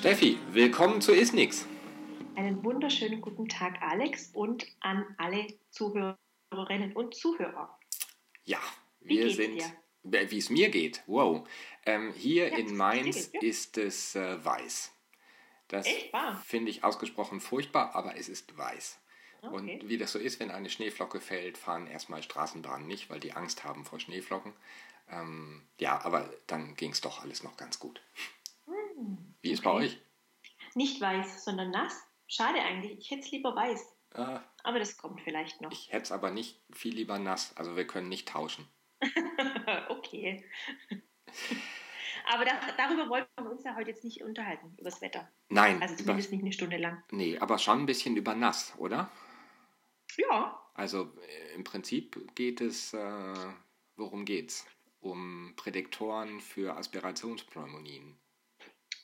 Steffi, 0.00 0.38
willkommen 0.52 1.02
zu 1.02 1.12
Isnix. 1.12 1.66
Einen 2.34 2.64
wunderschönen 2.64 3.20
guten 3.20 3.50
Tag, 3.50 3.82
Alex, 3.82 4.30
und 4.32 4.66
an 4.80 5.04
alle 5.18 5.46
Zuhörerinnen 5.72 6.94
und 6.94 7.14
Zuhörer. 7.14 7.78
Ja, 8.46 8.60
wir 9.02 9.30
sind, 9.30 9.62
wie 10.02 10.38
es 10.38 10.48
mir 10.48 10.70
geht. 10.70 11.02
Wow. 11.06 11.46
Ähm, 11.84 12.14
hier 12.16 12.48
ja, 12.48 12.56
in 12.56 12.78
Mainz 12.78 13.30
geht, 13.30 13.42
ja. 13.42 13.48
ist 13.50 13.76
es 13.76 14.16
äh, 14.16 14.42
weiß. 14.42 14.90
Das 15.68 15.86
finde 16.46 16.70
ich 16.70 16.82
ausgesprochen 16.82 17.42
furchtbar, 17.42 17.94
aber 17.94 18.16
es 18.16 18.30
ist 18.30 18.56
weiß. 18.56 18.98
Okay. 19.42 19.54
Und 19.54 19.88
wie 19.90 19.98
das 19.98 20.12
so 20.12 20.18
ist, 20.18 20.40
wenn 20.40 20.50
eine 20.50 20.70
Schneeflocke 20.70 21.20
fällt, 21.20 21.58
fahren 21.58 21.86
erstmal 21.86 22.22
Straßenbahnen 22.22 22.86
nicht, 22.86 23.10
weil 23.10 23.20
die 23.20 23.34
Angst 23.34 23.64
haben 23.64 23.84
vor 23.84 24.00
Schneeflocken. 24.00 24.54
Ähm, 25.10 25.60
ja, 25.78 26.02
aber 26.02 26.32
dann 26.46 26.74
ging 26.74 26.92
es 26.92 27.02
doch 27.02 27.20
alles 27.20 27.42
noch 27.42 27.58
ganz 27.58 27.78
gut. 27.78 28.00
Wie 29.42 29.50
ist 29.52 29.62
bei 29.62 29.70
euch? 29.70 29.98
Nicht 30.74 31.00
weiß, 31.00 31.44
sondern 31.44 31.70
nass. 31.70 32.00
Schade 32.26 32.60
eigentlich. 32.60 32.98
Ich 32.98 33.10
hätte 33.10 33.22
es 33.22 33.30
lieber 33.30 33.54
weiß. 33.54 33.96
Ah. 34.14 34.42
Aber 34.62 34.78
das 34.78 34.96
kommt 34.96 35.20
vielleicht 35.22 35.60
noch. 35.60 35.72
Ich 35.72 35.92
hätte 35.92 36.02
es 36.02 36.12
aber 36.12 36.30
nicht 36.30 36.60
viel 36.72 36.94
lieber 36.94 37.18
nass. 37.18 37.56
Also 37.56 37.76
wir 37.76 37.86
können 37.86 38.08
nicht 38.08 38.28
tauschen. 38.28 38.68
okay. 39.88 40.44
Aber 42.32 42.44
da, 42.44 42.52
darüber 42.76 43.08
wollten 43.08 43.28
wir 43.42 43.50
uns 43.50 43.64
ja 43.64 43.74
heute 43.74 43.90
jetzt 43.90 44.04
nicht 44.04 44.22
unterhalten, 44.22 44.74
über 44.78 44.90
das 44.90 45.00
Wetter. 45.00 45.28
Nein. 45.48 45.80
Also 45.80 45.96
zumindest 45.96 46.28
über, 46.28 46.36
nicht 46.36 46.44
eine 46.44 46.52
Stunde 46.52 46.76
lang. 46.76 47.02
Nee, 47.10 47.38
aber 47.38 47.58
schon 47.58 47.80
ein 47.80 47.86
bisschen 47.86 48.16
über 48.16 48.34
nass, 48.34 48.74
oder? 48.78 49.10
Ja. 50.16 50.60
Also 50.74 51.12
äh, 51.26 51.54
im 51.54 51.64
Prinzip 51.64 52.34
geht 52.34 52.60
es, 52.60 52.92
äh, 52.94 53.34
worum 53.96 54.24
geht's? 54.24 54.66
Um 55.00 55.54
Prädiktoren 55.56 56.40
für 56.40 56.76
Aspirationspneumonien. 56.76 58.16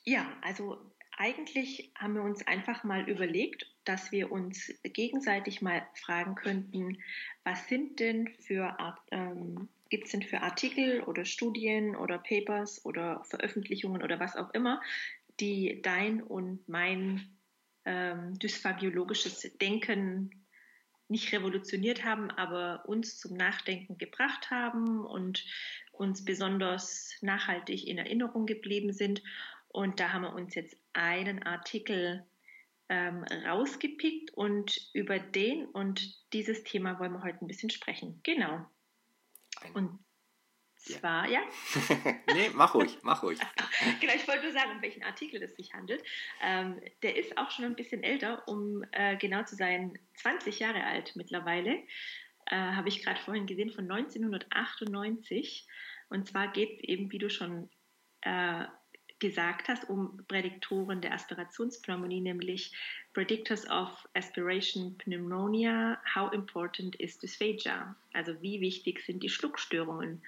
Ja, 0.07 0.25
also 0.41 0.77
eigentlich 1.17 1.91
haben 1.95 2.15
wir 2.15 2.21
uns 2.21 2.47
einfach 2.47 2.85
mal 2.85 3.09
überlegt, 3.09 3.69
dass 3.83 4.09
wir 4.13 4.31
uns 4.31 4.73
gegenseitig 4.83 5.61
mal 5.61 5.85
fragen 5.95 6.35
könnten, 6.35 6.99
was 7.43 7.67
sind 7.67 7.99
denn 7.99 8.29
für 8.39 8.77
ähm, 9.11 9.67
gibt 9.89 10.05
es 10.05 10.11
denn 10.11 10.23
für 10.23 10.39
Artikel 10.39 11.01
oder 11.03 11.25
Studien 11.25 11.93
oder 11.97 12.19
Papers 12.19 12.85
oder 12.85 13.21
Veröffentlichungen 13.25 14.01
oder 14.01 14.17
was 14.17 14.37
auch 14.37 14.53
immer, 14.53 14.81
die 15.41 15.81
dein 15.81 16.23
und 16.23 16.69
mein 16.69 17.27
ähm, 17.83 18.39
dysphagiologisches 18.39 19.57
Denken 19.59 20.31
nicht 21.09 21.33
revolutioniert 21.33 22.05
haben, 22.05 22.31
aber 22.31 22.83
uns 22.87 23.19
zum 23.19 23.35
Nachdenken 23.35 23.97
gebracht 23.97 24.51
haben 24.51 25.05
und 25.05 25.43
uns 25.91 26.23
besonders 26.23 27.17
nachhaltig 27.21 27.87
in 27.87 27.97
Erinnerung 27.97 28.45
geblieben 28.45 28.93
sind 28.93 29.21
und 29.77 29.99
da 29.99 30.11
haben 30.11 30.23
wir 30.23 30.33
uns 30.33 30.55
jetzt 30.55 30.75
einen 30.93 31.43
Artikel 31.43 32.25
ähm, 32.89 33.23
rausgepickt 33.45 34.33
und 34.33 34.75
über 34.95 35.19
den 35.19 35.67
und 35.67 36.33
dieses 36.33 36.63
Thema 36.63 36.99
wollen 36.99 37.13
wir 37.13 37.21
heute 37.21 37.45
ein 37.45 37.47
bisschen 37.47 37.69
sprechen. 37.69 38.19
Genau. 38.23 38.65
Ein 39.61 39.75
und 39.75 39.99
zwar, 40.77 41.29
ja. 41.29 41.41
ja? 41.41 42.13
nee, 42.33 42.49
mach 42.55 42.73
ruhig, 42.73 42.97
mach 43.03 43.21
ruhig. 43.21 43.37
genau, 44.01 44.13
ich 44.15 44.27
wollte 44.27 44.45
nur 44.45 44.51
sagen, 44.51 44.71
um 44.71 44.81
welchen 44.81 45.03
Artikel 45.03 45.43
es 45.43 45.55
sich 45.55 45.71
handelt. 45.75 46.03
Ähm, 46.41 46.81
der 47.03 47.15
ist 47.15 47.37
auch 47.37 47.51
schon 47.51 47.65
ein 47.65 47.75
bisschen 47.75 48.01
älter, 48.01 48.47
um 48.47 48.83
äh, 48.93 49.15
genau 49.17 49.43
zu 49.43 49.55
sein, 49.55 49.99
20 50.15 50.57
Jahre 50.57 50.83
alt 50.85 51.15
mittlerweile. 51.15 51.83
Äh, 52.47 52.55
Habe 52.55 52.89
ich 52.89 53.03
gerade 53.03 53.19
vorhin 53.19 53.45
gesehen, 53.45 53.69
von 53.69 53.91
1998. 53.91 55.67
Und 56.09 56.27
zwar 56.27 56.51
geht 56.51 56.79
es 56.79 56.83
eben, 56.83 57.11
wie 57.11 57.19
du 57.19 57.29
schon 57.29 57.69
äh, 58.21 58.65
gesagt 59.19 59.67
hast, 59.67 59.89
um 59.89 60.23
Prädiktoren 60.27 61.01
der 61.01 61.13
Aspirationspneumonie, 61.13 62.21
nämlich 62.21 62.73
Predictors 63.13 63.67
of 63.69 64.07
Aspiration 64.13 64.97
Pneumonia, 64.97 65.99
how 66.13 66.31
important 66.31 66.95
is 66.95 67.17
dysphagia? 67.17 67.95
Also 68.13 68.41
wie 68.41 68.61
wichtig 68.61 69.03
sind 69.05 69.23
die 69.23 69.29
Schluckstörungen 69.29 70.21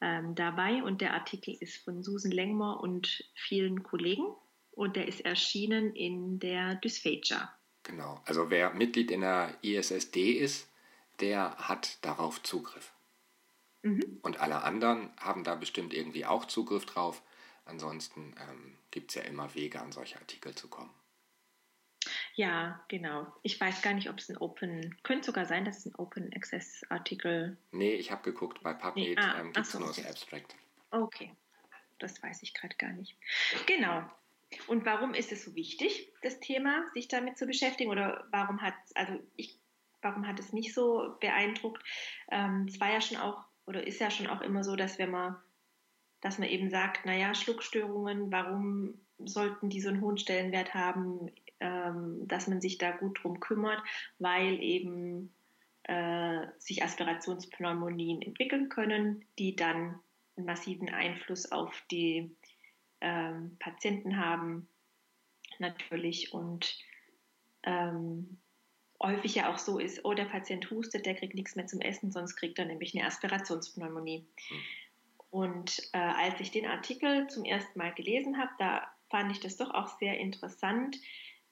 ähm, 0.00 0.34
dabei? 0.34 0.82
Und 0.82 1.00
der 1.00 1.14
Artikel 1.14 1.56
ist 1.60 1.84
von 1.84 2.02
Susan 2.02 2.32
Lengmore 2.32 2.78
und 2.78 3.24
vielen 3.34 3.82
Kollegen 3.82 4.34
und 4.72 4.96
der 4.96 5.08
ist 5.08 5.20
erschienen 5.20 5.94
in 5.94 6.38
der 6.38 6.76
Dysphagia. 6.76 7.52
Genau, 7.82 8.20
also 8.24 8.48
wer 8.50 8.72
Mitglied 8.72 9.10
in 9.10 9.22
der 9.22 9.54
ISSD 9.62 10.32
ist, 10.32 10.68
der 11.20 11.56
hat 11.56 12.04
darauf 12.04 12.42
Zugriff. 12.42 12.92
Mhm. 13.82 14.20
Und 14.22 14.40
alle 14.40 14.62
anderen 14.62 15.10
haben 15.18 15.44
da 15.44 15.54
bestimmt 15.54 15.92
irgendwie 15.92 16.24
auch 16.24 16.46
Zugriff 16.46 16.86
drauf. 16.86 17.22
Ansonsten 17.64 18.34
ähm, 18.40 18.76
gibt 18.90 19.10
es 19.10 19.16
ja 19.16 19.22
immer 19.22 19.54
Wege, 19.54 19.80
an 19.80 19.92
solche 19.92 20.18
Artikel 20.18 20.54
zu 20.54 20.68
kommen. 20.68 20.90
Ja, 22.34 22.82
genau. 22.88 23.26
Ich 23.42 23.60
weiß 23.60 23.82
gar 23.82 23.94
nicht, 23.94 24.08
ob 24.08 24.18
es 24.18 24.28
ein 24.28 24.36
Open, 24.38 24.96
könnte 25.02 25.26
sogar 25.26 25.44
sein, 25.44 25.64
dass 25.64 25.78
es 25.78 25.86
ein 25.86 25.94
Open 25.96 26.32
Access 26.34 26.82
Artikel. 26.88 27.56
Nee, 27.70 27.94
ich 27.94 28.10
habe 28.10 28.22
geguckt, 28.22 28.62
bei 28.62 28.72
PubMed 28.72 28.96
nee, 28.96 29.16
ah, 29.16 29.40
ähm, 29.40 29.52
gibt 29.52 29.66
es 29.66 29.72
so, 29.72 29.78
nur 29.78 29.88
das 29.88 30.04
Abstract. 30.04 30.56
Okay, 30.90 31.32
das 31.98 32.22
weiß 32.22 32.42
ich 32.42 32.54
gerade 32.54 32.74
gar 32.76 32.92
nicht. 32.92 33.16
Genau. 33.66 34.02
Und 34.66 34.84
warum 34.84 35.14
ist 35.14 35.32
es 35.32 35.44
so 35.44 35.54
wichtig, 35.54 36.12
das 36.22 36.40
Thema, 36.40 36.84
sich 36.92 37.08
damit 37.08 37.38
zu 37.38 37.46
beschäftigen? 37.46 37.90
Oder 37.90 38.26
warum 38.30 38.60
hat 38.60 38.74
also 38.94 39.18
ich, 39.36 39.58
warum 40.02 40.26
hat 40.26 40.38
es 40.38 40.52
mich 40.52 40.74
so 40.74 41.16
beeindruckt? 41.20 41.82
Ähm, 42.30 42.66
es 42.68 42.80
war 42.80 42.92
ja 42.92 43.00
schon 43.00 43.18
auch, 43.18 43.44
oder 43.66 43.86
ist 43.86 44.00
ja 44.00 44.10
schon 44.10 44.26
auch 44.26 44.40
immer 44.40 44.64
so, 44.64 44.76
dass 44.76 44.98
wenn 44.98 45.10
man 45.10 45.36
dass 46.22 46.38
man 46.38 46.48
eben 46.48 46.70
sagt, 46.70 47.04
naja, 47.04 47.34
Schluckstörungen, 47.34 48.32
warum 48.32 48.94
sollten 49.18 49.68
die 49.68 49.80
so 49.80 49.90
einen 49.90 50.00
hohen 50.00 50.16
Stellenwert 50.16 50.72
haben, 50.72 51.30
ähm, 51.60 52.26
dass 52.26 52.46
man 52.46 52.60
sich 52.60 52.78
da 52.78 52.92
gut 52.92 53.22
drum 53.22 53.40
kümmert, 53.40 53.82
weil 54.18 54.62
eben 54.62 55.34
äh, 55.82 56.46
sich 56.58 56.82
Aspirationspneumonien 56.82 58.22
entwickeln 58.22 58.68
können, 58.68 59.24
die 59.38 59.56
dann 59.56 60.00
einen 60.36 60.46
massiven 60.46 60.88
Einfluss 60.88 61.50
auf 61.52 61.82
die 61.90 62.34
ähm, 63.00 63.56
Patienten 63.58 64.16
haben, 64.16 64.68
natürlich 65.58 66.32
und 66.32 66.78
ähm, 67.64 68.38
häufig 69.02 69.34
ja 69.34 69.52
auch 69.52 69.58
so 69.58 69.78
ist, 69.78 70.04
oh, 70.04 70.14
der 70.14 70.24
Patient 70.26 70.70
hustet, 70.70 71.06
der 71.06 71.14
kriegt 71.14 71.34
nichts 71.34 71.56
mehr 71.56 71.66
zum 71.66 71.80
Essen, 71.80 72.12
sonst 72.12 72.36
kriegt 72.36 72.58
er 72.58 72.64
nämlich 72.64 72.96
eine 72.96 73.06
Aspirationspneumonie. 73.06 74.20
Mhm. 74.20 74.56
Und 75.32 75.78
äh, 75.94 75.98
als 75.98 76.38
ich 76.40 76.50
den 76.50 76.66
Artikel 76.66 77.26
zum 77.28 77.46
ersten 77.46 77.78
Mal 77.78 77.94
gelesen 77.94 78.36
habe, 78.36 78.50
da 78.58 78.86
fand 79.08 79.32
ich 79.32 79.40
das 79.40 79.56
doch 79.56 79.70
auch 79.70 79.98
sehr 79.98 80.18
interessant, 80.18 80.98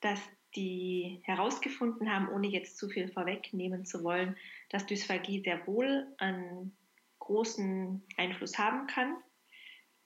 dass 0.00 0.20
die 0.54 1.22
herausgefunden 1.24 2.12
haben, 2.12 2.28
ohne 2.28 2.48
jetzt 2.48 2.76
zu 2.76 2.90
viel 2.90 3.10
vorwegnehmen 3.10 3.86
zu 3.86 4.04
wollen, 4.04 4.36
dass 4.68 4.84
Dysphagie 4.84 5.42
sehr 5.42 5.66
wohl 5.66 6.06
einen 6.18 6.76
großen 7.20 8.04
Einfluss 8.18 8.58
haben 8.58 8.86
kann, 8.86 9.16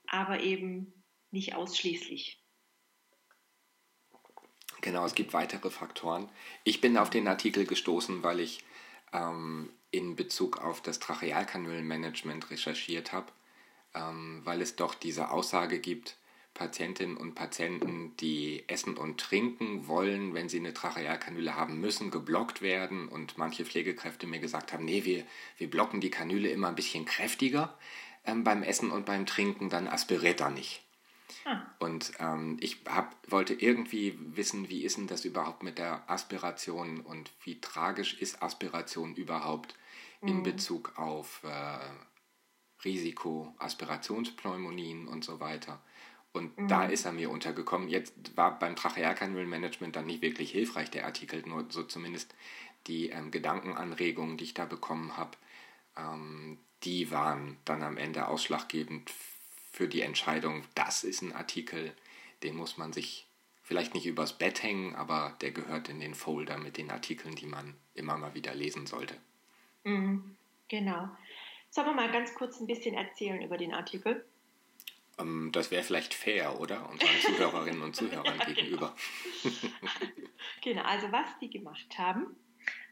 aber 0.07 0.39
eben 0.39 1.03
nicht 1.31 1.53
ausschließlich. 1.53 2.41
Genau, 4.79 5.05
es 5.05 5.15
gibt 5.15 5.33
weitere 5.33 5.69
Faktoren. 5.69 6.29
Ich 6.63 6.79
bin 6.79 6.95
auf 6.97 7.09
den 7.09 7.27
Artikel 7.27 7.65
gestoßen, 7.65 8.23
weil 8.23 8.39
ich 8.39 8.63
ähm, 9.11 9.69
in 9.91 10.15
Bezug 10.15 10.59
auf 10.63 10.81
das 10.81 10.99
Trachealkanülenmanagement 10.99 12.49
recherchiert 12.51 13.11
habe 13.11 13.33
ähm, 13.95 14.41
weil 14.43 14.61
es 14.61 14.75
doch 14.75 14.93
diese 14.93 15.31
Aussage 15.31 15.79
gibt, 15.79 16.17
Patientinnen 16.53 17.17
und 17.17 17.35
Patienten, 17.35 18.15
die 18.17 18.63
essen 18.67 18.95
und 18.97 19.19
trinken 19.19 19.87
wollen, 19.87 20.33
wenn 20.33 20.47
sie 20.47 20.59
eine 20.59 20.73
Trachealkanüle 20.73 21.55
haben, 21.55 21.81
müssen 21.81 22.11
geblockt 22.11 22.61
werden 22.61 23.09
und 23.09 23.37
manche 23.37 23.65
Pflegekräfte 23.65 24.25
mir 24.25 24.39
gesagt 24.39 24.71
haben, 24.71 24.85
nee, 24.85 25.03
wir, 25.03 25.25
wir 25.57 25.69
blocken 25.69 25.99
die 25.99 26.09
Kanüle 26.09 26.49
immer 26.49 26.69
ein 26.69 26.75
bisschen 26.75 27.03
kräftiger 27.05 27.77
ähm, 28.25 28.43
beim 28.43 28.63
Essen 28.63 28.89
und 28.91 29.05
beim 29.05 29.25
Trinken, 29.25 29.69
dann 29.69 29.87
aspiriert 29.87 30.39
er 30.39 30.49
nicht. 30.49 30.81
Ah. 31.43 31.61
Und 31.79 32.13
ähm, 32.19 32.57
ich 32.61 32.77
hab, 32.87 33.15
wollte 33.29 33.53
irgendwie 33.53 34.17
wissen, 34.19 34.69
wie 34.69 34.83
ist 34.83 34.97
denn 34.97 35.07
das 35.07 35.25
überhaupt 35.25 35.61
mit 35.61 35.77
der 35.77 36.09
Aspiration 36.09 37.01
und 37.01 37.31
wie 37.43 37.59
tragisch 37.59 38.15
ist 38.19 38.41
Aspiration 38.41 39.13
überhaupt 39.15 39.75
mhm. 40.21 40.29
in 40.29 40.43
Bezug 40.43 40.97
auf 40.97 41.41
äh, 41.43 41.79
Risiko, 42.85 43.53
Aspirationspneumonien 43.57 45.07
und 45.07 45.23
so 45.23 45.39
weiter. 45.39 45.81
Und 46.31 46.57
mhm. 46.57 46.67
da 46.67 46.85
ist 46.85 47.05
er 47.05 47.11
mir 47.11 47.29
untergekommen. 47.29 47.89
Jetzt 47.89 48.37
war 48.37 48.59
beim 48.59 48.75
Trachealkanülmanagement 48.75 49.95
dann 49.95 50.05
nicht 50.05 50.21
wirklich 50.21 50.51
hilfreich, 50.51 50.91
der 50.91 51.05
Artikel, 51.05 51.43
nur 51.45 51.65
so 51.69 51.83
zumindest 51.83 52.35
die 52.87 53.09
ähm, 53.09 53.31
Gedankenanregungen, 53.31 54.37
die 54.37 54.43
ich 54.45 54.53
da 54.53 54.65
bekommen 54.65 55.17
habe, 55.17 55.31
ähm, 55.97 56.59
die 56.83 57.09
waren 57.11 57.57
dann 57.65 57.83
am 57.83 57.97
Ende 57.97 58.27
ausschlaggebend 58.27 59.11
für 59.71 59.87
die 59.87 60.01
Entscheidung, 60.01 60.63
das 60.75 61.03
ist 61.03 61.21
ein 61.21 61.33
Artikel, 61.33 61.93
den 62.43 62.55
muss 62.55 62.77
man 62.77 62.93
sich 62.93 63.27
vielleicht 63.63 63.93
nicht 63.93 64.05
übers 64.05 64.37
Bett 64.37 64.61
hängen, 64.61 64.95
aber 64.95 65.35
der 65.41 65.51
gehört 65.51 65.89
in 65.89 65.99
den 65.99 66.13
Folder 66.13 66.57
mit 66.57 66.77
den 66.77 66.91
Artikeln, 66.91 67.35
die 67.35 67.47
man 67.47 67.75
immer 67.95 68.17
mal 68.17 68.35
wieder 68.35 68.53
lesen 68.53 68.85
sollte. 68.85 69.15
Mhm, 69.83 70.35
genau. 70.67 71.09
Sollen 71.75 71.87
wir 71.87 71.93
mal 71.93 72.09
ganz 72.09 72.33
kurz 72.33 72.61
ein 72.61 72.67
bisschen 72.67 72.95
erzählen 72.95 73.41
über 73.41 73.57
den 73.57 73.73
Artikel? 73.73 74.23
Um, 75.17 75.47
ähm, 75.47 75.51
das 75.51 75.71
wäre 75.71 75.83
vielleicht 75.83 76.13
fair, 76.13 76.57
oder? 76.61 76.89
Unseren 76.89 77.09
Zuhörerinnen 77.21 77.81
und 77.81 77.93
Zuhörern 77.97 78.37
ja, 78.39 78.45
genau. 78.45 78.55
gegenüber. 78.55 78.95
genau, 80.63 80.83
also 80.83 81.11
was 81.11 81.27
die 81.41 81.49
gemacht 81.49 81.97
haben, 81.97 82.27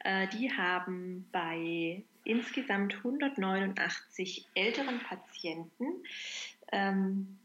äh, 0.04 0.28
die 0.28 0.52
haben 0.52 1.30
bei 1.32 2.04
insgesamt 2.26 2.96
189 2.96 4.48
älteren 4.54 5.00
Patienten 5.00 6.04
ähm, 6.74 7.40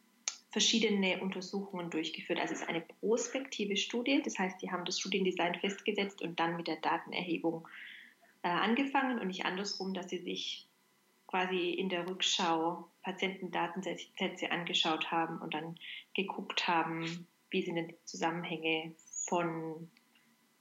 verschiedene 0.51 1.21
Untersuchungen 1.21 1.89
durchgeführt. 1.89 2.41
Also 2.41 2.55
es 2.55 2.63
ist 2.63 2.69
eine 2.69 2.81
prospektive 2.81 3.77
Studie, 3.77 4.21
das 4.25 4.37
heißt, 4.41 4.61
die 4.61 4.73
haben 4.73 4.85
das 4.85 4.99
Studiendesign 4.99 5.55
festgesetzt 5.55 6.21
und 6.21 6.41
dann 6.41 6.57
mit 6.57 6.67
der 6.67 6.81
Datenerhebung 6.81 7.69
äh, 8.43 8.49
angefangen 8.49 9.21
und 9.21 9.29
nicht 9.29 9.45
andersrum, 9.45 9.95
dass 9.95 10.11
sie 10.11 10.19
sich 10.19 10.68
quasi 11.29 11.71
in 11.71 11.89
der 11.89 12.09
Rückschau 12.09 12.89
Patientendatensätze 13.03 14.51
angeschaut 14.51 15.11
haben 15.11 15.39
und 15.39 15.55
dann 15.55 15.79
geguckt 16.15 16.67
haben, 16.67 17.27
wie 17.51 17.63
sind 17.63 17.77
denn 17.77 17.89
die 17.89 18.05
Zusammenhänge 18.05 18.95
von 19.29 19.89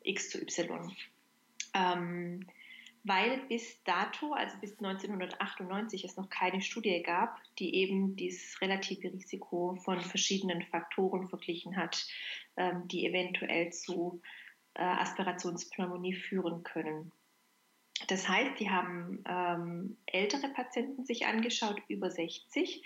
X 0.03 0.29
zu 0.29 0.41
Y. 0.41 0.95
Ähm, 1.73 2.45
weil 3.03 3.37
bis 3.47 3.81
dato, 3.83 4.33
also 4.33 4.57
bis 4.59 4.77
1998, 4.79 6.03
es 6.03 6.17
noch 6.17 6.29
keine 6.29 6.61
Studie 6.61 7.01
gab, 7.03 7.39
die 7.57 7.73
eben 7.75 8.17
dieses 8.17 8.59
relative 8.61 9.13
Risiko 9.13 9.75
von 9.75 10.01
verschiedenen 10.01 10.63
Faktoren 10.63 11.29
verglichen 11.29 11.77
hat, 11.77 12.05
ähm, 12.57 12.87
die 12.89 13.05
eventuell 13.05 13.71
zu 13.71 14.21
äh, 14.73 14.83
Aspirationspneumonie 14.83 16.15
führen 16.15 16.63
können. 16.63 17.13
Das 18.07 18.29
heißt, 18.29 18.59
die 18.59 18.69
haben 18.69 19.23
ähm, 19.27 19.97
ältere 20.05 20.49
Patienten 20.49 21.05
sich 21.05 21.25
angeschaut, 21.25 21.81
über 21.88 22.11
60. 22.11 22.83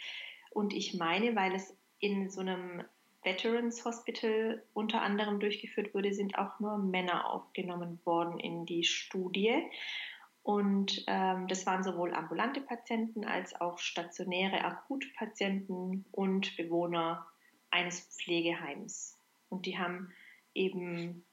Und 0.51 0.73
ich 0.73 0.93
meine, 0.93 1.35
weil 1.35 1.53
es 1.53 1.75
in 1.99 2.29
so 2.29 2.41
einem 2.41 2.83
Veterans 3.23 3.85
Hospital 3.85 4.63
unter 4.73 5.01
anderem 5.01 5.39
durchgeführt 5.39 5.93
wurde, 5.93 6.13
sind 6.13 6.37
auch 6.37 6.59
nur 6.59 6.77
Männer 6.77 7.29
aufgenommen 7.29 7.99
worden 8.05 8.39
in 8.39 8.65
die 8.65 8.83
Studie. 8.83 9.63
Und 10.43 11.03
ähm, 11.07 11.47
das 11.47 11.65
waren 11.67 11.83
sowohl 11.83 12.15
ambulante 12.15 12.61
Patienten 12.61 13.25
als 13.25 13.59
auch 13.61 13.77
stationäre 13.77 14.63
Akutpatienten 14.63 16.05
und 16.11 16.57
Bewohner 16.57 17.27
eines 17.69 17.99
Pflegeheims. 17.99 19.19
Und 19.49 19.67
die 19.67 19.77
haben 19.77 20.11
eben 20.55 21.23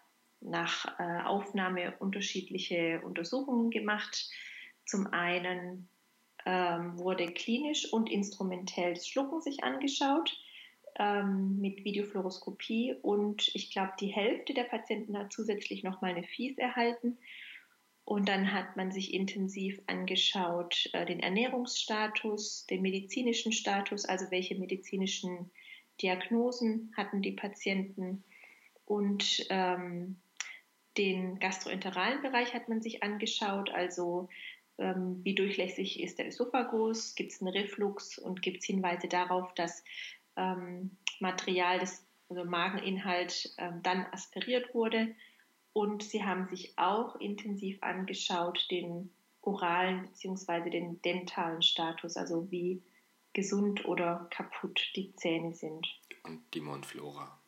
nach 0.40 0.98
äh, 0.98 1.22
Aufnahme 1.24 1.94
unterschiedliche 1.98 3.00
Untersuchungen 3.04 3.70
gemacht. 3.70 4.28
Zum 4.84 5.06
einen 5.08 5.88
ähm, 6.46 6.98
wurde 6.98 7.26
klinisch 7.32 7.92
und 7.92 8.10
instrumentell 8.10 8.94
das 8.94 9.08
Schlucken 9.08 9.40
sich 9.40 9.64
angeschaut 9.64 10.36
ähm, 10.98 11.58
mit 11.60 11.84
Videofluoroskopie 11.84 12.94
und 13.02 13.50
ich 13.54 13.70
glaube, 13.70 13.92
die 14.00 14.08
Hälfte 14.08 14.54
der 14.54 14.64
Patienten 14.64 15.16
hat 15.16 15.32
zusätzlich 15.32 15.82
nochmal 15.82 16.12
eine 16.12 16.24
Fies 16.24 16.58
erhalten. 16.58 17.18
Und 18.04 18.26
dann 18.26 18.54
hat 18.54 18.74
man 18.74 18.90
sich 18.90 19.12
intensiv 19.12 19.82
angeschaut 19.86 20.88
äh, 20.94 21.04
den 21.04 21.20
Ernährungsstatus, 21.20 22.64
den 22.64 22.80
medizinischen 22.80 23.52
Status, 23.52 24.06
also 24.06 24.30
welche 24.30 24.54
medizinischen 24.54 25.50
Diagnosen 26.00 26.90
hatten 26.96 27.20
die 27.20 27.32
Patienten 27.32 28.24
und 28.86 29.46
ähm, 29.50 30.16
den 30.98 31.38
gastroenteralen 31.38 32.20
Bereich 32.20 32.52
hat 32.52 32.68
man 32.68 32.82
sich 32.82 33.02
angeschaut, 33.02 33.70
also 33.70 34.28
ähm, 34.78 35.20
wie 35.24 35.34
durchlässig 35.34 36.00
ist 36.00 36.18
der 36.18 36.26
Esophagus, 36.26 37.14
gibt 37.14 37.32
es 37.32 37.40
einen 37.40 37.52
Reflux 37.52 38.18
und 38.18 38.42
gibt 38.42 38.58
es 38.58 38.66
Hinweise 38.66 39.08
darauf, 39.08 39.54
dass 39.54 39.84
ähm, 40.36 40.90
Material, 41.20 41.78
des, 41.78 42.04
also 42.28 42.44
Mageninhalt, 42.44 43.54
ähm, 43.58 43.80
dann 43.82 44.06
aspiriert 44.12 44.74
wurde. 44.74 45.14
Und 45.72 46.02
sie 46.02 46.24
haben 46.24 46.48
sich 46.48 46.76
auch 46.76 47.16
intensiv 47.16 47.82
angeschaut 47.82 48.66
den 48.70 49.10
oralen 49.42 50.02
bzw. 50.02 50.70
den 50.70 51.00
dentalen 51.02 51.62
Status, 51.62 52.16
also 52.16 52.50
wie 52.50 52.82
gesund 53.32 53.84
oder 53.84 54.26
kaputt 54.30 54.80
die 54.96 55.14
Zähne 55.14 55.54
sind. 55.54 55.86
Und 56.24 56.42
die 56.54 56.60
Mundflora. 56.60 57.38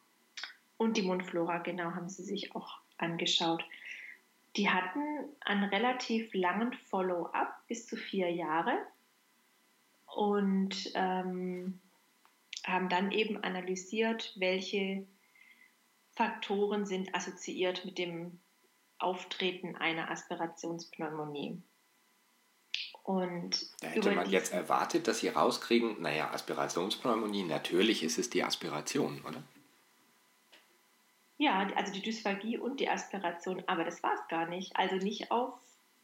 Und 0.76 0.96
die 0.96 1.02
Mundflora, 1.02 1.58
genau, 1.58 1.90
haben 1.92 2.08
sie 2.08 2.22
sich 2.22 2.54
auch 2.54 2.79
angeschaut. 3.02 3.64
Die 4.56 4.68
hatten 4.68 5.00
einen 5.40 5.64
relativ 5.64 6.32
langen 6.34 6.72
Follow-up 6.72 7.66
bis 7.68 7.86
zu 7.86 7.96
vier 7.96 8.30
Jahre 8.30 8.76
und 10.06 10.90
ähm, 10.94 11.80
haben 12.66 12.88
dann 12.88 13.12
eben 13.12 13.42
analysiert, 13.42 14.34
welche 14.36 15.06
Faktoren 16.12 16.84
sind 16.84 17.14
assoziiert 17.14 17.84
mit 17.84 17.98
dem 17.98 18.40
Auftreten 18.98 19.76
einer 19.76 20.10
Aspirationspneumonie. 20.10 21.62
Und 23.02 23.70
da 23.80 23.88
hätte 23.88 24.12
man 24.12 24.28
jetzt 24.28 24.52
erwartet, 24.52 25.08
dass 25.08 25.20
Sie 25.20 25.28
rauskriegen, 25.28 26.02
naja, 26.02 26.30
Aspirationspneumonie, 26.32 27.44
natürlich 27.44 28.02
ist 28.02 28.18
es 28.18 28.30
die 28.30 28.44
Aspiration, 28.44 29.22
oder? 29.26 29.42
Ja, 31.40 31.66
also 31.74 31.90
die 31.90 32.02
Dysphagie 32.02 32.58
und 32.58 32.80
die 32.80 32.90
Aspiration, 32.90 33.64
aber 33.66 33.82
das 33.82 34.02
war 34.02 34.12
es 34.12 34.28
gar 34.28 34.46
nicht. 34.46 34.76
Also 34.76 34.96
nicht 34.96 35.30
auf 35.30 35.54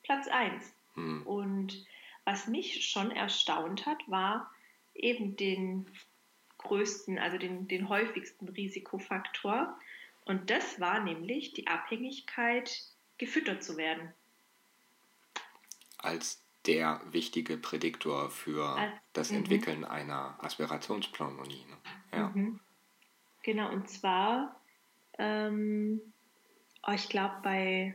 Platz 0.02 0.28
1. 0.28 0.72
Hm. 0.94 1.26
Und 1.26 1.84
was 2.24 2.46
mich 2.46 2.86
schon 2.86 3.10
erstaunt 3.10 3.84
hat, 3.84 3.98
war 4.06 4.50
eben 4.94 5.36
den 5.36 5.90
größten, 6.56 7.18
also 7.18 7.36
den, 7.36 7.68
den 7.68 7.90
häufigsten 7.90 8.48
Risikofaktor. 8.48 9.78
Und 10.24 10.48
das 10.48 10.80
war 10.80 11.00
nämlich 11.00 11.52
die 11.52 11.66
Abhängigkeit, 11.66 12.84
gefüttert 13.18 13.62
zu 13.62 13.76
werden. 13.76 14.14
Als 15.98 16.42
der 16.64 17.02
wichtige 17.10 17.58
Prädiktor 17.58 18.30
für 18.30 18.74
Als, 18.78 18.92
das 19.12 19.30
mhm. 19.32 19.36
Entwickeln 19.36 19.84
einer 19.84 20.42
Aspirationspneumonie. 20.42 21.66
Ne? 21.68 21.76
Ja. 22.18 22.28
Mhm. 22.30 22.58
Genau, 23.42 23.70
und 23.70 23.90
zwar 23.90 24.56
ähm, 25.18 26.00
oh, 26.86 26.92
ich 26.92 27.08
glaube, 27.08 27.36
bei, 27.42 27.94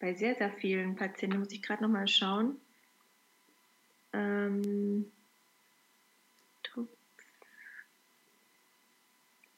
bei 0.00 0.14
sehr, 0.14 0.34
sehr 0.34 0.50
vielen 0.50 0.96
Patienten 0.96 1.38
muss 1.38 1.52
ich 1.52 1.62
gerade 1.62 1.82
nochmal 1.82 2.08
schauen. 2.08 2.60
Ähm, 4.12 5.10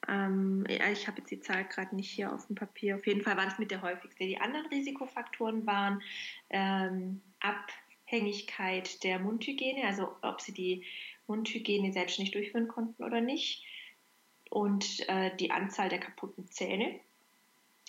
ähm, 0.07 0.65
ich 0.67 1.07
habe 1.07 1.19
jetzt 1.19 1.31
die 1.31 1.41
Zahl 1.41 1.65
gerade 1.65 1.95
nicht 1.95 2.09
hier 2.09 2.33
auf 2.33 2.47
dem 2.47 2.55
Papier. 2.55 2.95
Auf 2.95 3.05
jeden 3.05 3.21
Fall 3.21 3.37
war 3.37 3.45
das 3.45 3.59
mit 3.59 3.71
der 3.71 3.81
häufigste. 3.81 4.25
Die 4.25 4.39
anderen 4.39 4.65
Risikofaktoren 4.67 5.65
waren 5.65 6.01
ähm, 6.49 7.21
Abhängigkeit 7.39 9.03
der 9.03 9.19
Mundhygiene, 9.19 9.85
also 9.85 10.15
ob 10.21 10.41
sie 10.41 10.53
die 10.53 10.85
Mundhygiene 11.27 11.91
selbst 11.91 12.19
nicht 12.19 12.33
durchführen 12.33 12.67
konnten 12.67 13.03
oder 13.03 13.19
nicht 13.19 13.63
und 14.49 15.07
äh, 15.09 15.35
die 15.37 15.51
Anzahl 15.51 15.89
der 15.89 15.99
kaputten 15.99 16.49
Zähne, 16.49 16.99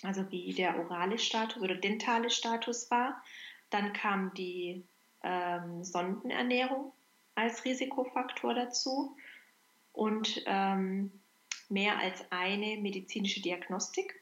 also 0.03 0.29
wie 0.31 0.53
der 0.53 0.77
orale 0.79 1.17
Status 1.17 1.61
oder 1.61 1.75
dentale 1.75 2.29
Status 2.29 2.89
war. 2.91 3.21
Dann 3.69 3.93
kam 3.93 4.33
die 4.33 4.83
ähm, 5.23 5.83
Sondenernährung 5.83 6.91
als 7.35 7.65
Risikofaktor 7.65 8.53
dazu 8.53 9.15
und 9.93 10.41
ähm, 10.45 11.11
mehr 11.69 11.97
als 11.99 12.23
eine 12.31 12.77
medizinische 12.77 13.41
Diagnostik 13.41 14.21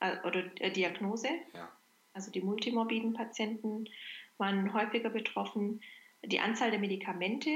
äh, 0.00 0.16
oder 0.26 0.44
äh, 0.60 0.70
Diagnose. 0.70 1.28
Ja. 1.54 1.70
Also 2.14 2.30
die 2.30 2.40
multimorbiden 2.40 3.14
Patienten 3.14 3.88
waren 4.38 4.72
häufiger 4.72 5.10
betroffen. 5.10 5.80
Die 6.24 6.40
Anzahl 6.40 6.70
der 6.70 6.80
Medikamente 6.80 7.50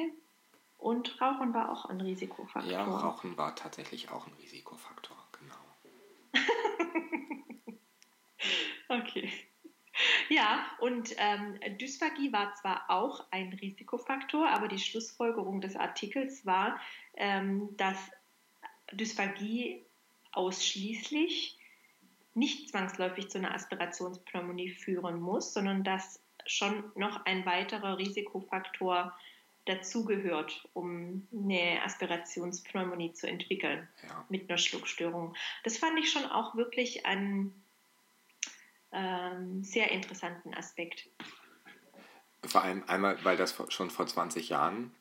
und 0.79 1.21
Rauchen 1.21 1.55
war 1.55 1.71
auch 1.71 1.87
ein 1.87 2.01
Risikofaktor. 2.01 2.71
Ja, 2.71 2.85
Rauchen 2.85 3.37
war 3.37 3.55
tatsächlich 3.55 4.11
auch 4.11 4.27
ein 4.27 4.33
Risikofaktor, 4.35 5.17
genau. 5.33 5.55
okay. 8.89 9.33
Ja, 10.29 10.67
und 10.81 11.15
ähm, 11.17 11.59
Dysphagie 11.79 12.33
war 12.33 12.55
zwar 12.55 12.91
auch 12.91 13.25
ein 13.31 13.53
Risikofaktor, 13.55 14.49
aber 14.49 14.69
die 14.69 14.79
Schlussfolgerung 14.79 15.61
des 15.61 15.77
Artikels 15.77 16.45
war, 16.45 16.79
ähm, 17.15 17.75
dass 17.77 17.97
Dysphagie 18.93 19.85
ausschließlich 20.33 21.59
nicht 22.35 22.69
zwangsläufig 22.69 23.31
zu 23.31 23.39
einer 23.39 23.55
Aspirationspneumonie 23.55 24.71
führen 24.71 25.21
muss, 25.21 25.55
sondern 25.55 25.83
dass 25.83 26.21
schon 26.45 26.93
noch 26.95 27.25
ein 27.25 27.47
weiterer 27.47 27.97
Risikofaktor 27.97 29.17
dazugehört, 29.67 30.67
um 30.73 31.27
eine 31.33 31.83
Aspirationspneumonie 31.85 33.13
zu 33.13 33.29
entwickeln 33.29 33.87
ja. 34.09 34.25
mit 34.29 34.49
einer 34.49 34.59
Schluckstörung. 34.59 35.35
Das 35.65 35.77
fand 35.77 35.99
ich 35.99 36.11
schon 36.11 36.25
auch 36.25 36.55
wirklich 36.55 37.05
einen 37.05 37.53
ähm, 38.93 39.63
sehr 39.63 39.91
interessanten 39.91 40.55
Aspekt. 40.55 41.09
Vor 42.45 42.63
allem 42.63 42.85
einmal, 42.87 43.23
weil 43.25 43.37
das 43.37 43.57
schon 43.69 43.91
vor 43.91 44.07
20 44.07 44.49
Jahren 44.49 44.95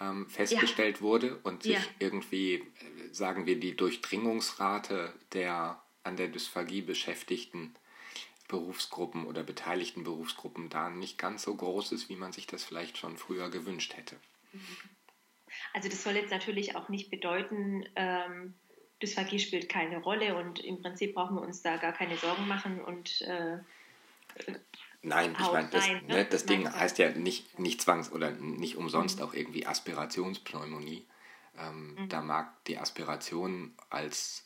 ähm, 0.00 0.28
festgestellt 0.28 0.96
ja. 0.96 1.02
wurde 1.02 1.36
und 1.44 1.62
sich 1.62 1.74
ja. 1.74 1.80
irgendwie, 2.00 2.54
äh, 2.54 2.64
sagen 3.12 3.46
wir, 3.46 3.58
die 3.58 3.76
Durchdringungsrate 3.76 5.12
der 5.32 5.80
an 6.02 6.16
der 6.16 6.28
Dysphagie 6.28 6.82
beschäftigten 6.82 7.74
Berufsgruppen 8.48 9.26
oder 9.26 9.42
beteiligten 9.42 10.04
Berufsgruppen 10.04 10.68
da 10.68 10.90
nicht 10.90 11.18
ganz 11.18 11.42
so 11.42 11.54
groß 11.54 11.92
ist, 11.92 12.08
wie 12.08 12.16
man 12.16 12.32
sich 12.32 12.46
das 12.46 12.64
vielleicht 12.64 12.98
schon 12.98 13.16
früher 13.16 13.50
gewünscht 13.50 13.96
hätte. 13.96 14.16
Also 15.72 15.88
das 15.88 16.02
soll 16.02 16.14
jetzt 16.14 16.30
natürlich 16.30 16.76
auch 16.76 16.88
nicht 16.88 17.10
bedeuten, 17.10 17.84
ähm, 17.96 18.54
Dysphagie 19.02 19.38
spielt 19.38 19.68
keine 19.68 19.98
Rolle 19.98 20.36
und 20.36 20.58
im 20.60 20.80
Prinzip 20.80 21.14
brauchen 21.14 21.36
wir 21.36 21.42
uns 21.42 21.62
da 21.62 21.76
gar 21.76 21.92
keine 21.92 22.16
Sorgen 22.16 22.48
machen 22.48 22.80
und 22.80 23.20
äh, 23.22 23.58
Nein, 25.02 25.36
ich 25.38 25.52
meine, 25.52 25.68
das, 25.68 25.86
ne? 25.86 26.02
ne? 26.06 26.24
das 26.24 26.46
Ding 26.46 26.68
heißt 26.70 26.98
ja 26.98 27.10
nicht, 27.10 27.58
nicht 27.58 27.80
zwangs- 27.80 28.10
oder 28.10 28.32
nicht 28.32 28.76
umsonst 28.76 29.18
mhm. 29.18 29.24
auch 29.24 29.34
irgendwie 29.34 29.66
Aspirationspneumonie. 29.66 31.06
Ähm, 31.58 31.94
mhm. 31.94 32.08
Da 32.08 32.22
mag 32.22 32.64
die 32.64 32.78
Aspiration 32.78 33.72
als 33.88 34.44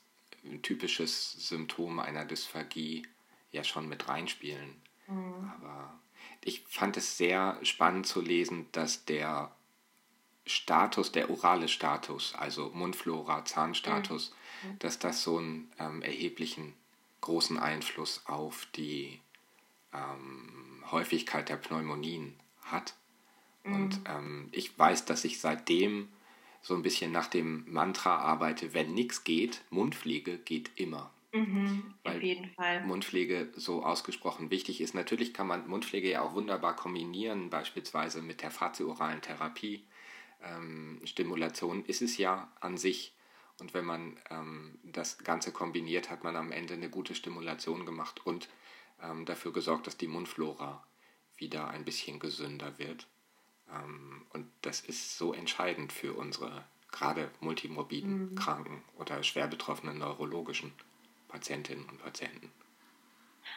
typisches 0.62 1.33
Symptom 1.49 1.99
einer 1.99 2.25
Dysphagie 2.25 3.07
ja 3.52 3.64
schon 3.64 3.88
mit 3.88 4.09
reinspielen. 4.09 4.80
Mhm. 5.07 5.50
Aber 5.57 5.99
ich 6.42 6.62
fand 6.69 6.97
es 6.97 7.16
sehr 7.16 7.59
spannend 7.62 8.07
zu 8.07 8.21
lesen, 8.21 8.66
dass 8.73 9.04
der 9.04 9.50
Status, 10.47 11.12
der 11.12 11.30
orale 11.30 11.69
Status, 11.69 12.35
also 12.35 12.71
Mundflora, 12.75 13.45
Zahnstatus, 13.45 14.35
mhm. 14.62 14.78
dass 14.78 14.99
das 14.99 15.23
so 15.23 15.38
einen 15.38 15.71
ähm, 15.78 16.02
erheblichen 16.02 16.75
großen 17.21 17.59
Einfluss 17.59 18.23
auf 18.26 18.66
die 18.75 19.21
ähm, 19.92 20.83
Häufigkeit 20.90 21.49
der 21.49 21.57
Pneumonien 21.57 22.35
hat. 22.62 22.95
Mhm. 23.64 23.75
Und 23.75 24.00
ähm, 24.07 24.49
ich 24.52 24.76
weiß, 24.78 25.04
dass 25.04 25.25
ich 25.25 25.40
seitdem 25.40 26.09
so 26.62 26.75
ein 26.75 26.83
bisschen 26.83 27.12
nach 27.12 27.28
dem 27.28 27.64
Mantra 27.73 28.16
arbeite, 28.16 28.75
wenn 28.75 28.92
nichts 28.92 29.25
geht, 29.25 29.62
Mundpflege 29.71 30.38
geht 30.38 30.71
immer. 30.76 31.11
Mhm, 31.33 31.95
Weil 32.03 32.17
auf 32.17 32.23
jeden 32.23 32.51
Fall. 32.51 32.85
Mundpflege 32.85 33.53
so 33.55 33.85
ausgesprochen 33.85 34.51
wichtig 34.51 34.81
ist. 34.81 34.95
Natürlich 34.95 35.33
kann 35.33 35.47
man 35.47 35.69
Mundpflege 35.69 36.11
ja 36.11 36.23
auch 36.23 36.35
wunderbar 36.35 36.75
kombinieren, 36.75 37.51
beispielsweise 37.51 38.21
mit 38.21 38.43
der 38.43 38.51
fazioralen 38.51 39.23
Therapie. 39.23 39.87
Ähm, 40.43 41.01
Stimulation 41.05 41.85
ist 41.85 42.03
es 42.03 42.17
ja 42.17 42.51
an 42.61 42.77
sich. 42.77 43.15
Und 43.61 43.75
wenn 43.75 43.85
man 43.85 44.17
ähm, 44.31 44.79
das 44.83 45.19
Ganze 45.19 45.53
kombiniert, 45.53 46.11
hat 46.11 46.25
man 46.25 46.35
am 46.35 46.51
Ende 46.51 46.75
eine 46.75 46.91
gute 46.91 47.15
Stimulation 47.15 47.87
gemacht 47.87 48.27
und 48.27 48.49
ähm, 49.03 49.25
dafür 49.27 49.53
gesorgt, 49.53 49.87
dass 49.87 49.99
die 49.99 50.09
Mundflora 50.09 50.83
wieder 51.37 51.69
ein 51.69 51.85
bisschen 51.85 52.19
gesünder 52.19 52.79
wird. 52.79 53.07
Ähm, 53.71 54.27
und 54.31 54.47
das 54.63 54.81
ist 54.81 55.17
so 55.17 55.33
entscheidend 55.33 55.93
für 55.93 56.15
unsere 56.15 56.65
gerade 56.91 57.31
multimorbiden 57.41 58.31
mhm. 58.31 58.35
Kranken 58.35 58.83
oder 58.99 59.23
schwer 59.23 59.47
betroffenen 59.47 59.99
neurologischen 59.99 60.73
Patientinnen 61.31 61.89
und 61.89 62.03
Patienten. 62.03 62.51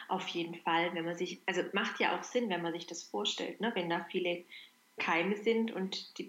Auf 0.08 0.26
jeden 0.28 0.54
Fall, 0.56 0.94
wenn 0.94 1.04
man 1.04 1.16
sich, 1.16 1.40
also 1.46 1.62
macht 1.72 2.00
ja 2.00 2.18
auch 2.18 2.22
Sinn, 2.22 2.48
wenn 2.50 2.62
man 2.62 2.72
sich 2.72 2.86
das 2.86 3.02
vorstellt, 3.02 3.60
ne? 3.60 3.72
wenn 3.74 3.90
da 3.90 4.04
viele 4.10 4.44
Keime 4.98 5.36
sind 5.36 5.72
und 5.72 6.18
die 6.18 6.22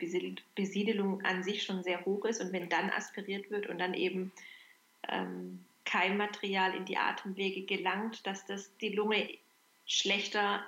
Besiedelung 0.55 1.23
an 1.23 1.43
sich 1.43 1.63
schon 1.63 1.83
sehr 1.83 2.03
hoch 2.05 2.25
ist 2.25 2.41
und 2.41 2.51
wenn 2.51 2.69
dann 2.69 2.89
aspiriert 2.89 3.51
wird 3.51 3.67
und 3.67 3.77
dann 3.77 3.93
eben 3.93 4.31
ähm, 5.07 5.63
Keimmaterial 5.85 6.73
in 6.73 6.85
die 6.85 6.97
Atemwege 6.97 7.61
gelangt, 7.63 8.25
dass 8.25 8.45
das 8.45 8.75
die 8.77 8.89
Lunge 8.89 9.29
schlechter 9.85 10.65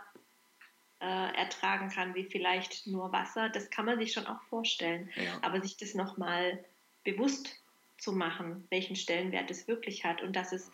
äh, 1.00 1.36
ertragen 1.36 1.90
kann 1.90 2.14
wie 2.14 2.24
vielleicht 2.24 2.86
nur 2.88 3.12
Wasser. 3.12 3.50
Das 3.50 3.70
kann 3.70 3.86
man 3.86 3.98
sich 3.98 4.14
schon 4.14 4.28
auch 4.28 4.42
vorstellen. 4.44 5.10
Ja. 5.16 5.40
Aber 5.42 5.62
sich 5.62 5.78
das 5.78 5.96
nochmal 5.96 6.64
bewusst 7.04 7.60
zu 7.98 8.12
machen, 8.12 8.66
welchen 8.70 8.96
Stellenwert 8.96 9.50
es 9.52 9.68
wirklich 9.68 10.04
hat 10.04 10.22
und 10.22 10.36
dass 10.36 10.52
es 10.52 10.72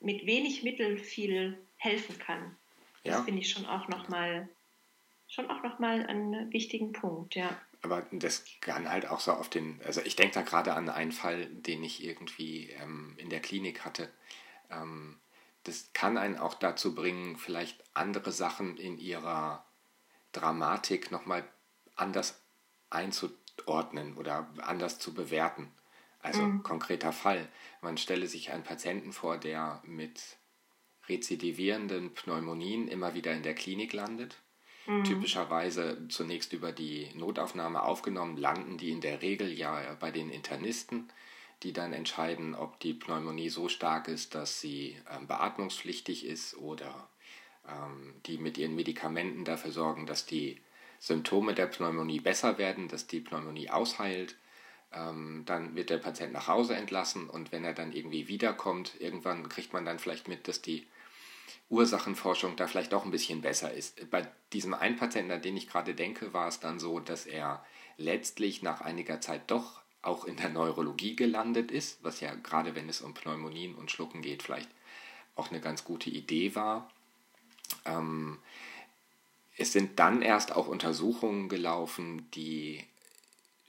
mit 0.00 0.26
wenig 0.26 0.62
Mitteln 0.62 0.98
viel 0.98 1.58
helfen 1.76 2.18
kann. 2.18 2.56
Das 3.04 3.16
ja. 3.16 3.22
finde 3.22 3.40
ich 3.40 3.50
schon 3.50 3.66
auch 3.66 3.88
nochmal 3.88 4.48
schon 5.32 5.50
auch 5.50 5.62
nochmal 5.62 6.04
einen 6.06 6.52
wichtigen 6.52 6.92
Punkt, 6.92 7.34
ja. 7.34 7.58
Aber 7.80 8.06
das 8.12 8.44
kann 8.60 8.88
halt 8.88 9.06
auch 9.06 9.18
so 9.18 9.32
auf 9.32 9.48
den, 9.48 9.80
also 9.84 10.02
ich 10.02 10.14
denke 10.14 10.34
da 10.34 10.42
gerade 10.42 10.74
an 10.74 10.88
einen 10.88 11.10
Fall, 11.10 11.46
den 11.46 11.82
ich 11.82 12.04
irgendwie 12.04 12.68
ähm, 12.70 13.14
in 13.16 13.30
der 13.30 13.40
Klinik 13.40 13.84
hatte. 13.84 14.10
Ähm, 14.70 15.18
das 15.64 15.90
kann 15.94 16.18
einen 16.18 16.36
auch 16.36 16.54
dazu 16.54 16.94
bringen, 16.94 17.38
vielleicht 17.38 17.82
andere 17.94 18.30
Sachen 18.30 18.76
in 18.76 18.98
ihrer 18.98 19.64
Dramatik 20.32 21.10
nochmal 21.10 21.44
anders 21.96 22.40
einzuordnen 22.90 24.16
oder 24.16 24.48
anders 24.58 24.98
zu 24.98 25.14
bewerten. 25.14 25.72
Also 26.22 26.42
mhm. 26.42 26.62
konkreter 26.62 27.12
Fall. 27.12 27.48
Man 27.82 27.98
stelle 27.98 28.26
sich 28.26 28.52
einen 28.52 28.62
Patienten 28.62 29.12
vor, 29.12 29.38
der 29.38 29.82
mit 29.84 30.38
rezidivierenden 31.08 32.14
Pneumonien 32.14 32.88
immer 32.88 33.14
wieder 33.14 33.32
in 33.32 33.42
der 33.42 33.54
Klinik 33.54 33.92
landet. 33.92 34.36
Mhm. 34.86 35.04
Typischerweise 35.04 36.08
zunächst 36.08 36.52
über 36.52 36.72
die 36.72 37.10
Notaufnahme 37.14 37.82
aufgenommen, 37.82 38.36
landen 38.36 38.78
die 38.78 38.90
in 38.90 39.00
der 39.00 39.20
Regel 39.20 39.52
ja 39.52 39.96
bei 40.00 40.10
den 40.10 40.30
Internisten 40.30 41.12
die 41.62 41.72
dann 41.72 41.92
entscheiden, 41.92 42.54
ob 42.54 42.80
die 42.80 42.94
Pneumonie 42.94 43.48
so 43.48 43.68
stark 43.68 44.08
ist, 44.08 44.34
dass 44.34 44.60
sie 44.60 44.96
ähm, 45.10 45.26
beatmungspflichtig 45.26 46.26
ist 46.26 46.56
oder 46.56 47.08
ähm, 47.68 48.14
die 48.26 48.38
mit 48.38 48.58
ihren 48.58 48.74
Medikamenten 48.74 49.44
dafür 49.44 49.70
sorgen, 49.70 50.06
dass 50.06 50.26
die 50.26 50.60
Symptome 50.98 51.54
der 51.54 51.66
Pneumonie 51.66 52.20
besser 52.20 52.58
werden, 52.58 52.88
dass 52.88 53.06
die 53.06 53.20
Pneumonie 53.20 53.70
ausheilt. 53.70 54.36
Ähm, 54.94 55.42
dann 55.46 55.74
wird 55.74 55.90
der 55.90 55.98
Patient 55.98 56.32
nach 56.32 56.48
Hause 56.48 56.74
entlassen 56.74 57.30
und 57.30 57.52
wenn 57.52 57.64
er 57.64 57.72
dann 57.72 57.92
irgendwie 57.92 58.28
wiederkommt, 58.28 59.00
irgendwann 59.00 59.48
kriegt 59.48 59.72
man 59.72 59.84
dann 59.84 59.98
vielleicht 59.98 60.28
mit, 60.28 60.48
dass 60.48 60.60
die 60.60 60.86
Ursachenforschung 61.70 62.56
da 62.56 62.66
vielleicht 62.66 62.92
auch 62.92 63.04
ein 63.04 63.10
bisschen 63.10 63.40
besser 63.40 63.72
ist. 63.72 64.10
Bei 64.10 64.28
diesem 64.52 64.74
einen 64.74 64.96
Patienten, 64.96 65.32
an 65.32 65.42
den 65.42 65.56
ich 65.56 65.68
gerade 65.68 65.94
denke, 65.94 66.34
war 66.34 66.48
es 66.48 66.60
dann 66.60 66.78
so, 66.78 67.00
dass 67.00 67.24
er 67.24 67.64
letztlich 67.96 68.62
nach 68.62 68.82
einiger 68.82 69.20
Zeit 69.20 69.50
doch 69.50 69.80
auch 70.02 70.24
in 70.24 70.36
der 70.36 70.50
Neurologie 70.50 71.16
gelandet 71.16 71.70
ist, 71.70 72.02
was 72.02 72.20
ja 72.20 72.34
gerade 72.34 72.74
wenn 72.74 72.88
es 72.88 73.00
um 73.00 73.14
Pneumonien 73.14 73.74
und 73.74 73.90
Schlucken 73.90 74.20
geht, 74.20 74.42
vielleicht 74.42 74.68
auch 75.36 75.50
eine 75.50 75.60
ganz 75.60 75.84
gute 75.84 76.10
Idee 76.10 76.54
war. 76.54 76.90
Ähm, 77.86 78.38
es 79.56 79.72
sind 79.72 79.98
dann 79.98 80.22
erst 80.22 80.52
auch 80.52 80.66
Untersuchungen 80.66 81.48
gelaufen, 81.48 82.28
die 82.32 82.84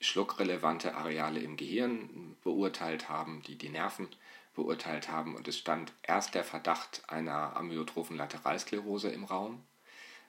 schluckrelevante 0.03 0.95
Areale 0.95 1.39
im 1.39 1.57
Gehirn 1.57 2.35
beurteilt 2.43 3.09
haben, 3.09 3.41
die 3.43 3.57
die 3.57 3.69
Nerven 3.69 4.07
beurteilt 4.53 5.09
haben 5.09 5.35
und 5.35 5.47
es 5.47 5.57
stand 5.57 5.93
erst 6.03 6.35
der 6.35 6.43
Verdacht 6.43 7.03
einer 7.07 7.55
amyotrophen 7.55 8.17
Lateralsklerose 8.17 9.09
im 9.09 9.23
Raum. 9.23 9.63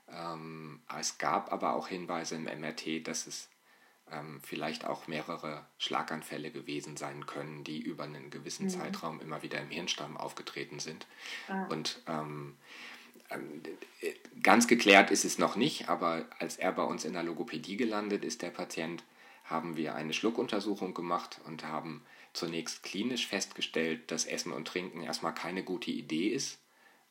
Ähm, 0.09 0.81
es 0.99 1.19
gab 1.19 1.53
aber 1.53 1.75
auch 1.75 1.89
Hinweise 1.89 2.37
im 2.37 2.45
MRT, 2.45 3.07
dass 3.07 3.27
es 3.27 3.49
ähm, 4.11 4.41
vielleicht 4.43 4.87
auch 4.87 5.07
mehrere 5.07 5.67
Schlaganfälle 5.79 6.51
gewesen 6.51 6.97
sein 6.97 7.27
können, 7.27 7.65
die 7.65 7.81
über 7.81 8.05
einen 8.05 8.31
gewissen 8.31 8.67
mhm. 8.67 8.71
Zeitraum 8.71 9.21
immer 9.21 9.43
wieder 9.43 9.61
im 9.61 9.71
Hirnstamm 9.71 10.17
aufgetreten 10.17 10.79
sind. 10.79 11.07
Ah. 11.49 11.65
Und 11.67 12.01
ähm, 12.07 12.57
ähm, 13.31 13.63
ganz 14.43 14.67
geklärt 14.67 15.11
ist 15.11 15.25
es 15.25 15.39
noch 15.39 15.57
nicht, 15.57 15.89
aber 15.89 16.27
als 16.39 16.57
er 16.57 16.73
bei 16.73 16.85
uns 16.85 17.05
in 17.05 17.15
der 17.15 17.23
Logopädie 17.23 17.77
gelandet 17.77 18.25
ist, 18.25 18.43
der 18.43 18.51
Patient, 18.51 19.03
haben 19.45 19.77
wir 19.77 19.95
eine 19.95 20.13
Schluckuntersuchung 20.13 20.95
gemacht 20.95 21.41
und 21.47 21.65
haben 21.65 22.03
zunächst 22.33 22.83
klinisch 22.83 23.27
festgestellt, 23.27 24.11
dass 24.11 24.25
Essen 24.25 24.53
und 24.53 24.67
Trinken 24.67 25.03
erstmal 25.03 25.35
keine 25.35 25.63
gute 25.63 25.91
Idee 25.91 26.29
ist. 26.29 26.59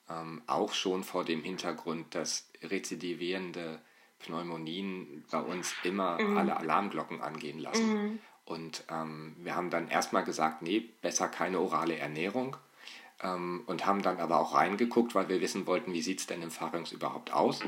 Ähm, 0.09 0.41
auch 0.47 0.73
schon 0.73 1.03
vor 1.03 1.23
dem 1.23 1.43
Hintergrund, 1.43 2.13
dass 2.13 2.49
rezidivierende 2.61 3.79
Pneumonien 4.19 5.23
bei 5.31 5.39
uns 5.39 5.73
immer 5.83 6.21
mhm. 6.21 6.37
alle 6.37 6.57
Alarmglocken 6.57 7.21
angehen 7.21 7.59
lassen. 7.59 7.93
Mhm. 7.93 8.19
Und 8.45 8.83
ähm, 8.89 9.35
wir 9.39 9.55
haben 9.55 9.69
dann 9.69 9.87
erstmal 9.87 10.25
gesagt, 10.25 10.61
nee, 10.61 10.79
besser 11.01 11.29
keine 11.29 11.59
orale 11.59 11.97
Ernährung. 11.97 12.57
Ähm, 13.23 13.63
und 13.65 13.85
haben 13.85 14.01
dann 14.01 14.19
aber 14.19 14.39
auch 14.39 14.53
reingeguckt, 14.53 15.15
weil 15.15 15.29
wir 15.29 15.41
wissen 15.41 15.65
wollten, 15.65 15.93
wie 15.93 16.01
sieht 16.01 16.19
es 16.19 16.27
denn 16.27 16.41
im 16.41 16.51
Pharynx 16.51 16.91
überhaupt 16.91 17.33
aus. 17.33 17.61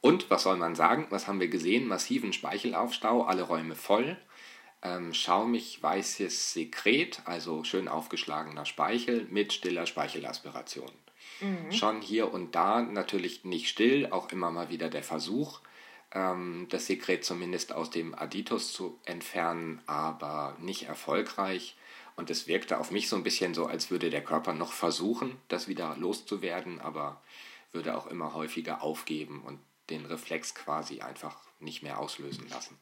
Und 0.00 0.30
was 0.30 0.42
soll 0.42 0.56
man 0.56 0.74
sagen? 0.74 1.06
Was 1.10 1.28
haben 1.28 1.40
wir 1.40 1.48
gesehen? 1.48 1.86
Massiven 1.86 2.32
Speichelaufstau, 2.32 3.22
alle 3.22 3.42
Räume 3.42 3.74
voll. 3.74 4.16
Ähm, 4.82 5.14
schaumig 5.14 5.82
weißes 5.82 6.52
Sekret, 6.52 7.22
also 7.24 7.64
schön 7.64 7.88
aufgeschlagener 7.88 8.66
Speichel 8.66 9.26
mit 9.30 9.52
stiller 9.54 9.86
Speichelaspiration. 9.86 10.90
Mhm. 11.40 11.72
Schon 11.72 12.02
hier 12.02 12.32
und 12.32 12.54
da 12.54 12.82
natürlich 12.82 13.44
nicht 13.44 13.68
still, 13.68 14.08
auch 14.10 14.30
immer 14.30 14.50
mal 14.50 14.68
wieder 14.68 14.90
der 14.90 15.02
Versuch, 15.02 15.60
ähm, 16.12 16.66
das 16.70 16.86
Sekret 16.86 17.24
zumindest 17.24 17.72
aus 17.72 17.90
dem 17.90 18.14
Aditus 18.14 18.72
zu 18.72 18.98
entfernen, 19.04 19.80
aber 19.86 20.56
nicht 20.60 20.84
erfolgreich. 20.84 21.76
Und 22.16 22.30
es 22.30 22.46
wirkte 22.46 22.78
auf 22.78 22.90
mich 22.90 23.08
so 23.08 23.16
ein 23.16 23.24
bisschen 23.24 23.54
so, 23.54 23.66
als 23.66 23.90
würde 23.90 24.10
der 24.10 24.22
Körper 24.22 24.52
noch 24.52 24.72
versuchen, 24.72 25.36
das 25.48 25.68
wieder 25.68 25.96
loszuwerden, 25.96 26.80
aber 26.80 27.20
würde 27.72 27.96
auch 27.96 28.06
immer 28.06 28.34
häufiger 28.34 28.82
aufgeben 28.82 29.42
und 29.42 29.58
den 29.90 30.06
Reflex 30.06 30.54
quasi 30.54 31.00
einfach 31.00 31.36
nicht 31.58 31.82
mehr 31.82 31.98
auslösen 31.98 32.48
lassen. 32.48 32.76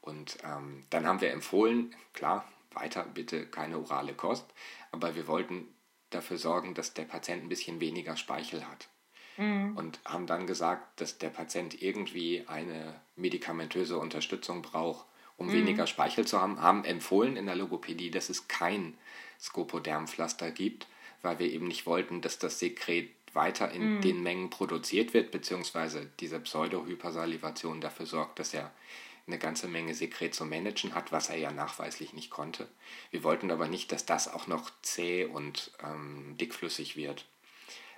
Und 0.00 0.38
ähm, 0.44 0.84
dann 0.90 1.06
haben 1.06 1.20
wir 1.20 1.32
empfohlen, 1.32 1.94
klar, 2.12 2.46
weiter 2.72 3.04
bitte 3.04 3.46
keine 3.46 3.78
orale 3.78 4.14
Kost, 4.14 4.46
aber 4.92 5.14
wir 5.14 5.26
wollten 5.26 5.66
dafür 6.10 6.38
sorgen, 6.38 6.74
dass 6.74 6.94
der 6.94 7.04
Patient 7.04 7.42
ein 7.42 7.48
bisschen 7.48 7.80
weniger 7.80 8.16
Speichel 8.16 8.66
hat. 8.66 8.88
Mhm. 9.36 9.76
Und 9.76 10.00
haben 10.04 10.26
dann 10.26 10.46
gesagt, 10.46 11.00
dass 11.00 11.18
der 11.18 11.30
Patient 11.30 11.80
irgendwie 11.82 12.44
eine 12.46 13.00
medikamentöse 13.16 13.98
Unterstützung 13.98 14.62
braucht, 14.62 15.06
um 15.38 15.46
mhm. 15.46 15.52
weniger 15.52 15.86
Speichel 15.86 16.26
zu 16.26 16.40
haben, 16.40 16.60
haben 16.60 16.84
empfohlen 16.84 17.36
in 17.36 17.46
der 17.46 17.56
Logopädie, 17.56 18.10
dass 18.10 18.28
es 18.28 18.48
kein 18.48 18.98
Skopodermpflaster 19.40 20.50
gibt, 20.50 20.86
weil 21.22 21.38
wir 21.38 21.50
eben 21.50 21.68
nicht 21.68 21.86
wollten, 21.86 22.20
dass 22.20 22.38
das 22.38 22.58
Sekret 22.58 23.10
weiter 23.32 23.70
in 23.70 23.98
mm. 23.98 24.00
den 24.00 24.22
Mengen 24.22 24.50
produziert 24.50 25.14
wird, 25.14 25.30
beziehungsweise 25.30 26.10
diese 26.18 26.40
Pseudohypersalivation 26.40 27.80
dafür 27.80 28.06
sorgt, 28.06 28.38
dass 28.38 28.54
er 28.54 28.72
eine 29.26 29.38
ganze 29.38 29.68
Menge 29.68 29.94
Sekret 29.94 30.34
zu 30.34 30.44
managen 30.44 30.94
hat, 30.94 31.12
was 31.12 31.28
er 31.28 31.36
ja 31.36 31.52
nachweislich 31.52 32.14
nicht 32.14 32.30
konnte. 32.30 32.66
Wir 33.10 33.22
wollten 33.22 33.50
aber 33.50 33.68
nicht, 33.68 33.92
dass 33.92 34.06
das 34.06 34.32
auch 34.32 34.46
noch 34.46 34.70
zäh 34.82 35.26
und 35.26 35.70
ähm, 35.84 36.36
dickflüssig 36.38 36.96
wird. 36.96 37.26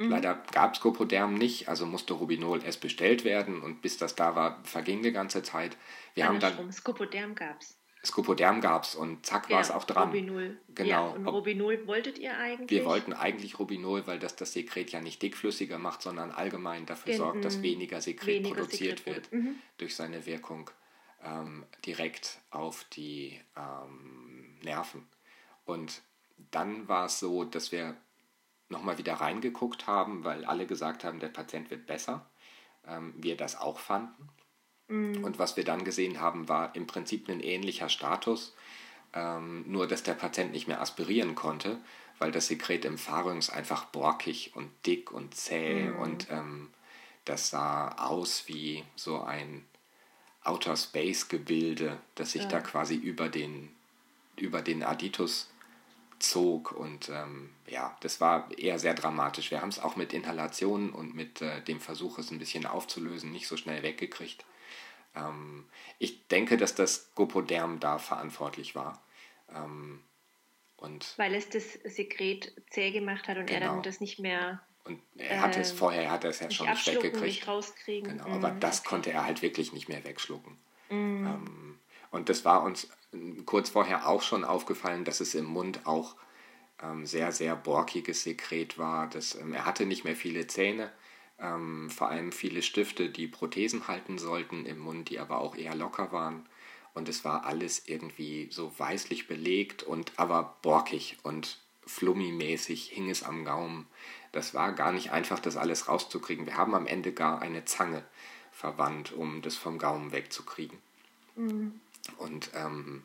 Mhm. 0.00 0.09
Leider 0.09 0.42
gab 0.52 0.75
es 0.75 0.80
Copoderm 0.80 1.35
nicht, 1.35 1.69
also 1.69 1.85
musste 1.85 2.14
Rubinol 2.14 2.64
erst 2.64 2.80
bestellt 2.80 3.25
werden 3.25 3.61
und 3.61 3.83
bis 3.83 3.99
das 3.99 4.14
da 4.14 4.35
war, 4.35 4.59
verging 4.64 5.00
eine 5.00 5.12
ganze 5.12 5.42
Zeit. 5.42 5.76
Wir 6.14 6.26
haben 6.26 6.40
dann 6.40 6.73
Scopoderm 6.73 7.35
gab 7.35 7.61
es. 7.61 7.76
Scopoderm 8.02 8.62
gab 8.62 8.85
es 8.85 8.95
und 8.95 9.26
zack 9.26 9.50
ja, 9.50 9.57
war 9.57 9.61
es 9.61 9.71
auch 9.71 9.85
dran. 9.85 10.09
Robinol. 10.09 10.59
Genau. 10.69 10.88
Ja, 10.88 11.07
und 11.09 11.26
Robinol 11.26 11.87
wolltet 11.87 12.19
ihr 12.19 12.35
eigentlich? 12.35 12.71
Wir 12.71 12.87
wollten 12.87 13.12
eigentlich 13.12 13.59
Robinol, 13.59 14.07
weil 14.07 14.19
das 14.19 14.37
das 14.37 14.54
Sekret 14.54 14.90
ja 14.90 15.02
nicht 15.02 15.21
dickflüssiger 15.21 15.78
macht, 15.78 16.00
sondern 16.00 16.30
allgemein 16.30 16.87
dafür 16.87 17.12
Gen 17.12 17.19
sorgt, 17.19 17.45
dass 17.45 17.61
weniger 17.61 18.00
Sekret 18.00 18.37
weniger 18.37 18.54
produziert 18.54 19.00
Sekret 19.00 19.30
wird 19.33 19.33
mhm. 19.35 19.57
durch 19.76 19.95
seine 19.95 20.25
Wirkung 20.25 20.71
ähm, 21.23 21.66
direkt 21.85 22.38
auf 22.50 22.85
die 22.85 23.38
ähm, 23.54 24.57
Nerven. 24.62 25.07
Und 25.66 26.00
dann 26.50 26.88
war 26.88 27.04
es 27.04 27.21
so, 27.21 27.45
dass 27.45 27.71
wir 27.71 27.97
nochmal 28.70 28.98
wieder 28.98 29.14
reingeguckt 29.14 29.86
haben, 29.86 30.24
weil 30.24 30.44
alle 30.44 30.66
gesagt 30.66 31.04
haben, 31.04 31.20
der 31.20 31.28
Patient 31.28 31.70
wird 31.70 31.86
besser. 31.86 32.26
Ähm, 32.86 33.12
wir 33.16 33.36
das 33.36 33.56
auch 33.56 33.78
fanden. 33.78 34.28
Mhm. 34.88 35.24
Und 35.24 35.38
was 35.38 35.56
wir 35.56 35.64
dann 35.64 35.84
gesehen 35.84 36.20
haben, 36.20 36.48
war 36.48 36.74
im 36.74 36.86
Prinzip 36.86 37.28
ein 37.28 37.40
ähnlicher 37.40 37.88
Status, 37.88 38.54
ähm, 39.12 39.64
nur 39.66 39.86
dass 39.86 40.02
der 40.02 40.14
Patient 40.14 40.52
nicht 40.52 40.68
mehr 40.68 40.80
aspirieren 40.80 41.34
konnte, 41.34 41.78
weil 42.18 42.32
das 42.32 42.46
Sekret 42.46 42.84
im 42.84 42.98
Pharynx 42.98 43.50
einfach 43.50 43.86
borkig 43.86 44.52
und 44.54 44.70
dick 44.86 45.10
und 45.10 45.34
zäh 45.34 45.88
mhm. 45.88 45.96
und 45.98 46.30
ähm, 46.30 46.70
das 47.24 47.50
sah 47.50 47.92
aus 47.96 48.44
wie 48.46 48.84
so 48.96 49.22
ein 49.22 49.64
Outer 50.42 50.76
Space 50.76 51.28
Gebilde, 51.28 51.98
das 52.14 52.32
sich 52.32 52.42
ja. 52.42 52.48
da 52.48 52.60
quasi 52.60 52.94
über 52.94 53.28
den, 53.28 53.68
über 54.36 54.62
den 54.62 54.82
Aditus 54.82 55.50
zog 56.20 56.72
und 56.72 57.08
ähm, 57.08 57.50
ja, 57.66 57.96
das 58.00 58.20
war 58.20 58.50
eher 58.56 58.78
sehr 58.78 58.94
dramatisch. 58.94 59.50
Wir 59.50 59.62
haben 59.62 59.70
es 59.70 59.78
auch 59.78 59.96
mit 59.96 60.12
Inhalationen 60.12 60.90
und 60.90 61.14
mit 61.14 61.40
äh, 61.40 61.62
dem 61.62 61.80
Versuch, 61.80 62.18
es 62.18 62.30
ein 62.30 62.38
bisschen 62.38 62.66
aufzulösen, 62.66 63.32
nicht 63.32 63.48
so 63.48 63.56
schnell 63.56 63.82
weggekriegt. 63.82 64.44
Ähm, 65.16 65.64
ich 65.98 66.26
denke, 66.28 66.56
dass 66.56 66.74
das 66.74 67.10
Gopoderm 67.14 67.80
da 67.80 67.98
verantwortlich 67.98 68.74
war. 68.74 69.02
Ähm, 69.54 70.02
und 70.76 71.14
Weil 71.16 71.34
es 71.34 71.48
das 71.48 71.72
Sekret 71.72 72.52
zäh 72.70 72.90
gemacht 72.90 73.28
hat 73.28 73.36
und 73.36 73.46
genau. 73.46 73.60
er 73.60 73.68
dann 73.68 73.82
das 73.82 74.00
nicht 74.00 74.18
mehr. 74.18 74.62
Und 74.84 75.00
er 75.16 75.42
hatte 75.42 75.60
es 75.60 75.73
ähm, 75.73 75.76
vorher, 75.76 76.02
er 76.04 76.10
hatte 76.10 76.28
es 76.28 76.40
ja 76.40 76.50
schon 76.50 76.68
nicht 76.68 76.86
weggekriegt. 76.86 77.23
Nicht 77.23 77.49
rauskriegen. 77.49 78.18
Genau, 78.18 78.30
aber 78.30 78.52
mm, 78.52 78.60
das 78.60 78.84
konnte 78.84 79.10
er 79.10 79.25
halt 79.25 79.42
wirklich 79.42 79.73
nicht 79.73 79.88
mehr 79.88 80.04
wegschlucken. 80.04 80.56
Mm. 80.88 81.26
Ähm, 81.26 81.78
und 82.10 82.28
das 82.28 82.45
war 82.45 82.62
uns 82.62 82.88
kurz 83.46 83.70
vorher 83.70 84.08
auch 84.08 84.23
schon 84.23 84.44
aufgefallen, 84.44 85.04
dass 85.04 85.20
es 85.20 85.34
im 85.34 85.46
Mund 85.46 85.86
auch 85.86 86.16
ähm, 86.82 87.06
sehr, 87.06 87.32
sehr 87.32 87.56
borkiges 87.56 88.23
Sekret 88.23 88.78
war. 88.78 89.08
Das, 89.08 89.34
ähm, 89.34 89.52
er 89.52 89.64
hatte 89.64 89.86
nicht 89.86 90.04
mehr 90.04 90.16
viele 90.16 90.46
Zähne 90.46 90.90
ähm, 91.40 91.88
vor 91.90 92.08
allem 92.08 92.32
viele 92.32 92.62
Stifte, 92.62 93.08
die 93.08 93.26
Prothesen 93.26 93.88
halten 93.88 94.18
sollten 94.18 94.66
im 94.66 94.78
Mund, 94.78 95.08
die 95.08 95.18
aber 95.18 95.38
auch 95.38 95.56
eher 95.56 95.75
locker 95.75 96.12
waren. 96.12 96.46
Und 96.92 97.08
es 97.08 97.25
war 97.25 97.44
alles 97.44 97.86
irgendwie 97.86 98.49
so 98.50 98.73
weißlich 98.78 99.26
belegt 99.26 99.82
und 99.82 100.12
aber 100.16 100.56
borkig 100.62 101.18
und 101.23 101.58
flummimäßig 101.86 102.88
hing 102.88 103.08
es 103.08 103.23
am 103.23 103.44
Gaumen. 103.44 103.86
Das 104.32 104.54
war 104.54 104.73
gar 104.73 104.92
nicht 104.92 105.12
einfach, 105.12 105.40
das 105.40 105.56
alles 105.56 105.88
rauszukriegen. 105.88 106.46
Wir 106.46 106.56
haben 106.56 106.75
am 106.75 106.86
Ende 106.86 107.12
gar 107.12 107.40
eine 107.40 107.64
Zange 107.64 108.04
verwandt, 108.52 109.12
um 109.12 109.40
das 109.40 109.56
vom 109.56 109.78
Gaumen 109.78 110.12
wegzukriegen. 110.12 110.78
Mhm. 111.36 111.80
Und 112.19 112.50
ähm, 112.54 113.02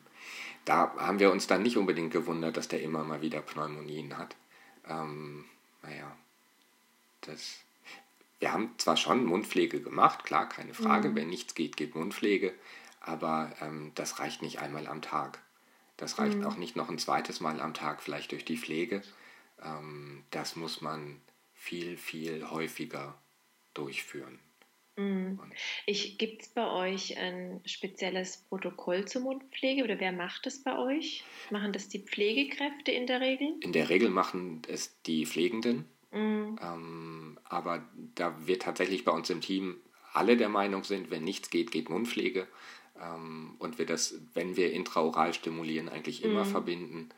da 0.64 0.94
haben 0.96 1.18
wir 1.18 1.30
uns 1.30 1.46
dann 1.46 1.62
nicht 1.62 1.76
unbedingt 1.76 2.12
gewundert, 2.12 2.56
dass 2.56 2.68
der 2.68 2.82
immer 2.82 3.04
mal 3.04 3.22
wieder 3.22 3.40
Pneumonien 3.40 4.16
hat. 4.18 4.36
Ähm, 4.88 5.44
naja, 5.82 6.16
das 7.22 7.60
wir 8.38 8.52
haben 8.52 8.74
zwar 8.78 8.96
schon 8.96 9.24
Mundpflege 9.24 9.80
gemacht, 9.80 10.24
klar, 10.24 10.48
keine 10.48 10.74
Frage, 10.74 11.10
mhm. 11.10 11.14
wenn 11.14 11.28
nichts 11.28 11.54
geht, 11.54 11.76
geht 11.76 11.94
Mundpflege, 11.94 12.54
aber 13.00 13.52
ähm, 13.60 13.92
das 13.94 14.18
reicht 14.18 14.42
nicht 14.42 14.60
einmal 14.60 14.86
am 14.86 15.02
Tag. 15.02 15.40
Das 15.96 16.18
reicht 16.18 16.38
mhm. 16.38 16.46
auch 16.46 16.56
nicht 16.56 16.76
noch 16.76 16.90
ein 16.90 16.98
zweites 16.98 17.40
Mal 17.40 17.60
am 17.60 17.72
Tag, 17.72 18.02
vielleicht 18.02 18.32
durch 18.32 18.44
die 18.44 18.58
Pflege. 18.58 19.02
Ähm, 19.62 20.24
das 20.30 20.56
muss 20.56 20.82
man 20.82 21.20
viel, 21.54 21.96
viel 21.96 22.50
häufiger 22.50 23.14
durchführen. 23.72 24.38
Mhm. 24.96 25.38
Gibt 26.18 26.42
es 26.42 26.48
bei 26.48 26.66
euch 26.66 27.18
ein 27.18 27.60
spezielles 27.64 28.38
Protokoll 28.48 29.06
zur 29.06 29.22
Mundpflege 29.22 29.84
oder 29.84 30.00
wer 30.00 30.12
macht 30.12 30.46
es 30.46 30.62
bei 30.62 30.78
euch? 30.78 31.24
Machen 31.50 31.72
das 31.72 31.88
die 31.88 31.98
Pflegekräfte 31.98 32.92
in 32.92 33.06
der 33.06 33.20
Regel? 33.20 33.54
In 33.60 33.72
der 33.72 33.88
Regel 33.88 34.08
machen 34.08 34.62
es 34.68 35.00
die 35.02 35.26
Pflegenden. 35.26 35.84
Mhm. 36.12 36.58
Ähm, 36.62 37.38
aber 37.44 37.84
da 38.14 38.34
wir 38.46 38.58
tatsächlich 38.58 39.04
bei 39.04 39.12
uns 39.12 39.28
im 39.28 39.40
Team 39.40 39.76
alle 40.12 40.36
der 40.36 40.48
Meinung 40.48 40.84
sind, 40.84 41.10
wenn 41.10 41.24
nichts 41.24 41.50
geht, 41.50 41.70
geht 41.70 41.90
Mundpflege. 41.90 42.48
Ähm, 43.00 43.56
und 43.58 43.78
wir 43.78 43.84
das, 43.84 44.18
wenn 44.32 44.56
wir 44.56 44.72
intraoral 44.72 45.34
stimulieren, 45.34 45.90
eigentlich 45.90 46.24
immer 46.24 46.44
mhm. 46.44 46.48
verbinden, 46.48 47.08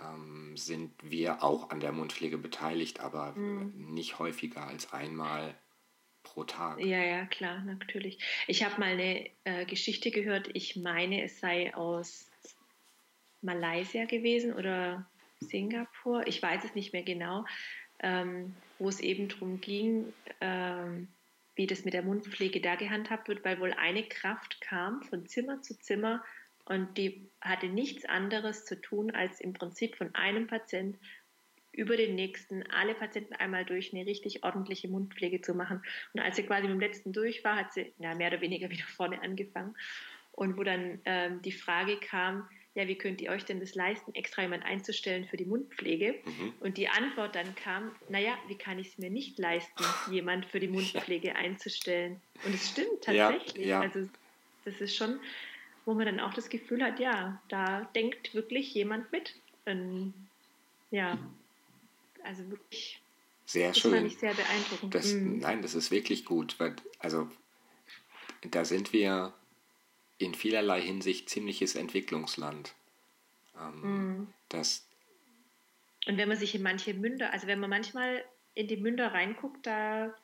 ähm, 0.00 0.56
sind 0.56 0.92
wir 1.02 1.42
auch 1.42 1.70
an 1.70 1.80
der 1.80 1.92
Mundpflege 1.92 2.38
beteiligt, 2.38 3.00
aber 3.00 3.32
mhm. 3.32 3.72
nicht 3.92 4.20
häufiger 4.20 4.66
als 4.66 4.92
einmal 4.92 5.56
pro 6.24 6.44
Tag. 6.44 6.80
Ja, 6.80 7.02
ja, 7.02 7.26
klar, 7.26 7.62
natürlich. 7.62 8.18
Ich 8.48 8.64
habe 8.64 8.80
mal 8.80 8.92
eine 8.92 9.30
äh, 9.44 9.64
Geschichte 9.64 10.10
gehört, 10.10 10.50
ich 10.52 10.74
meine, 10.76 11.22
es 11.22 11.38
sei 11.38 11.74
aus 11.74 12.28
Malaysia 13.42 14.04
gewesen 14.06 14.52
oder 14.52 15.06
Singapur, 15.40 16.26
ich 16.26 16.42
weiß 16.42 16.64
es 16.64 16.74
nicht 16.74 16.92
mehr 16.92 17.02
genau 17.02 17.44
ähm, 18.04 18.54
wo 18.78 18.88
es 18.88 19.00
eben 19.00 19.28
darum 19.28 19.60
ging, 19.60 20.12
ähm, 20.40 21.08
wie 21.54 21.66
das 21.66 21.84
mit 21.84 21.94
der 21.94 22.02
Mundpflege 22.02 22.60
da 22.60 22.74
gehandhabt 22.74 23.28
wird, 23.28 23.44
weil 23.44 23.60
wohl 23.60 23.72
eine 23.72 24.04
Kraft 24.04 24.60
kam 24.60 25.02
von 25.02 25.26
Zimmer 25.26 25.62
zu 25.62 25.78
Zimmer 25.78 26.22
und 26.66 26.98
die 26.98 27.30
hatte 27.40 27.68
nichts 27.68 28.04
anderes 28.04 28.64
zu 28.64 28.80
tun, 28.80 29.10
als 29.10 29.40
im 29.40 29.52
Prinzip 29.52 29.96
von 29.96 30.14
einem 30.14 30.46
Patient 30.46 30.98
über 31.74 31.96
den 31.96 32.14
nächsten 32.14 32.62
alle 32.70 32.94
Patienten 32.94 33.34
einmal 33.34 33.64
durch 33.64 33.92
eine 33.92 34.06
richtig 34.06 34.44
ordentliche 34.44 34.88
Mundpflege 34.88 35.40
zu 35.40 35.54
machen. 35.54 35.82
Und 36.12 36.20
als 36.20 36.36
sie 36.36 36.44
quasi 36.44 36.62
mit 36.62 36.72
dem 36.72 36.80
letzten 36.80 37.12
durch 37.12 37.44
war, 37.44 37.56
hat 37.56 37.72
sie 37.72 37.92
ja, 37.98 38.14
mehr 38.14 38.28
oder 38.28 38.40
weniger 38.40 38.70
wieder 38.70 38.84
vorne 38.96 39.20
angefangen. 39.22 39.74
Und 40.32 40.56
wo 40.56 40.64
dann 40.64 41.00
ähm, 41.04 41.42
die 41.42 41.52
Frage 41.52 41.96
kam, 41.96 42.48
ja, 42.74 42.88
wie 42.88 42.96
könnt 42.96 43.20
ihr 43.20 43.30
euch 43.30 43.44
denn 43.44 43.60
das 43.60 43.76
leisten, 43.76 44.14
extra 44.14 44.42
jemand 44.42 44.64
einzustellen 44.64 45.26
für 45.26 45.36
die 45.36 45.44
Mundpflege? 45.44 46.16
Mhm. 46.24 46.54
Und 46.58 46.76
die 46.76 46.88
Antwort 46.88 47.36
dann 47.36 47.54
kam, 47.54 47.92
naja, 48.08 48.36
wie 48.48 48.56
kann 48.56 48.80
ich 48.80 48.88
es 48.88 48.98
mir 48.98 49.10
nicht 49.10 49.38
leisten, 49.38 49.84
jemand 50.10 50.46
für 50.46 50.58
die 50.58 50.68
Mundpflege 50.68 51.28
ja. 51.28 51.34
einzustellen? 51.34 52.20
Und 52.44 52.54
es 52.54 52.70
stimmt 52.70 53.02
tatsächlich. 53.02 53.66
Ja, 53.66 53.80
ja. 53.80 53.80
Also 53.80 54.08
das 54.64 54.80
ist 54.80 54.96
schon, 54.96 55.20
wo 55.84 55.94
man 55.94 56.06
dann 56.06 56.18
auch 56.18 56.34
das 56.34 56.48
Gefühl 56.48 56.82
hat, 56.82 56.98
ja, 56.98 57.40
da 57.48 57.88
denkt 57.94 58.34
wirklich 58.34 58.74
jemand 58.74 59.12
mit. 59.12 59.36
Und, 59.66 60.12
ja, 60.90 61.16
also 62.24 62.48
wirklich. 62.50 63.00
Sehr 63.46 63.68
das 63.68 63.78
schön. 63.78 63.92
Das 63.92 64.00
fand 64.00 64.12
ich 64.12 64.18
sehr 64.18 64.34
beeindruckend. 64.34 64.94
Das, 64.94 65.12
mhm. 65.12 65.38
Nein, 65.38 65.62
das 65.62 65.74
ist 65.74 65.90
wirklich 65.90 66.24
gut, 66.24 66.58
weil, 66.58 66.74
also 66.98 67.28
da 68.42 68.64
sind 68.64 68.92
wir 68.92 69.34
in 70.18 70.34
vielerlei 70.34 70.80
Hinsicht 70.80 71.28
ziemliches 71.28 71.74
Entwicklungsland. 71.74 72.74
Ähm, 73.58 73.80
mhm. 73.82 74.26
das 74.48 74.86
und 76.06 76.18
wenn 76.18 76.28
man 76.28 76.38
sich 76.38 76.54
in 76.54 76.62
manche 76.62 76.94
Münder, 76.94 77.32
also 77.32 77.46
wenn 77.46 77.60
man 77.60 77.70
manchmal 77.70 78.24
in 78.54 78.68
die 78.68 78.76
Münder 78.76 79.12
reinguckt, 79.12 79.66
da 79.66 80.14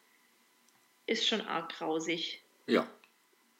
ist 1.06 1.26
schon 1.26 1.40
arg 1.40 1.72
grausig. 1.72 2.42
Ja. 2.66 2.86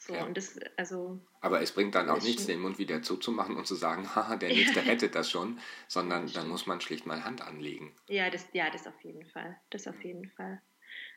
So, 0.01 0.15
ja. 0.15 0.25
Und 0.25 0.35
das, 0.37 0.59
also, 0.79 1.21
Aber 1.43 1.61
es 1.61 1.73
bringt 1.73 1.95
dann 1.95 2.09
auch 2.09 2.23
nichts, 2.23 2.47
den 2.47 2.61
Mund 2.61 2.79
wieder 2.79 3.03
zuzumachen 3.03 3.57
und 3.57 3.67
zu 3.67 3.75
sagen, 3.75 4.09
haha, 4.15 4.37
der 4.37 4.49
nächste 4.55 4.85
rettet 4.87 5.15
das 5.15 5.31
schon, 5.31 5.61
sondern 5.89 6.27
dann 6.33 6.49
muss 6.49 6.67
man 6.67 6.81
schlicht 6.81 7.07
mal 7.07 7.23
Hand 7.25 7.43
anlegen. 7.43 7.95
Ja, 8.09 8.31
das, 8.31 8.47
ja, 8.53 8.71
das 8.71 8.87
auf 8.87 8.99
jeden 9.03 9.27
Fall. 9.27 9.61
Das 9.69 9.87
auf 9.87 10.03
jeden 10.03 10.29
Fall. 10.31 10.63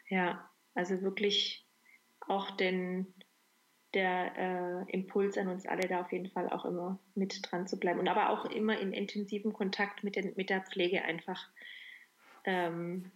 Ja, 0.09 0.49
also 0.75 1.01
wirklich 1.01 1.65
auch 2.27 2.51
den, 2.51 3.13
der 3.93 4.85
äh, 4.85 4.91
Impuls 4.91 5.37
an 5.37 5.47
uns 5.47 5.65
alle, 5.65 5.87
da 5.87 6.01
auf 6.01 6.11
jeden 6.11 6.29
Fall 6.29 6.49
auch 6.49 6.65
immer 6.65 6.99
mit 7.15 7.39
dran 7.49 7.67
zu 7.67 7.79
bleiben 7.79 8.01
und 8.01 8.09
aber 8.09 8.31
auch 8.31 8.45
immer 8.45 8.77
in 8.77 8.91
intensivem 8.91 9.53
Kontakt 9.53 10.03
mit, 10.03 10.17
den, 10.17 10.33
mit 10.35 10.49
der 10.49 10.61
Pflege 10.61 11.03
einfach 11.03 11.49
ähm, 12.43 13.11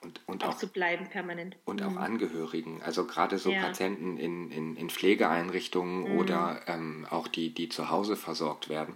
und, 0.00 0.20
und 0.26 0.44
auch, 0.44 0.50
auch, 0.50 0.58
zu 0.58 0.68
bleiben 0.68 1.08
permanent. 1.08 1.56
Und 1.64 1.82
auch 1.82 1.90
mhm. 1.90 1.98
Angehörigen, 1.98 2.82
also 2.82 3.06
gerade 3.06 3.38
so 3.38 3.50
ja. 3.50 3.60
Patienten 3.60 4.16
in, 4.16 4.50
in, 4.50 4.76
in 4.76 4.90
Pflegeeinrichtungen 4.90 6.12
mhm. 6.12 6.18
oder 6.18 6.60
ähm, 6.66 7.06
auch 7.10 7.26
die, 7.26 7.52
die 7.52 7.68
zu 7.68 7.90
Hause 7.90 8.16
versorgt 8.16 8.68
werden. 8.68 8.94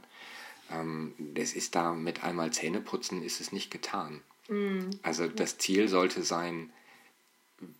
Ähm, 0.70 1.14
das 1.18 1.54
ist 1.54 1.74
da 1.74 1.92
mit 1.92 2.22
einmal 2.22 2.52
Zähneputzen 2.52 3.22
ist 3.22 3.40
es 3.40 3.52
nicht 3.52 3.70
getan. 3.70 4.22
Mhm. 4.48 4.90
Also 5.02 5.26
das 5.26 5.58
Ziel 5.58 5.88
sollte 5.88 6.22
sein, 6.22 6.72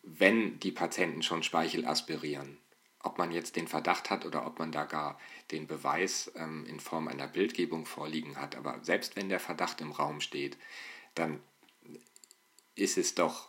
wenn 0.03 0.59
die 0.61 0.73
Patienten 0.73 1.23
schon 1.23 1.43
Speichel 1.43 1.87
aspirieren, 1.87 2.59
ob 3.03 3.19
man 3.19 3.31
jetzt 3.31 3.57
den 3.57 3.69
Verdacht 3.69 4.11
hat 4.11 4.27
oder 4.27 4.47
ob 4.47 4.59
man 4.59 4.73
da 4.73 4.85
gar 4.85 5.19
den 5.51 5.67
Beweis 5.67 6.33
ähm, 6.37 6.67
in 6.67 6.81
Form 6.81 7.09
einer 7.09 7.29
Bildgebung 7.29 7.87
vorliegen 7.87 8.37
hat, 8.37 8.57
aber 8.57 8.81
selbst 8.83 9.17
wenn 9.17 9.29
der 9.29 9.41
Verdacht 9.41 9.81
im 9.81 9.93
Raum 9.93 10.21
steht, 10.21 10.57
dann 11.15 11.41
ist 12.75 12.99
es 12.99 13.15
doch 13.15 13.49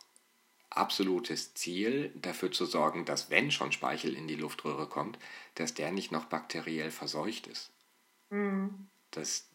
absolutes 0.69 1.53
Ziel, 1.53 2.11
dafür 2.15 2.51
zu 2.51 2.65
sorgen, 2.65 3.05
dass 3.05 3.29
wenn 3.29 3.51
schon 3.51 3.71
Speichel 3.71 4.15
in 4.15 4.27
die 4.27 4.35
Luftröhre 4.35 4.87
kommt, 4.87 5.19
dass 5.55 5.73
der 5.73 5.91
nicht 5.91 6.11
noch 6.11 6.25
bakteriell 6.25 6.91
verseucht 6.91 7.47
ist. 7.47 7.71
Mhm. 8.29 8.87
Dass 9.11 9.49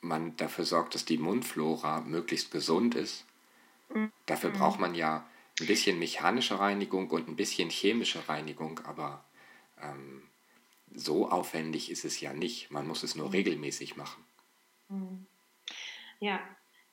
man 0.00 0.36
dafür 0.36 0.64
sorgt, 0.64 0.94
dass 0.94 1.04
die 1.04 1.18
Mundflora 1.18 2.00
möglichst 2.00 2.50
gesund 2.50 2.94
ist. 2.94 3.24
Mhm. 3.88 4.12
Dafür 4.26 4.50
braucht 4.50 4.80
man 4.80 4.94
ja 4.94 5.26
ein 5.60 5.66
bisschen 5.66 5.98
mechanische 5.98 6.58
Reinigung 6.58 7.10
und 7.10 7.28
ein 7.28 7.36
bisschen 7.36 7.70
chemische 7.70 8.28
Reinigung, 8.28 8.80
aber 8.84 9.24
ähm, 9.80 10.22
so 10.92 11.30
aufwendig 11.30 11.90
ist 11.90 12.04
es 12.04 12.20
ja 12.20 12.32
nicht. 12.32 12.70
Man 12.70 12.86
muss 12.86 13.02
es 13.02 13.14
nur 13.14 13.26
mhm. 13.26 13.32
regelmäßig 13.32 13.96
machen. 13.96 14.24
Mhm. 14.88 15.26
Ja, 16.20 16.40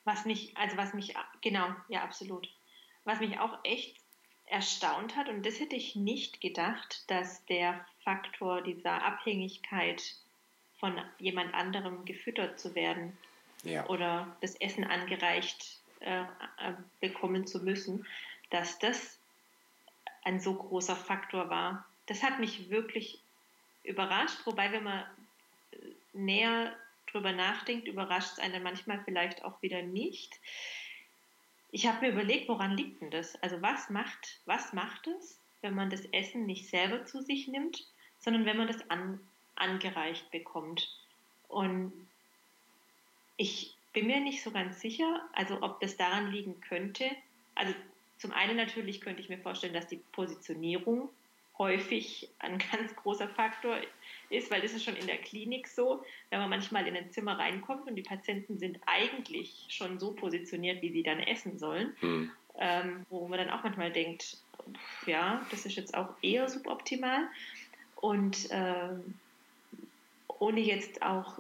was 0.03 0.25
mich, 0.25 0.55
also 0.57 0.77
was 0.77 0.93
mich, 0.93 1.13
genau, 1.41 1.67
ja, 1.87 2.03
absolut. 2.03 2.49
Was 3.03 3.19
mich 3.19 3.39
auch 3.39 3.57
echt 3.63 3.97
erstaunt 4.47 5.15
hat, 5.15 5.29
und 5.29 5.45
das 5.45 5.59
hätte 5.59 5.75
ich 5.75 5.95
nicht 5.95 6.41
gedacht, 6.41 7.09
dass 7.09 7.45
der 7.45 7.85
Faktor 8.03 8.61
dieser 8.61 9.03
Abhängigkeit 9.03 10.15
von 10.79 10.99
jemand 11.19 11.53
anderem 11.53 12.05
gefüttert 12.05 12.59
zu 12.59 12.75
werden 12.75 13.17
ja. 13.63 13.87
oder 13.87 14.35
das 14.41 14.55
Essen 14.55 14.83
angereicht 14.83 15.79
äh, 15.99 16.21
äh, 16.21 16.73
bekommen 16.99 17.45
zu 17.45 17.63
müssen, 17.63 18.05
dass 18.49 18.79
das 18.79 19.19
ein 20.23 20.39
so 20.39 20.55
großer 20.55 20.95
Faktor 20.95 21.49
war. 21.49 21.85
Das 22.07 22.23
hat 22.23 22.39
mich 22.39 22.69
wirklich 22.69 23.19
überrascht, 23.83 24.39
wobei 24.45 24.71
wenn 24.71 24.83
man 24.83 25.05
näher 26.13 26.75
drüber 27.11 27.31
nachdenkt, 27.31 27.87
überrascht 27.87 28.33
es 28.33 28.39
einen 28.39 28.63
manchmal 28.63 29.01
vielleicht 29.03 29.43
auch 29.43 29.61
wieder 29.61 29.81
nicht. 29.81 30.39
Ich 31.71 31.87
habe 31.87 32.05
mir 32.05 32.11
überlegt, 32.11 32.49
woran 32.49 32.75
liegt 32.75 33.01
denn 33.01 33.11
das? 33.11 33.41
Also 33.41 33.61
was 33.61 33.89
macht, 33.89 34.39
was 34.45 34.73
macht 34.73 35.07
es, 35.07 35.39
wenn 35.61 35.73
man 35.73 35.89
das 35.89 36.05
Essen 36.05 36.45
nicht 36.45 36.69
selber 36.69 37.05
zu 37.05 37.21
sich 37.21 37.47
nimmt, 37.47 37.85
sondern 38.19 38.45
wenn 38.45 38.57
man 38.57 38.67
das 38.67 38.89
an, 38.89 39.19
angereicht 39.55 40.29
bekommt? 40.31 40.89
Und 41.47 41.93
ich 43.37 43.75
bin 43.93 44.07
mir 44.07 44.19
nicht 44.19 44.43
so 44.43 44.51
ganz 44.51 44.81
sicher, 44.81 45.27
also 45.33 45.61
ob 45.61 45.79
das 45.79 45.97
daran 45.97 46.31
liegen 46.31 46.59
könnte. 46.61 47.09
Also 47.55 47.73
zum 48.17 48.31
einen 48.31 48.57
natürlich 48.57 49.01
könnte 49.01 49.21
ich 49.21 49.29
mir 49.29 49.39
vorstellen, 49.39 49.73
dass 49.73 49.87
die 49.87 50.01
Positionierung 50.11 51.09
häufig 51.57 52.29
ein 52.39 52.57
ganz 52.71 52.95
großer 52.95 53.27
Faktor 53.29 53.77
ist, 54.31 54.51
weil 54.51 54.61
das 54.61 54.73
ist 54.73 54.83
schon 54.83 54.95
in 54.95 55.07
der 55.07 55.17
Klinik 55.17 55.67
so, 55.67 56.03
wenn 56.29 56.39
man 56.39 56.49
manchmal 56.49 56.87
in 56.87 56.95
ein 56.95 57.11
Zimmer 57.11 57.37
reinkommt 57.37 57.87
und 57.87 57.95
die 57.95 58.01
Patienten 58.01 58.57
sind 58.57 58.79
eigentlich 58.85 59.65
schon 59.69 59.99
so 59.99 60.13
positioniert, 60.13 60.81
wie 60.81 60.91
sie 60.91 61.03
dann 61.03 61.19
essen 61.19 61.57
sollen, 61.57 61.95
hm. 61.99 62.31
ähm, 62.57 63.05
wo 63.09 63.27
man 63.27 63.39
dann 63.39 63.49
auch 63.49 63.63
manchmal 63.63 63.91
denkt, 63.91 64.37
ja, 65.05 65.45
das 65.51 65.65
ist 65.65 65.75
jetzt 65.75 65.95
auch 65.95 66.15
eher 66.21 66.47
suboptimal. 66.47 67.27
Und 67.95 68.47
ähm, 68.51 69.13
ohne 70.27 70.59
jetzt 70.59 71.01
auch 71.01 71.39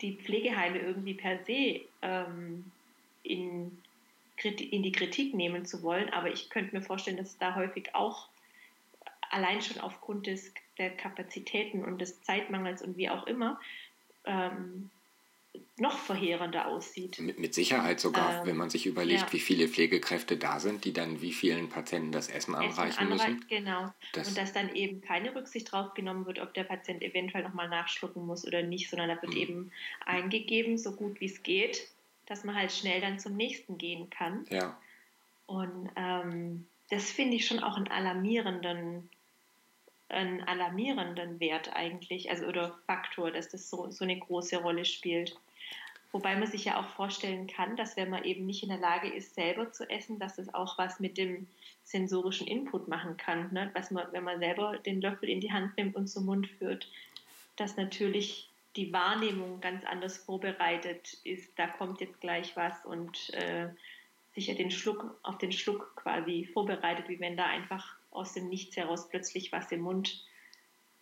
die 0.00 0.14
Pflegeheime 0.14 0.78
irgendwie 0.78 1.14
per 1.14 1.44
se 1.44 1.80
ähm, 2.02 2.70
in, 3.22 3.82
in 4.44 4.82
die 4.82 4.92
Kritik 4.92 5.34
nehmen 5.34 5.64
zu 5.64 5.82
wollen, 5.82 6.08
aber 6.10 6.30
ich 6.30 6.50
könnte 6.50 6.74
mir 6.76 6.82
vorstellen, 6.82 7.16
dass 7.16 7.30
es 7.30 7.38
da 7.38 7.54
häufig 7.54 7.94
auch 7.94 8.28
allein 9.30 9.60
schon 9.62 9.80
aufgrund 9.80 10.26
des, 10.26 10.52
der 10.78 10.90
Kapazitäten 10.90 11.84
und 11.84 12.00
des 12.00 12.22
Zeitmangels 12.22 12.82
und 12.82 12.96
wie 12.96 13.10
auch 13.10 13.26
immer 13.26 13.60
ähm, 14.24 14.90
noch 15.76 15.98
verheerender 15.98 16.66
aussieht. 16.66 17.18
Mit, 17.20 17.38
mit 17.38 17.54
Sicherheit 17.54 18.00
sogar, 18.00 18.40
ähm, 18.40 18.46
wenn 18.46 18.56
man 18.56 18.70
sich 18.70 18.86
überlegt, 18.86 19.22
ja. 19.22 19.32
wie 19.32 19.40
viele 19.40 19.68
Pflegekräfte 19.68 20.36
da 20.36 20.60
sind, 20.60 20.84
die 20.84 20.92
dann 20.92 21.20
wie 21.20 21.32
vielen 21.32 21.68
Patienten 21.68 22.12
das 22.12 22.28
Essen 22.28 22.54
anreichen 22.54 22.88
Essen 22.88 23.08
müssen. 23.08 23.46
Genau. 23.48 23.92
Das 24.12 24.28
und 24.28 24.38
dass 24.38 24.52
dann 24.52 24.74
eben 24.74 25.00
keine 25.00 25.34
Rücksicht 25.34 25.72
drauf 25.72 25.94
genommen 25.94 26.26
wird, 26.26 26.40
ob 26.40 26.54
der 26.54 26.64
Patient 26.64 27.02
eventuell 27.02 27.44
nochmal 27.44 27.68
nachschlucken 27.68 28.26
muss 28.26 28.46
oder 28.46 28.62
nicht, 28.62 28.90
sondern 28.90 29.08
da 29.08 29.22
wird 29.22 29.34
mhm. 29.34 29.40
eben 29.40 29.72
eingegeben, 30.04 30.78
so 30.78 30.92
gut 30.92 31.20
wie 31.20 31.26
es 31.26 31.42
geht, 31.42 31.88
dass 32.26 32.44
man 32.44 32.54
halt 32.54 32.72
schnell 32.72 33.00
dann 33.00 33.18
zum 33.18 33.36
nächsten 33.36 33.78
gehen 33.78 34.10
kann. 34.10 34.46
Ja. 34.50 34.78
Und 35.46 35.90
ähm, 35.96 36.66
das 36.90 37.10
finde 37.10 37.36
ich 37.36 37.46
schon 37.46 37.60
auch 37.60 37.76
einen 37.76 37.88
alarmierenden 37.88 39.08
einen 40.08 40.42
alarmierenden 40.42 41.38
Wert 41.40 41.74
eigentlich, 41.74 42.30
also 42.30 42.46
oder 42.46 42.78
Faktor, 42.86 43.30
dass 43.30 43.48
das 43.48 43.68
so, 43.68 43.90
so 43.90 44.04
eine 44.04 44.18
große 44.18 44.56
Rolle 44.58 44.84
spielt. 44.84 45.36
Wobei 46.10 46.36
man 46.36 46.46
sich 46.46 46.64
ja 46.64 46.80
auch 46.80 46.88
vorstellen 46.88 47.46
kann, 47.46 47.76
dass 47.76 47.96
wenn 47.96 48.08
man 48.08 48.24
eben 48.24 48.46
nicht 48.46 48.62
in 48.62 48.70
der 48.70 48.78
Lage 48.78 49.08
ist, 49.08 49.34
selber 49.34 49.72
zu 49.72 49.88
essen, 49.90 50.18
dass 50.18 50.36
das 50.36 50.52
auch 50.54 50.78
was 50.78 51.00
mit 51.00 51.18
dem 51.18 51.46
sensorischen 51.84 52.46
Input 52.46 52.88
machen 52.88 53.18
kann. 53.18 53.52
Ne? 53.52 53.70
Was 53.74 53.90
man, 53.90 54.06
wenn 54.12 54.24
man 54.24 54.38
selber 54.38 54.78
den 54.78 55.02
Löffel 55.02 55.28
in 55.28 55.40
die 55.40 55.52
Hand 55.52 55.76
nimmt 55.76 55.96
und 55.96 56.06
zum 56.06 56.24
Mund 56.24 56.46
führt, 56.46 56.88
dass 57.56 57.76
natürlich 57.76 58.48
die 58.76 58.92
Wahrnehmung 58.92 59.60
ganz 59.60 59.84
anders 59.84 60.16
vorbereitet 60.16 61.18
ist. 61.24 61.58
Da 61.58 61.66
kommt 61.66 62.00
jetzt 62.00 62.20
gleich 62.20 62.56
was 62.56 62.84
und 62.84 63.30
äh, 63.34 63.68
sich 64.34 64.46
den 64.56 64.70
Schluck 64.70 65.18
auf 65.22 65.36
den 65.38 65.52
Schluck 65.52 65.94
quasi 65.96 66.48
vorbereitet, 66.52 67.08
wie 67.08 67.20
wenn 67.20 67.36
da 67.36 67.46
einfach 67.46 67.97
aus 68.18 68.34
dem 68.34 68.48
Nichts 68.48 68.76
heraus 68.76 69.08
plötzlich 69.08 69.52
was 69.52 69.70
im 69.72 69.80
Mund 69.80 70.24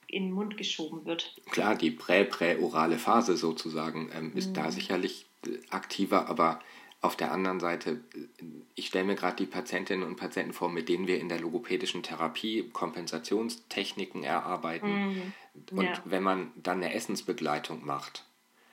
in 0.08 0.26
den 0.26 0.32
Mund 0.32 0.56
geschoben 0.56 1.04
wird. 1.04 1.34
Klar, 1.50 1.74
die 1.74 1.90
prä-prä-orale 1.90 2.98
Phase 2.98 3.36
sozusagen 3.36 4.10
ähm, 4.14 4.32
ist 4.34 4.50
mhm. 4.50 4.54
da 4.54 4.70
sicherlich 4.70 5.26
äh, 5.44 5.58
aktiver, 5.70 6.28
aber 6.28 6.60
auf 7.00 7.16
der 7.16 7.32
anderen 7.32 7.60
Seite, 7.60 8.04
äh, 8.14 8.44
ich 8.74 8.86
stelle 8.86 9.04
mir 9.04 9.16
gerade 9.16 9.36
die 9.36 9.46
Patientinnen 9.46 10.06
und 10.06 10.16
Patienten 10.16 10.52
vor, 10.52 10.70
mit 10.70 10.88
denen 10.88 11.06
wir 11.06 11.20
in 11.20 11.28
der 11.28 11.40
logopädischen 11.40 12.02
Therapie 12.02 12.68
Kompensationstechniken 12.72 14.22
erarbeiten. 14.22 15.08
Mhm. 15.08 15.32
Und 15.72 15.84
ja. 15.84 16.02
wenn 16.04 16.22
man 16.22 16.52
dann 16.56 16.82
eine 16.82 16.94
Essensbegleitung 16.94 17.84
macht, 17.84 18.24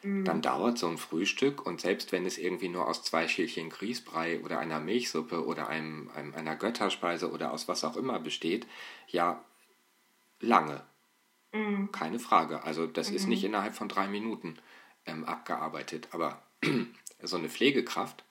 Mhm. 0.03 0.25
Dann 0.25 0.41
dauert 0.41 0.77
so 0.77 0.87
ein 0.87 0.97
Frühstück 0.97 1.65
und 1.65 1.81
selbst 1.81 2.11
wenn 2.11 2.25
es 2.25 2.37
irgendwie 2.37 2.69
nur 2.69 2.87
aus 2.87 3.03
zwei 3.03 3.27
Schälchen 3.27 3.69
Grießbrei 3.69 4.41
oder 4.41 4.59
einer 4.59 4.79
Milchsuppe 4.79 5.45
oder 5.45 5.67
einem, 5.67 6.09
einem, 6.13 6.33
einer 6.35 6.55
Götterspeise 6.55 7.31
oder 7.31 7.51
aus 7.51 7.67
was 7.67 7.83
auch 7.83 7.95
immer 7.95 8.19
besteht, 8.19 8.67
ja, 9.07 9.43
lange. 10.39 10.81
Mhm. 11.53 11.91
Keine 11.91 12.19
Frage. 12.19 12.63
Also 12.63 12.85
das 12.85 13.09
mhm. 13.09 13.15
ist 13.15 13.27
nicht 13.27 13.43
innerhalb 13.43 13.75
von 13.75 13.89
drei 13.89 14.07
Minuten 14.07 14.57
ähm, 15.05 15.23
abgearbeitet. 15.23 16.09
Aber 16.11 16.41
so 17.21 17.37
eine 17.37 17.49
Pflegekraft 17.49 18.23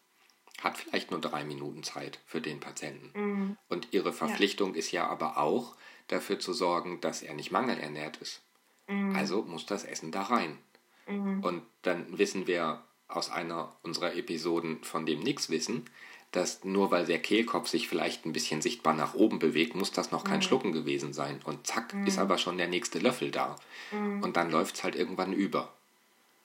hat 0.63 0.77
vielleicht 0.77 1.11
nur 1.11 1.21
drei 1.21 1.45
Minuten 1.45 1.83
Zeit 1.83 2.21
für 2.27 2.41
den 2.41 2.61
Patienten. 2.61 3.11
Mhm. 3.19 3.57
Und 3.69 3.89
ihre 3.93 4.13
Verpflichtung 4.13 4.75
ja. 4.75 4.79
ist 4.79 4.93
ja 4.93 5.07
aber 5.07 5.39
auch, 5.39 5.75
dafür 6.09 6.39
zu 6.39 6.53
sorgen, 6.53 7.01
dass 7.01 7.23
er 7.23 7.35
nicht 7.35 7.51
mangelernährt 7.53 8.19
ist. 8.19 8.43
Mhm. 8.89 9.17
Also 9.17 9.43
muss 9.43 9.67
das 9.67 9.85
Essen 9.85 10.13
da 10.13 10.23
rein. 10.23 10.59
Mhm. 11.07 11.43
Und 11.43 11.63
dann 11.83 12.19
wissen 12.19 12.47
wir 12.47 12.83
aus 13.09 13.31
einer 13.31 13.77
unserer 13.83 14.15
Episoden 14.15 14.83
von 14.83 15.07
dem 15.07 15.21
nichts 15.21 15.51
wissen, 15.51 15.85
dass 16.33 16.65
nur 16.65 16.91
weil 16.91 17.05
der 17.05 17.21
Kehlkopf 17.21 17.69
sich 17.69 17.89
vielleicht 17.89 18.25
ein 18.25 18.33
bisschen 18.33 18.63
sichtbar 18.63 18.95
nach 18.95 19.15
oben 19.15 19.39
bewegt, 19.39 19.75
muss 19.75 19.93
das 19.93 20.11
noch 20.11 20.25
kein 20.25 20.39
mhm. 20.39 20.43
Schlucken 20.43 20.73
gewesen 20.73 21.13
sein. 21.13 21.41
Und 21.45 21.67
zack, 21.67 21.93
mhm. 21.93 22.07
ist 22.07 22.19
aber 22.19 22.39
schon 22.39 22.57
der 22.57 22.69
nächste 22.69 22.99
Löffel 22.99 23.31
da. 23.31 23.57
Mhm. 23.93 24.23
Und 24.23 24.37
dann 24.37 24.51
läuft 24.51 24.77
es 24.77 24.85
halt 24.85 24.97
irgendwann 24.97 25.35
über. 25.35 25.71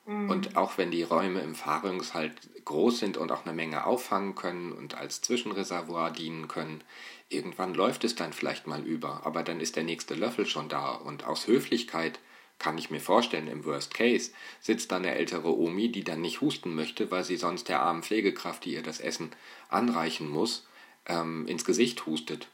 Mhm. 0.05 0.29
Und 0.29 0.57
auch 0.57 0.77
wenn 0.77 0.91
die 0.91 1.03
Räume 1.03 1.39
im 1.39 1.55
Pharynx 1.55 2.13
halt 2.13 2.33
groß 2.65 2.99
sind 2.99 3.15
und 3.15 3.31
auch 3.31 3.45
eine 3.45 3.55
Menge 3.55 3.85
auffangen 3.85 4.35
können 4.35 4.73
und 4.73 4.95
als 4.95 5.21
Zwischenreservoir 5.21 6.11
dienen 6.11 6.49
können, 6.49 6.83
irgendwann 7.29 7.73
läuft 7.73 8.03
es 8.03 8.15
dann 8.15 8.33
vielleicht 8.33 8.67
mal 8.67 8.83
über. 8.83 9.25
Aber 9.25 9.41
dann 9.41 9.61
ist 9.61 9.77
der 9.77 9.83
nächste 9.83 10.15
Löffel 10.15 10.45
schon 10.45 10.67
da. 10.67 10.95
Und 10.95 11.23
aus 11.23 11.47
Höflichkeit 11.47 12.19
kann 12.59 12.77
ich 12.77 12.89
mir 12.89 12.99
vorstellen, 12.99 13.47
im 13.47 13.65
Worst 13.65 13.93
Case 13.93 14.31
sitzt 14.61 14.91
da 14.91 14.97
eine 14.97 15.15
ältere 15.15 15.55
Omi, 15.55 15.91
die 15.91 16.03
dann 16.03 16.21
nicht 16.21 16.41
husten 16.41 16.73
möchte, 16.75 17.11
weil 17.11 17.23
sie 17.23 17.37
sonst 17.37 17.69
der 17.69 17.81
armen 17.81 18.03
Pflegekraft, 18.03 18.65
die 18.65 18.73
ihr 18.73 18.83
das 18.83 18.99
Essen 18.99 19.31
anreichen 19.69 20.29
muss, 20.29 20.67
ähm, 21.05 21.47
ins 21.47 21.65
Gesicht 21.65 22.05
hustet. 22.05 22.47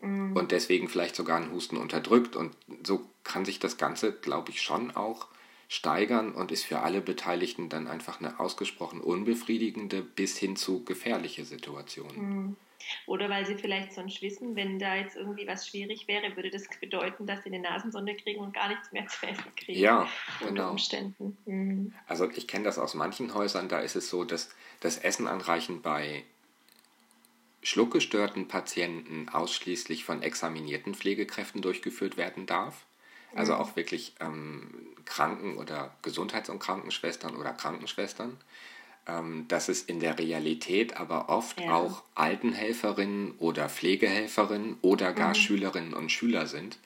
mhm. 0.00 0.34
und 0.34 0.50
deswegen 0.52 0.88
vielleicht 0.88 1.16
sogar 1.16 1.36
einen 1.36 1.52
Husten 1.52 1.76
unterdrückt. 1.76 2.36
Und 2.36 2.56
so 2.86 3.04
kann 3.24 3.44
sich 3.44 3.58
das 3.58 3.76
Ganze, 3.76 4.12
glaube 4.12 4.50
ich, 4.50 4.62
schon 4.62 4.90
auch 4.90 5.26
steigern 5.68 6.32
und 6.32 6.50
ist 6.50 6.64
für 6.64 6.80
alle 6.80 7.00
Beteiligten 7.00 7.68
dann 7.68 7.86
einfach 7.86 8.20
eine 8.20 8.40
ausgesprochen 8.40 9.00
unbefriedigende 9.00 10.02
bis 10.02 10.36
hin 10.36 10.56
zu 10.56 10.84
gefährliche 10.84 11.44
Situation. 11.44 12.10
Mhm. 12.16 12.56
Oder 13.06 13.28
weil 13.28 13.46
sie 13.46 13.56
vielleicht 13.56 13.92
sonst 13.92 14.22
wissen, 14.22 14.56
wenn 14.56 14.78
da 14.78 14.96
jetzt 14.96 15.16
irgendwie 15.16 15.46
was 15.46 15.68
schwierig 15.68 16.08
wäre, 16.08 16.34
würde 16.36 16.50
das 16.50 16.68
bedeuten, 16.80 17.26
dass 17.26 17.42
sie 17.42 17.50
eine 17.50 17.60
Nasensonde 17.60 18.14
kriegen 18.14 18.40
und 18.40 18.52
gar 18.52 18.68
nichts 18.68 18.92
mehr 18.92 19.06
zu 19.06 19.26
essen 19.26 19.54
kriegen. 19.56 19.78
Ja, 19.78 20.08
genau. 20.40 20.70
Umständen. 20.70 21.36
Mhm. 21.46 21.94
Also 22.06 22.30
ich 22.30 22.46
kenne 22.46 22.64
das 22.64 22.78
aus 22.78 22.94
manchen 22.94 23.34
Häusern, 23.34 23.68
da 23.68 23.80
ist 23.80 23.96
es 23.96 24.08
so, 24.08 24.24
dass 24.24 24.54
das 24.80 24.98
Essen 24.98 25.26
anreichen 25.26 25.82
bei 25.82 26.24
schluckgestörten 27.62 28.48
Patienten 28.48 29.28
ausschließlich 29.28 30.04
von 30.04 30.22
examinierten 30.22 30.94
Pflegekräften 30.94 31.60
durchgeführt 31.62 32.16
werden 32.16 32.46
darf. 32.46 32.86
Also 33.34 33.54
mhm. 33.54 33.60
auch 33.60 33.76
wirklich 33.76 34.14
ähm, 34.20 34.96
Kranken- 35.04 35.56
oder 35.56 35.94
Gesundheits- 36.02 36.50
und 36.50 36.58
Krankenschwestern 36.58 37.36
oder 37.36 37.52
Krankenschwestern. 37.52 38.36
Ähm, 39.10 39.46
dass 39.48 39.68
es 39.68 39.82
in 39.82 39.98
der 39.98 40.18
Realität 40.18 40.96
aber 40.96 41.28
oft 41.28 41.60
ja. 41.60 41.74
auch 41.74 42.02
Altenhelferinnen 42.14 43.32
oder 43.38 43.68
Pflegehelferinnen 43.68 44.76
oder 44.82 45.12
gar 45.12 45.30
mhm. 45.30 45.34
Schülerinnen 45.34 45.94
und 45.94 46.12
Schüler 46.12 46.46
sind, 46.46 46.78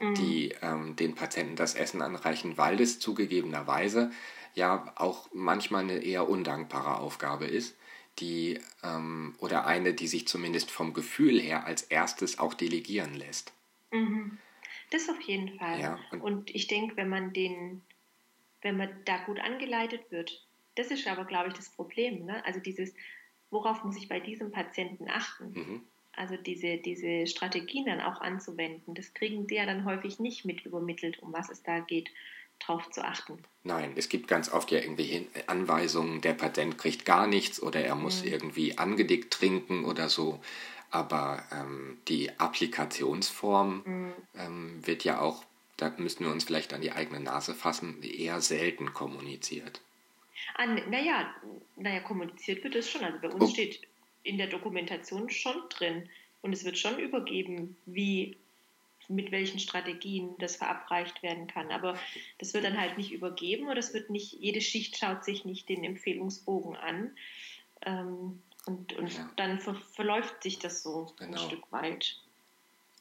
mhm. 0.00 0.14
die 0.14 0.54
ähm, 0.62 0.96
den 0.96 1.14
Patienten 1.14 1.56
das 1.56 1.74
Essen 1.74 2.02
anreichen, 2.02 2.58
weil 2.58 2.80
es 2.80 2.98
zugegebenerweise 2.98 4.10
ja 4.54 4.92
auch 4.96 5.28
manchmal 5.32 5.84
eine 5.84 6.02
eher 6.02 6.28
undankbare 6.28 6.98
Aufgabe 6.98 7.46
ist 7.46 7.76
die 8.18 8.60
ähm, 8.82 9.34
oder 9.38 9.66
eine, 9.66 9.94
die 9.94 10.08
sich 10.08 10.28
zumindest 10.28 10.70
vom 10.70 10.92
Gefühl 10.92 11.40
her 11.40 11.64
als 11.64 11.82
erstes 11.84 12.38
auch 12.38 12.54
delegieren 12.54 13.14
lässt. 13.14 13.52
Mhm. 13.92 14.38
Das 14.90 15.08
auf 15.08 15.20
jeden 15.22 15.56
Fall. 15.58 15.80
Ja, 15.80 15.98
und, 16.10 16.20
und 16.20 16.54
ich 16.54 16.66
denke, 16.66 16.96
wenn 16.96 17.08
man 17.08 17.32
den, 17.32 17.80
wenn 18.60 18.76
man 18.76 18.90
da 19.04 19.18
gut 19.18 19.38
angeleitet 19.40 20.10
wird, 20.10 20.44
das 20.80 20.90
ist 20.90 21.06
aber, 21.06 21.24
glaube 21.24 21.48
ich, 21.48 21.54
das 21.54 21.68
Problem. 21.68 22.24
Ne? 22.24 22.44
Also 22.44 22.58
dieses, 22.58 22.94
worauf 23.50 23.84
muss 23.84 23.96
ich 23.96 24.08
bei 24.08 24.18
diesem 24.18 24.50
Patienten 24.50 25.08
achten? 25.08 25.52
Mhm. 25.52 25.82
Also 26.16 26.36
diese, 26.36 26.78
diese 26.78 27.26
Strategien 27.26 27.86
dann 27.86 28.00
auch 28.00 28.20
anzuwenden, 28.20 28.94
das 28.94 29.14
kriegen 29.14 29.46
die 29.46 29.56
ja 29.56 29.66
dann 29.66 29.84
häufig 29.84 30.18
nicht 30.18 30.44
mit 30.44 30.64
übermittelt, 30.64 31.22
um 31.22 31.32
was 31.32 31.50
es 31.50 31.62
da 31.62 31.80
geht 31.80 32.10
drauf 32.58 32.90
zu 32.90 33.04
achten. 33.04 33.38
Nein, 33.62 33.92
es 33.96 34.08
gibt 34.08 34.28
ganz 34.28 34.52
oft 34.52 34.70
ja 34.70 34.80
irgendwie 34.80 35.26
Anweisungen, 35.46 36.20
der 36.20 36.34
Patient 36.34 36.76
kriegt 36.76 37.04
gar 37.04 37.26
nichts 37.26 37.62
oder 37.62 37.80
er 37.80 37.94
muss 37.94 38.22
mhm. 38.22 38.32
irgendwie 38.32 38.78
angedickt 38.78 39.32
trinken 39.32 39.84
oder 39.84 40.08
so. 40.08 40.40
Aber 40.90 41.42
ähm, 41.52 41.98
die 42.08 42.38
Applikationsform 42.38 43.82
mhm. 43.84 44.12
ähm, 44.36 44.86
wird 44.86 45.04
ja 45.04 45.20
auch, 45.20 45.44
da 45.76 45.92
müssen 45.96 46.24
wir 46.24 46.32
uns 46.32 46.44
vielleicht 46.44 46.74
an 46.74 46.80
die 46.80 46.92
eigene 46.92 47.20
Nase 47.20 47.54
fassen, 47.54 48.02
eher 48.02 48.40
selten 48.40 48.92
kommuniziert. 48.92 49.80
An, 50.54 50.80
naja, 50.90 51.34
naja, 51.76 52.00
kommuniziert 52.00 52.62
wird 52.64 52.74
es 52.74 52.90
schon. 52.90 53.04
Also 53.04 53.18
bei 53.20 53.28
uns 53.28 53.44
oh. 53.44 53.48
steht 53.48 53.80
in 54.22 54.38
der 54.38 54.48
Dokumentation 54.48 55.30
schon 55.30 55.68
drin 55.70 56.08
und 56.42 56.52
es 56.52 56.64
wird 56.64 56.78
schon 56.78 56.98
übergeben, 56.98 57.76
wie 57.86 58.36
mit 59.08 59.32
welchen 59.32 59.58
Strategien 59.58 60.36
das 60.38 60.56
verabreicht 60.56 61.22
werden 61.22 61.48
kann. 61.48 61.72
Aber 61.72 61.98
das 62.38 62.54
wird 62.54 62.64
dann 62.64 62.78
halt 62.78 62.96
nicht 62.96 63.12
übergeben 63.12 63.68
oder 63.68 63.78
es 63.78 63.92
wird 63.92 64.08
nicht, 64.08 64.34
jede 64.34 64.60
Schicht 64.60 64.96
schaut 64.96 65.24
sich 65.24 65.44
nicht 65.44 65.68
den 65.68 65.82
Empfehlungsbogen 65.82 66.76
an. 66.76 67.10
Ähm, 67.82 68.40
und, 68.66 68.92
und 68.92 69.12
ja. 69.12 69.30
dann 69.36 69.58
ver 69.58 69.74
verläuft 69.74 70.42
sich 70.42 70.58
das 70.58 70.82
so 70.82 71.12
genau. 71.18 71.32
ein 71.32 71.46
Stück 71.48 71.72
weit. 71.72 72.20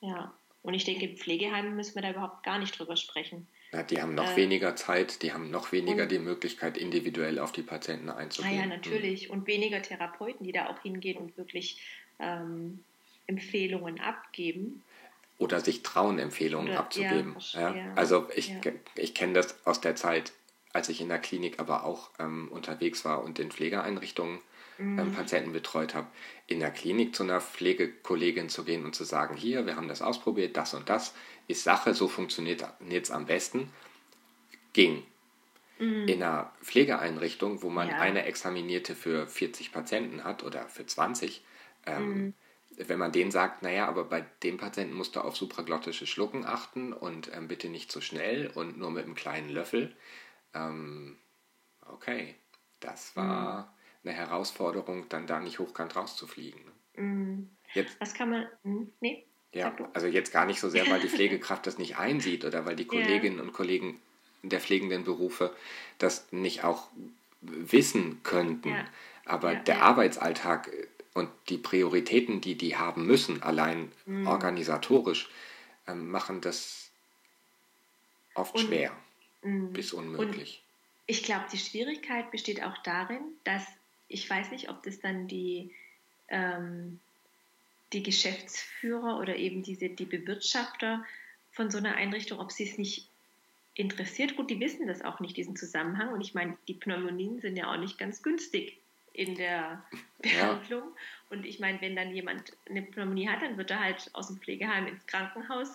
Ja. 0.02 0.34
Und 0.64 0.74
ich 0.74 0.84
denke, 0.84 1.06
im 1.06 1.18
Pflegeheim 1.18 1.76
müssen 1.76 1.96
wir 1.96 2.02
da 2.02 2.12
überhaupt 2.12 2.44
gar 2.44 2.58
nicht 2.58 2.78
drüber 2.78 2.96
sprechen. 2.96 3.48
Ja, 3.72 3.84
die 3.84 4.02
haben 4.02 4.16
noch 4.16 4.34
äh, 4.34 4.36
weniger 4.36 4.76
Zeit, 4.76 5.22
die 5.22 5.32
haben 5.32 5.52
noch 5.52 5.72
weniger 5.72 6.08
die 6.08 6.20
Möglichkeit, 6.20 6.78
individuell 6.78 7.38
auf 7.38 7.52
die 7.52 7.62
Patienten 7.62 8.10
einzugehen. 8.10 8.58
Ah 8.58 8.62
ja, 8.62 8.66
natürlich. 8.66 9.28
Mhm. 9.28 9.34
Und 9.36 9.48
weniger 9.48 9.82
Therapeuten, 9.82 10.46
die 10.46 10.52
da 10.52 10.70
auch 10.70 10.82
hingehen 10.82 11.18
und 11.18 11.38
wirklich 11.38 11.80
ähm, 12.20 12.84
Empfehlungen 13.28 14.00
abgeben 14.00 14.82
oder 15.40 15.62
sich 15.62 15.84
trauen, 15.84 16.20
Empfehlungen 16.20 16.70
oder, 16.70 16.80
abzugeben. 16.80 17.36
Ja, 17.54 17.74
ja. 17.74 17.94
Also 17.96 18.28
ich, 18.36 18.50
ja. 18.50 18.72
ich 18.96 19.16
kenne 19.16 19.34
das 19.34 19.66
aus 19.66 19.82
der 19.82 19.96
Zeit, 19.96 20.34
als 20.74 20.90
ich 20.90 21.02
in 21.02 21.10
der 21.10 21.20
Klinik 21.20 21.60
aber 21.60 21.86
auch 21.86 22.12
ähm, 22.20 22.50
unterwegs 22.52 23.06
war 23.06 23.24
und 23.24 23.40
in 23.40 23.50
Pflegeeinrichtungen 23.50 24.40
mhm. 24.80 25.00
ähm, 25.00 25.12
Patienten 25.14 25.52
betreut 25.52 25.94
habe, 25.94 26.08
in 26.48 26.60
der 26.60 26.72
Klinik 26.72 27.16
zu 27.16 27.24
einer 27.24 27.42
Pflegekollegin 27.42 28.50
zu 28.50 28.64
gehen 28.64 28.86
und 28.86 28.96
zu 28.96 29.04
sagen, 29.04 29.36
hier, 29.36 29.66
wir 29.66 29.76
haben 29.76 29.88
das 29.88 30.02
ausprobiert, 30.02 30.58
das 30.58 30.74
und 30.74 30.90
das 30.90 31.14
ist 31.48 31.64
Sache, 31.64 31.94
so 31.94 32.08
funktioniert 32.08 32.64
es 32.90 33.12
am 33.12 33.26
besten, 33.26 33.72
ging. 34.74 35.04
Mhm. 35.80 36.08
In 36.08 36.24
einer 36.24 36.52
Pflegeeinrichtung, 36.62 37.64
wo 37.64 37.70
man 37.70 37.90
eine 37.90 38.26
Examinierte 38.26 38.96
für 38.96 39.28
40 39.28 39.72
Patienten 39.72 40.24
hat 40.24 40.44
oder 40.44 40.68
für 40.68 40.86
20, 40.86 41.44
ähm, 41.86 42.10
mhm 42.10 42.34
wenn 42.88 43.00
man 43.00 43.12
denen 43.12 43.32
sagt, 43.32 43.62
naja, 43.62 43.88
aber 43.88 44.06
bei 44.06 44.26
dem 44.44 44.58
Patienten 44.58 44.96
musst 44.96 45.16
du 45.16 45.22
auf 45.22 45.36
supraglottische 45.36 46.08
Schlucken 46.08 46.46
achten 46.46 46.94
und 46.94 47.30
ähm, 47.36 47.48
bitte 47.48 47.68
nicht 47.68 47.92
zu 47.92 48.00
schnell 48.00 48.48
und 48.48 48.78
nur 48.78 48.92
mit 48.92 49.06
einem 49.06 49.16
kleinen 49.16 49.50
Löffel. 49.50 49.96
Ähm, 50.54 51.18
okay, 51.88 52.36
das 52.80 53.16
war 53.18 53.64
mhm. 53.64 53.79
Eine 54.04 54.14
Herausforderung, 54.14 55.08
dann 55.10 55.28
da 55.28 55.40
nicht 55.40 55.60
hochkant 55.60 55.96
rauszufliegen. 55.96 56.62
Mhm. 56.96 57.50
Jetzt, 57.74 58.00
Was 58.00 58.14
kann 58.14 58.30
man. 58.30 58.48
Hm, 58.64 58.92
nee. 59.00 59.26
Ja, 59.52 59.76
also 59.94 60.08
jetzt 60.08 60.32
gar 60.32 60.46
nicht 60.46 60.60
so 60.60 60.70
sehr, 60.70 60.90
weil 60.90 61.00
die 61.00 61.10
Pflegekraft 61.10 61.66
das 61.66 61.78
nicht 61.78 61.98
einsieht 61.98 62.46
oder 62.46 62.66
weil 62.66 62.76
die 62.76 62.86
Kolleginnen 62.86 63.38
ja. 63.38 63.44
und 63.44 63.54
Kollegen 63.54 64.00
der 64.44 64.60
pflegenden 64.60 65.04
Berufe 65.04 65.56
das 65.98 66.32
nicht 66.32 66.64
auch 66.64 66.88
wissen 67.42 68.22
könnten. 68.24 68.70
Ja. 68.70 68.86
Aber 69.26 69.54
ja, 69.54 69.60
der 69.60 69.82
Arbeitsalltag 69.82 70.72
und 71.14 71.30
die 71.50 71.58
Prioritäten, 71.58 72.42
die 72.42 72.56
die 72.56 72.78
haben 72.78 73.06
müssen, 73.06 73.42
allein 73.44 73.92
mhm. 74.06 74.28
organisatorisch, 74.28 75.30
äh, 75.88 75.94
machen 75.94 76.42
das 76.42 76.90
oft 78.36 78.56
und, 78.56 78.62
schwer 78.62 78.96
mhm. 79.42 79.74
bis 79.74 79.94
unmöglich. 79.94 80.64
Und 80.64 81.04
ich 81.08 81.24
glaube, 81.24 81.46
die 81.52 81.58
Schwierigkeit 81.58 82.30
besteht 82.32 82.64
auch 82.64 82.78
darin, 82.84 83.22
dass 83.44 83.64
ich 84.10 84.30
weiß 84.30 84.52
nicht, 84.52 84.70
ob 84.70 84.84
das 84.84 85.00
dann 85.00 85.28
die, 85.28 85.74
ähm, 86.28 87.00
die 87.94 88.04
Geschäftsführer 88.04 89.20
oder 89.20 89.36
eben 89.38 89.64
diese, 89.64 89.90
die 89.90 90.06
Bewirtschafter 90.06 91.06
von 91.52 91.72
so 91.72 91.78
einer 91.78 91.96
Einrichtung, 91.96 92.40
ob 92.40 92.52
sie 92.52 92.70
es 92.70 92.78
nicht 92.78 93.08
interessiert. 93.76 94.36
Gut, 94.36 94.50
die 94.50 94.60
wissen 94.60 94.88
das 94.88 95.02
auch 95.02 95.20
nicht, 95.20 95.38
diesen 95.38 95.56
Zusammenhang. 95.56 96.12
Und 96.12 96.22
ich 96.22 96.34
meine, 96.34 96.58
die 96.68 96.74
Pneumonien 96.74 97.40
sind 97.40 97.56
ja 97.56 97.72
auch 97.72 97.78
nicht 97.78 97.98
ganz 97.98 98.22
günstig 98.22 98.78
in 99.14 99.36
der 99.36 99.84
Behandlung. 100.20 100.84
Ja. 100.84 100.96
Und 101.30 101.46
ich 101.46 101.60
meine, 101.60 101.80
wenn 101.82 101.96
dann 101.96 102.14
jemand 102.14 102.54
eine 102.70 102.82
Pneumonie 102.82 103.30
hat, 103.30 103.42
dann 103.42 103.58
wird 103.58 103.72
er 103.72 103.80
halt 103.80 104.10
aus 104.14 104.28
dem 104.28 104.38
Pflegeheim 104.38 104.88
ins 104.88 105.06
Krankenhaus 105.08 105.70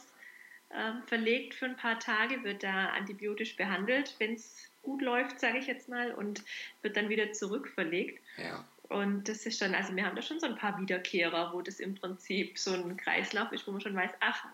äh, 0.70 0.92
verlegt 1.07 1.55
für 1.55 1.66
ein 1.66 1.77
paar 1.77 1.99
Tage, 1.99 2.42
wird 2.42 2.62
da 2.62 2.88
antibiotisch 2.88 3.57
behandelt, 3.57 4.14
wenn 4.18 4.35
es 4.35 4.70
gut 4.85 5.03
läuft, 5.03 5.40
sage 5.40 5.59
ich 5.59 5.66
jetzt 5.66 5.88
mal, 5.88 6.12
und 6.12 6.42
wird 6.83 6.97
dann 6.97 7.09
wieder 7.09 7.33
zurückverlegt. 7.33 8.23
Ja. 8.37 8.64
Und 8.88 9.29
das 9.29 9.47
ist 9.47 9.59
schon, 9.59 9.75
also 9.75 9.97
wir 9.97 10.05
haben 10.05 10.14
da 10.14 10.23
schon 10.23 10.38
so 10.38 10.47
ein 10.47 10.57
paar 10.57 10.79
Wiederkehrer, 10.81 11.53
wo 11.53 11.62
das 11.62 11.81
im 11.81 11.94
Prinzip 11.94 12.59
so 12.59 12.73
ein 12.73 12.97
Kreislauf 12.97 13.51
ist, 13.53 13.66
wo 13.66 13.73
man 13.73 13.81
schon 13.81 13.97
weiß, 13.97 14.11
ach, 14.20 14.44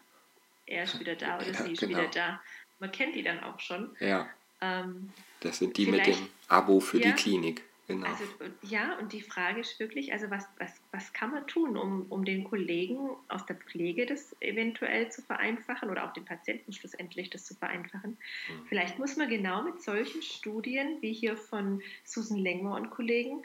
er 0.67 0.85
ist 0.85 0.99
wieder 0.99 1.17
da 1.17 1.37
oder 1.41 1.51
ja, 1.51 1.63
sie 1.65 1.73
ist 1.73 1.81
genau. 1.81 1.99
wieder 1.99 2.09
da. 2.09 2.43
Man 2.79 2.93
kennt 2.93 3.15
die 3.15 3.23
dann 3.23 3.43
auch 3.43 3.59
schon. 3.61 3.95
Ja. 4.01 4.29
Ähm, 4.61 5.11
das 5.41 5.59
sind 5.59 5.77
die 5.77 5.87
mit 5.87 6.07
dem 6.07 6.29
Abo 6.49 6.81
für 6.81 6.99
ja, 6.99 7.11
die 7.11 7.23
Klinik. 7.23 7.63
Genau. 7.91 8.07
Also 8.07 8.25
ja, 8.63 8.97
und 8.99 9.13
die 9.13 9.21
Frage 9.21 9.61
ist 9.63 9.81
wirklich, 9.81 10.13
also 10.13 10.31
was, 10.31 10.47
was, 10.59 10.71
was 10.93 11.13
kann 11.13 11.33
man 11.33 11.49
tun, 11.49 11.77
um, 11.77 12.07
um 12.09 12.25
den 12.25 12.45
Kollegen 12.45 13.11
aus 13.27 13.45
der 13.47 13.57
Pflege 13.57 14.07
das 14.07 14.37
eventuell 14.41 15.11
zu 15.11 15.23
vereinfachen 15.23 15.91
oder 15.91 16.05
auch 16.05 16.13
den 16.13 16.25
Patienten 16.25 16.73
schlussendlich 16.73 17.31
das 17.31 17.47
zu 17.47 17.57
vereinfachen? 17.57 18.13
Mhm. 18.13 18.67
Vielleicht 18.69 19.01
muss 19.01 19.17
man 19.17 19.29
genau 19.29 19.65
mit 19.65 19.83
solchen 19.83 20.23
Studien, 20.23 20.99
wie 21.01 21.13
hier 21.13 21.37
von 21.37 21.83
Susan 22.05 22.39
Lengmer 22.39 22.77
und 22.77 22.91
Kollegen, 22.91 23.43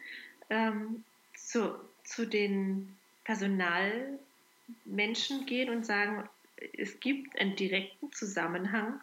ähm, 0.52 1.04
zu, 1.34 1.80
zu 2.04 2.28
den 2.28 2.96
Personalmenschen 3.24 5.48
gehen 5.48 5.72
und 5.72 5.88
sagen, 5.88 6.30
es 6.78 7.00
gibt 7.00 7.40
einen 7.40 7.56
direkten 7.56 8.12
Zusammenhang 8.12 9.02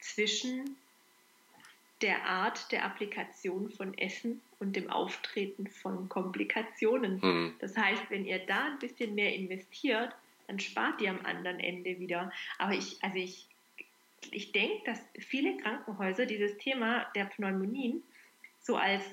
zwischen 0.00 0.77
der 2.02 2.24
Art 2.26 2.70
der 2.70 2.84
Applikation 2.84 3.70
von 3.70 3.96
Essen 3.98 4.40
und 4.60 4.76
dem 4.76 4.90
Auftreten 4.90 5.66
von 5.66 6.08
Komplikationen. 6.08 7.20
Mhm. 7.20 7.54
Das 7.58 7.76
heißt, 7.76 8.02
wenn 8.10 8.24
ihr 8.24 8.38
da 8.40 8.66
ein 8.66 8.78
bisschen 8.78 9.14
mehr 9.14 9.34
investiert, 9.34 10.14
dann 10.46 10.60
spart 10.60 11.00
ihr 11.00 11.10
am 11.10 11.24
anderen 11.24 11.60
Ende 11.60 11.98
wieder. 11.98 12.32
Aber 12.58 12.72
ich, 12.72 13.02
also 13.02 13.16
ich, 13.16 13.46
ich 14.30 14.52
denke, 14.52 14.84
dass 14.84 15.00
viele 15.18 15.56
Krankenhäuser 15.58 16.26
dieses 16.26 16.56
Thema 16.58 17.06
der 17.14 17.24
Pneumonien 17.24 18.02
so 18.60 18.76
als 18.76 19.04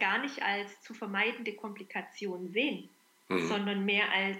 gar 0.00 0.18
nicht 0.18 0.42
als 0.42 0.82
zu 0.82 0.92
vermeidende 0.92 1.54
Komplikation 1.54 2.50
sehen, 2.52 2.88
mhm. 3.28 3.46
sondern 3.48 3.84
mehr 3.84 4.10
als 4.12 4.38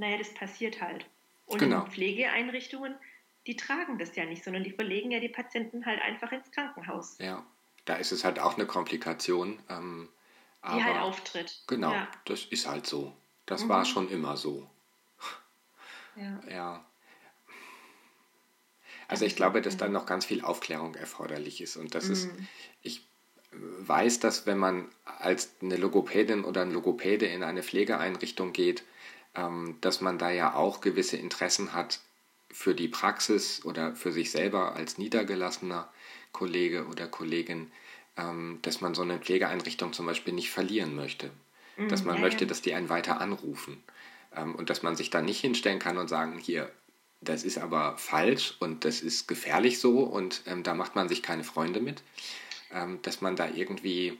naja, 0.00 0.16
das 0.16 0.32
passiert 0.34 0.80
halt. 0.80 1.06
Und 1.46 1.58
genau. 1.58 1.84
in 1.84 1.90
Pflegeeinrichtungen, 1.90 2.94
die 3.46 3.56
tragen 3.56 3.98
das 3.98 4.16
ja 4.16 4.24
nicht, 4.24 4.44
sondern 4.44 4.64
die 4.64 4.72
verlegen 4.72 5.10
ja 5.10 5.20
die 5.20 5.28
Patienten 5.28 5.86
halt 5.86 6.00
einfach 6.02 6.30
ins 6.32 6.50
Krankenhaus. 6.50 7.16
Ja, 7.18 7.44
da 7.84 7.96
ist 7.96 8.12
es 8.12 8.24
halt 8.24 8.38
auch 8.38 8.56
eine 8.56 8.66
Komplikation. 8.66 9.58
Ähm, 9.68 10.08
die 10.62 10.84
halt 10.84 10.98
auftritt. 10.98 11.62
Genau, 11.66 11.92
ja. 11.92 12.08
das 12.26 12.44
ist 12.44 12.68
halt 12.68 12.86
so. 12.86 13.14
Das 13.46 13.64
mhm. 13.64 13.68
war 13.70 13.84
schon 13.84 14.10
immer 14.10 14.36
so. 14.36 14.68
Ja. 16.16 16.40
ja. 16.50 16.84
Also 19.08 19.24
ich 19.24 19.36
glaube, 19.36 19.62
dass 19.62 19.76
da 19.76 19.88
noch 19.88 20.06
ganz 20.06 20.24
viel 20.24 20.42
Aufklärung 20.42 20.94
erforderlich 20.94 21.60
ist 21.60 21.76
und 21.76 21.94
das 21.94 22.06
mhm. 22.06 22.12
ist, 22.12 22.30
ich 22.82 23.06
weiß, 23.52 24.20
dass 24.20 24.46
wenn 24.46 24.58
man 24.58 24.88
als 25.04 25.50
eine 25.62 25.76
Logopädin 25.76 26.44
oder 26.44 26.62
ein 26.62 26.72
Logopäde 26.72 27.26
in 27.26 27.42
eine 27.42 27.62
Pflegeeinrichtung 27.62 28.52
geht, 28.52 28.84
ähm, 29.34 29.78
dass 29.80 30.00
man 30.00 30.18
da 30.18 30.30
ja 30.30 30.54
auch 30.54 30.80
gewisse 30.80 31.16
Interessen 31.16 31.72
hat 31.72 32.00
für 32.52 32.74
die 32.74 32.88
Praxis 32.88 33.64
oder 33.64 33.94
für 33.94 34.12
sich 34.12 34.30
selber 34.30 34.74
als 34.76 34.98
niedergelassener 34.98 35.88
Kollege 36.32 36.86
oder 36.86 37.06
Kollegin, 37.06 37.70
ähm, 38.16 38.58
dass 38.62 38.80
man 38.80 38.94
so 38.94 39.02
eine 39.02 39.18
Pflegeeinrichtung 39.18 39.92
zum 39.92 40.06
Beispiel 40.06 40.34
nicht 40.34 40.50
verlieren 40.50 40.94
möchte. 40.94 41.30
Mhm, 41.76 41.88
dass 41.88 42.04
man 42.04 42.16
ja, 42.16 42.20
möchte, 42.22 42.46
dass 42.46 42.62
die 42.62 42.74
einen 42.74 42.88
weiter 42.88 43.20
anrufen. 43.20 43.82
Ähm, 44.34 44.54
und 44.54 44.70
dass 44.70 44.82
man 44.82 44.96
sich 44.96 45.10
da 45.10 45.22
nicht 45.22 45.40
hinstellen 45.40 45.78
kann 45.78 45.98
und 45.98 46.08
sagen, 46.08 46.38
hier, 46.38 46.70
das 47.20 47.44
ist 47.44 47.58
aber 47.58 47.96
falsch 47.98 48.56
und 48.60 48.84
das 48.84 49.00
ist 49.00 49.28
gefährlich 49.28 49.78
so 49.78 50.00
und 50.00 50.42
ähm, 50.46 50.62
da 50.62 50.74
macht 50.74 50.94
man 50.94 51.08
sich 51.08 51.22
keine 51.22 51.44
Freunde 51.44 51.80
mit. 51.80 52.02
Dass 53.02 53.20
man 53.20 53.34
da 53.34 53.48
irgendwie 53.48 54.16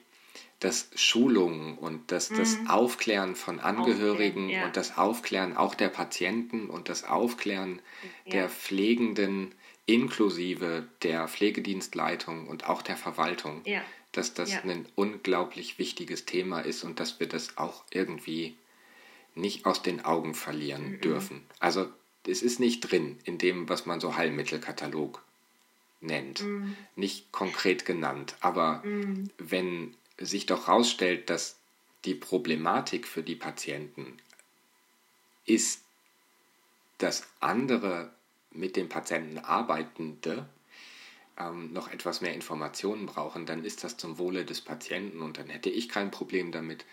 das 0.61 0.91
Schulungen 0.95 1.79
und 1.79 2.13
das, 2.13 2.29
das 2.29 2.59
mhm. 2.59 2.67
Aufklären 2.69 3.35
von 3.35 3.61
Angehörigen 3.61 4.45
Aufklären, 4.45 4.49
ja. 4.49 4.67
und 4.67 4.77
das 4.77 4.99
Aufklären 4.99 5.57
auch 5.57 5.75
der 5.75 5.89
Patienten 5.89 6.69
und 6.69 6.89
das 6.89 7.05
Aufklären 7.05 7.81
ja. 8.27 8.33
der 8.33 8.49
Pflegenden 8.51 9.55
inklusive 9.87 10.87
der 11.03 11.27
Pflegedienstleitung 11.29 12.47
und 12.47 12.69
auch 12.69 12.83
der 12.83 12.97
Verwaltung, 12.97 13.63
ja. 13.65 13.83
dass 14.13 14.35
das 14.35 14.53
ein 14.63 14.87
unglaublich 14.95 15.79
wichtiges 15.79 16.27
Thema 16.27 16.61
ist 16.61 16.85
und 16.85 17.01
dass 17.01 17.19
wir 17.21 17.27
das 17.27 17.57
auch 17.57 17.85
irgendwie 17.91 18.55
nicht 19.35 19.65
aus 19.65 19.83
den 19.83 20.05
Augen 20.05 20.35
verlieren 20.35 20.93
mhm. 20.93 21.01
dürfen. 21.01 21.47
Also 21.59 21.89
es 22.27 22.43
ist 22.43 22.61
nicht 22.61 22.81
drin 22.81 23.19
in 23.25 23.39
dem, 23.39 23.69
was 23.69 23.87
man 23.87 23.99
so 24.01 24.17
Heilmittelkatalog 24.17 25.23
nennt. 26.01 26.43
Mhm. 26.43 26.77
Nicht 26.97 27.33
konkret 27.33 27.85
genannt. 27.85 28.37
Aber 28.41 28.83
mhm. 28.85 29.31
wenn 29.39 29.95
sich 30.21 30.47
doch 30.47 30.67
herausstellt, 30.67 31.31
dass 31.31 31.57
die 32.05 32.15
Problematik 32.15 33.07
für 33.07 33.23
die 33.23 33.37
Patienten 33.37 34.17
ist, 35.45 35.83
dass 36.99 37.27
andere 37.41 38.13
mit 38.51 38.77
dem 38.77 38.89
Patienten 38.89 39.39
Arbeitende 39.39 40.49
ähm, 41.39 41.73
noch 41.73 41.89
etwas 41.89 42.21
mehr 42.21 42.35
Informationen 42.35 43.07
brauchen, 43.07 43.47
dann 43.47 43.65
ist 43.65 43.85
das 43.85 43.97
zum 43.97 44.19
Wohle 44.19 44.45
des 44.45 44.61
Patienten 44.61 45.23
und 45.23 45.39
dann 45.39 45.49
hätte 45.49 45.71
ich 45.71 45.89
kein 45.89 46.11
Problem 46.11 46.53
damit, 46.53 46.85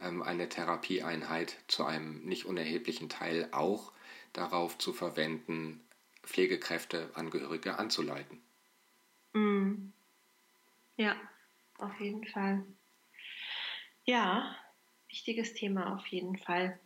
ähm, 0.00 0.22
eine 0.22 0.48
Therapieeinheit 0.48 1.56
zu 1.68 1.84
einem 1.84 2.24
nicht 2.24 2.44
unerheblichen 2.44 3.08
Teil 3.08 3.48
auch 3.52 3.92
darauf 4.32 4.76
zu 4.78 4.92
verwenden, 4.92 5.80
Pflegekräfte, 6.22 7.10
Angehörige 7.14 7.78
anzuleiten. 7.78 8.40
Mm. 9.32 9.92
Ja, 10.96 11.16
auf 11.86 12.00
jeden 12.00 12.26
Fall. 12.26 12.64
Ja, 14.04 14.54
wichtiges 15.08 15.54
Thema 15.54 15.94
auf 15.94 16.06
jeden 16.08 16.36
Fall, 16.38 16.78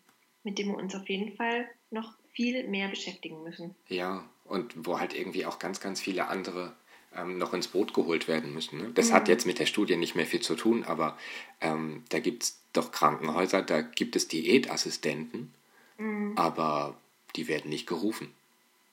mit 0.44 0.58
dem 0.58 0.68
wir 0.68 0.76
uns 0.76 0.94
auf 0.94 1.08
jeden 1.08 1.36
Fall 1.36 1.68
noch 1.90 2.14
viel 2.32 2.68
mehr 2.68 2.88
beschäftigen 2.88 3.42
müssen. 3.42 3.74
Ja, 3.88 4.24
und 4.44 4.74
wo 4.86 5.00
halt 5.00 5.14
irgendwie 5.14 5.46
auch 5.46 5.58
ganz, 5.58 5.80
ganz 5.80 6.00
viele 6.00 6.28
andere 6.28 6.74
ähm, 7.14 7.38
noch 7.38 7.54
ins 7.54 7.68
Boot 7.68 7.94
geholt 7.94 8.28
werden 8.28 8.52
müssen. 8.52 8.78
Ne? 8.78 8.90
Das 8.94 9.10
mhm. 9.10 9.14
hat 9.14 9.28
jetzt 9.28 9.46
mit 9.46 9.58
der 9.58 9.66
Studie 9.66 9.96
nicht 9.96 10.14
mehr 10.14 10.26
viel 10.26 10.40
zu 10.40 10.54
tun, 10.54 10.84
aber 10.84 11.16
ähm, 11.60 12.04
da 12.10 12.20
gibt 12.20 12.42
es 12.44 12.60
doch 12.72 12.92
Krankenhäuser, 12.92 13.62
da 13.62 13.80
gibt 13.80 14.16
es 14.16 14.28
Diätassistenten, 14.28 15.52
mhm. 15.96 16.32
aber 16.36 16.96
die 17.36 17.48
werden 17.48 17.70
nicht 17.70 17.86
gerufen. 17.86 18.32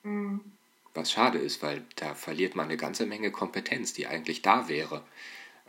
Mhm. 0.03 0.41
Was 0.93 1.11
schade 1.11 1.39
ist, 1.39 1.61
weil 1.61 1.83
da 1.97 2.15
verliert 2.15 2.55
man 2.55 2.65
eine 2.65 2.77
ganze 2.77 3.05
Menge 3.05 3.29
Kompetenz, 3.31 3.93
die 3.93 4.07
eigentlich 4.07 4.41
da 4.41 4.69
wäre. 4.69 5.03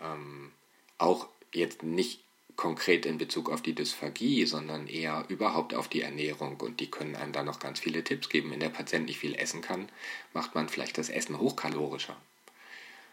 Ähm, 0.01 0.53
auch 0.99 1.29
jetzt 1.53 1.83
nicht 1.83 2.23
konkret 2.57 3.05
in 3.07 3.19
Bezug 3.19 3.51
auf 3.51 3.63
die 3.63 3.75
Dysphagie, 3.75 4.47
sondern 4.47 4.87
eher 4.87 5.25
überhaupt 5.29 5.75
auf 5.75 5.89
die 5.89 6.01
Ernährung. 6.01 6.59
Und 6.61 6.81
die 6.81 6.91
können 6.91 7.15
einem 7.15 7.33
da 7.33 7.43
noch 7.43 7.61
ganz 7.61 7.81
viele 7.81 8.03
Tipps 8.03 8.29
geben. 8.29 8.51
Wenn 8.51 8.61
der 8.61 8.71
Patient 8.71 9.07
nicht 9.07 9.19
viel 9.19 9.35
essen 9.35 9.61
kann, 9.61 9.89
macht 10.33 10.55
man 10.55 10.69
vielleicht 10.69 10.99
das 10.99 11.11
Essen 11.11 11.39
hochkalorischer. 11.39 12.17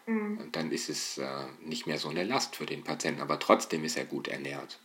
Mhm. 0.06 0.38
Und 0.38 0.56
dann 0.56 0.70
ist 0.72 0.88
es 0.88 1.18
äh, 1.18 1.46
nicht 1.62 1.86
mehr 1.86 1.98
so 1.98 2.08
eine 2.08 2.24
Last 2.24 2.56
für 2.56 2.66
den 2.66 2.84
Patienten, 2.84 3.20
aber 3.20 3.38
trotzdem 3.38 3.84
ist 3.84 3.96
er 3.96 4.04
gut 4.04 4.28
ernährt. 4.28 4.78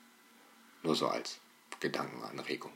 Nur 0.83 0.95
so 0.95 1.07
als 1.07 1.39
Gedankenanregung. 1.79 2.71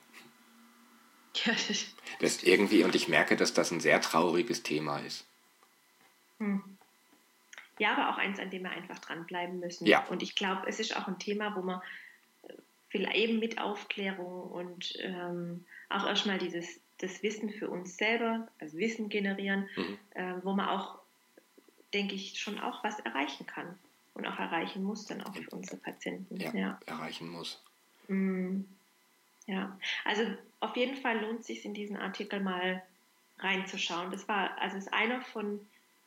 Ja, 1.45 1.53
das, 1.53 1.85
das 2.19 2.43
irgendwie, 2.43 2.83
und 2.83 2.95
ich 2.95 3.07
merke, 3.07 3.35
dass 3.35 3.53
das 3.53 3.71
ein 3.71 3.81
sehr 3.81 3.99
trauriges 4.01 4.63
Thema 4.63 4.99
ist. 4.99 5.25
Hm. 6.39 6.72
Ja, 7.79 7.93
aber 7.93 8.09
auch 8.09 8.17
eins, 8.17 8.39
an 8.39 8.49
dem 8.49 8.63
wir 8.63 8.71
einfach 8.71 8.99
dranbleiben 8.99 9.59
müssen. 9.59 9.85
Ja. 9.87 10.05
Und 10.07 10.21
ich 10.21 10.35
glaube, 10.35 10.67
es 10.67 10.79
ist 10.79 10.95
auch 10.95 11.07
ein 11.07 11.19
Thema, 11.19 11.55
wo 11.55 11.61
man 11.61 11.81
äh, 12.43 12.53
vielleicht 12.89 13.15
eben 13.15 13.39
mit 13.39 13.59
Aufklärung 13.59 14.51
und 14.51 14.93
ähm, 14.99 15.65
auch 15.89 16.05
erstmal 16.05 16.37
dieses 16.37 16.79
das 16.99 17.23
Wissen 17.23 17.49
für 17.49 17.69
uns 17.69 17.97
selber, 17.97 18.47
also 18.59 18.77
Wissen 18.77 19.09
generieren, 19.09 19.67
mhm. 19.75 19.97
äh, 20.11 20.33
wo 20.43 20.53
man 20.53 20.69
auch 20.69 21.03
denke 21.93 22.15
ich, 22.15 22.39
schon 22.39 22.59
auch 22.59 22.83
was 22.83 22.99
erreichen 22.99 23.45
kann 23.45 23.77
und 24.13 24.25
auch 24.25 24.39
erreichen 24.39 24.83
muss 24.83 25.05
dann 25.05 25.21
auch 25.21 25.35
für 25.35 25.49
unsere 25.51 25.77
Patienten. 25.77 26.39
Ja, 26.39 26.53
ja. 26.53 26.79
erreichen 26.85 27.29
muss. 27.29 27.61
Mm, 28.07 28.61
ja, 29.45 29.77
also 30.05 30.23
auf 30.59 30.75
jeden 30.75 30.97
Fall 30.97 31.19
lohnt 31.21 31.41
es 31.41 31.47
sich 31.47 31.65
in 31.65 31.73
diesen 31.73 31.97
Artikel 31.97 32.39
mal 32.39 32.83
reinzuschauen. 33.39 34.11
Das 34.11 34.27
war, 34.27 34.57
also 34.59 34.77
ist 34.77 34.93
einer 34.93 35.21
von 35.21 35.59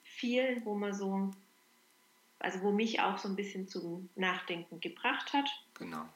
vielen, 0.02 0.64
wo 0.64 0.74
man 0.74 0.94
so, 0.94 1.30
also 2.46 2.62
wo 2.62 2.70
mich 2.70 3.00
auch 3.00 3.18
so 3.18 3.28
ein 3.28 3.34
bisschen 3.34 3.66
zum 3.66 4.08
Nachdenken 4.14 4.80
gebracht 4.80 5.32
hat. 5.32 5.48
Genau. 5.74 6.08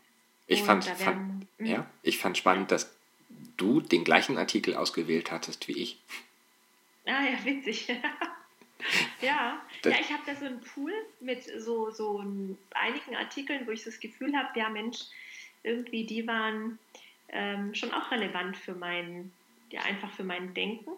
Ich 0.47 0.63
fand, 0.63 0.85
fand 0.85 1.47
mhm. 1.59 1.67
ja, 1.67 1.87
ich 2.03 2.19
fand 2.19 2.39
spannend, 2.39 2.71
dass 2.71 2.95
du 3.57 3.81
den 3.81 4.05
gleichen 4.05 4.39
Artikel 4.39 4.77
ausgewählt 4.77 5.33
hattest 5.33 5.67
wie 5.67 5.73
ich. 5.73 5.99
Ah 7.05 7.25
ja, 7.25 7.45
witzig. 7.45 7.89
Ja, 9.21 9.61
ja 9.85 9.91
ich 10.01 10.11
habe 10.11 10.23
da 10.25 10.35
so 10.35 10.47
einen 10.47 10.63
Pool 10.63 10.95
mit 11.21 11.43
so, 11.61 11.91
so 11.91 12.25
einigen 12.71 13.15
Artikeln, 13.15 13.67
wo 13.67 13.73
ich 13.73 13.85
das 13.85 14.01
Gefühl 14.01 14.35
habe, 14.35 14.59
ja 14.59 14.71
Mensch, 14.71 15.01
irgendwie 15.63 16.07
die 16.07 16.27
waren 16.27 16.79
ähm, 17.29 17.75
schon 17.75 17.93
auch 17.93 18.11
relevant 18.11 18.57
für 18.57 18.75
mein, 18.75 19.33
ja 19.71 19.83
einfach 19.83 20.11
für 20.13 20.25
mein 20.25 20.55
Denken. 20.55 20.93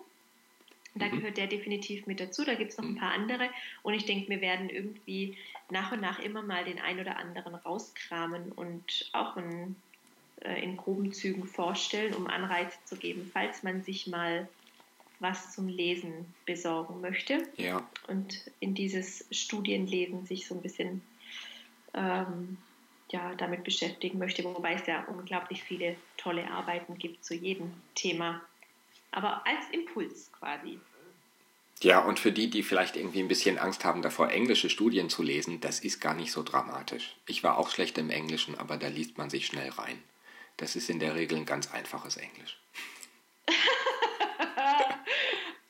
Da 0.94 1.06
mhm. 1.06 1.18
gehört 1.18 1.36
der 1.36 1.46
definitiv 1.46 2.06
mit 2.06 2.20
dazu. 2.20 2.44
Da 2.44 2.54
gibt 2.54 2.72
es 2.72 2.78
noch 2.78 2.84
ein 2.84 2.92
mhm. 2.92 2.98
paar 2.98 3.12
andere. 3.12 3.48
Und 3.82 3.94
ich 3.94 4.04
denke, 4.04 4.28
wir 4.28 4.40
werden 4.40 4.68
irgendwie 4.68 5.36
nach 5.70 5.92
und 5.92 6.00
nach 6.00 6.18
immer 6.18 6.42
mal 6.42 6.64
den 6.64 6.78
einen 6.78 7.00
oder 7.00 7.16
anderen 7.16 7.54
rauskramen 7.54 8.52
und 8.52 9.10
auch 9.12 9.36
in, 9.36 9.76
äh, 10.42 10.62
in 10.62 10.76
groben 10.76 11.12
Zügen 11.12 11.46
vorstellen, 11.46 12.14
um 12.14 12.26
Anreize 12.26 12.78
zu 12.84 12.96
geben, 12.96 13.28
falls 13.32 13.62
man 13.62 13.82
sich 13.82 14.06
mal 14.06 14.48
was 15.18 15.54
zum 15.54 15.68
Lesen 15.68 16.26
besorgen 16.44 17.00
möchte. 17.00 17.46
Ja. 17.56 17.88
Und 18.08 18.50
in 18.60 18.74
dieses 18.74 19.24
Studienlesen 19.30 20.26
sich 20.26 20.48
so 20.48 20.56
ein 20.56 20.62
bisschen 20.62 21.00
ähm, 21.94 22.58
ja, 23.10 23.34
damit 23.36 23.62
beschäftigen 23.62 24.18
möchte, 24.18 24.42
wobei 24.42 24.74
es 24.74 24.86
ja 24.86 25.04
unglaublich 25.04 25.62
viele 25.62 25.96
tolle 26.16 26.50
Arbeiten 26.50 26.98
gibt 26.98 27.24
zu 27.24 27.34
jedem 27.34 27.72
Thema. 27.94 28.42
Aber 29.12 29.46
als 29.46 29.68
Impuls 29.70 30.30
quasi. 30.32 30.80
Ja, 31.82 32.00
und 32.00 32.20
für 32.20 32.30
die, 32.30 32.48
die 32.48 32.62
vielleicht 32.62 32.96
irgendwie 32.96 33.20
ein 33.20 33.28
bisschen 33.28 33.58
Angst 33.58 33.84
haben 33.84 34.02
davor, 34.02 34.30
englische 34.30 34.70
Studien 34.70 35.10
zu 35.10 35.22
lesen, 35.22 35.60
das 35.60 35.80
ist 35.80 36.00
gar 36.00 36.14
nicht 36.14 36.30
so 36.30 36.42
dramatisch. 36.42 37.16
Ich 37.26 37.42
war 37.42 37.58
auch 37.58 37.70
schlecht 37.70 37.98
im 37.98 38.10
Englischen, 38.10 38.56
aber 38.58 38.76
da 38.76 38.86
liest 38.86 39.18
man 39.18 39.30
sich 39.30 39.46
schnell 39.46 39.70
rein. 39.70 40.00
Das 40.56 40.76
ist 40.76 40.90
in 40.90 41.00
der 41.00 41.16
Regel 41.16 41.38
ein 41.38 41.46
ganz 41.46 41.72
einfaches 41.72 42.16
Englisch. 42.18 42.58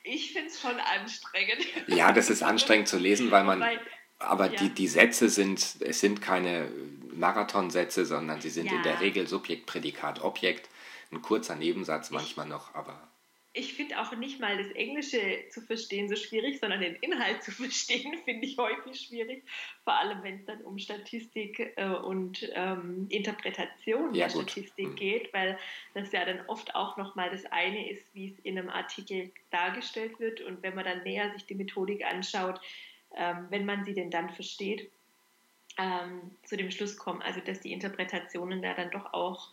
ich 0.03 0.33
finde 0.33 0.49
es 0.49 0.61
schon 0.61 0.79
anstrengend. 0.79 1.67
Ja, 1.87 2.13
das 2.13 2.29
ist 2.29 2.43
anstrengend 2.43 2.89
zu 2.89 2.99
lesen, 2.99 3.31
weil 3.31 3.45
man. 3.45 3.61
Weil, 3.61 3.81
aber 4.19 4.53
ja. 4.53 4.61
die, 4.61 4.69
die 4.69 4.89
Sätze 4.89 5.31
sind, 5.31 5.77
es 5.81 6.01
sind 6.01 6.21
keine 6.21 6.71
Marathonsätze, 7.13 8.05
sondern 8.05 8.41
sie 8.41 8.51
sind 8.51 8.67
ja. 8.67 8.75
in 8.75 8.83
der 8.83 9.01
Regel 9.01 9.27
Subjekt, 9.27 9.67
Prädikat, 9.67 10.23
Objekt. 10.23 10.69
Ein 11.11 11.23
kurzer 11.23 11.57
Nebensatz 11.57 12.11
manchmal 12.11 12.47
noch, 12.47 12.75
aber. 12.75 13.09
Ich 13.55 13.75
finde 13.75 14.01
auch 14.01 14.17
nicht 14.17 14.41
mal 14.41 14.57
das 14.57 14.73
Englische 14.73 15.45
zu 15.51 15.61
verstehen 15.61 16.09
so 16.09 16.17
schwierig, 16.17 16.59
sondern 16.59 16.81
den 16.81 16.95
Inhalt 16.97 17.43
zu 17.43 17.51
verstehen, 17.53 18.17
finde 18.25 18.47
ich 18.47 18.57
häufig 18.57 18.99
schwierig. 18.99 19.45
Vor 19.85 19.95
allem, 19.95 20.23
wenn 20.23 20.37
es 20.37 20.45
dann 20.47 20.63
um 20.63 20.79
Statistik 20.79 21.75
äh, 21.77 21.89
und 21.89 22.51
ähm, 22.55 23.07
Interpretation 23.11 24.15
ja, 24.15 24.27
der 24.27 24.37
gut. 24.37 24.51
Statistik 24.51 24.89
mhm. 24.89 24.97
geht, 24.97 25.35
weil 25.35 25.59
das 25.93 26.13
ja 26.13 26.25
dann 26.25 26.41
oft 26.47 26.75
auch 26.75 26.97
nochmal 26.97 27.31
das 27.31 27.45
eine 27.47 27.91
ist, 27.91 28.15
wie 28.15 28.29
es 28.29 28.39
in 28.41 28.59
einem 28.59 28.71
Artikel 28.71 29.31
dargestellt 29.51 30.19
wird. 30.19 30.41
Und 30.41 30.63
wenn 30.63 30.75
man 30.75 30.85
dann 30.85 31.03
näher 31.03 31.31
sich 31.33 31.45
die 31.45 31.55
Methodik 31.55 32.05
anschaut, 32.07 32.59
ähm, 33.15 33.47
wenn 33.51 33.67
man 33.67 33.85
sie 33.85 33.93
denn 33.93 34.11
dann 34.11 34.31
versteht, 34.31 34.91
ähm, 35.79 36.31
zu 36.45 36.57
dem 36.57 36.71
Schluss 36.71 36.97
kommen, 36.97 37.21
also 37.21 37.41
dass 37.41 37.61
die 37.61 37.73
Interpretationen 37.73 38.63
da 38.63 38.73
dann 38.73 38.91
doch 38.91 39.13
auch 39.13 39.53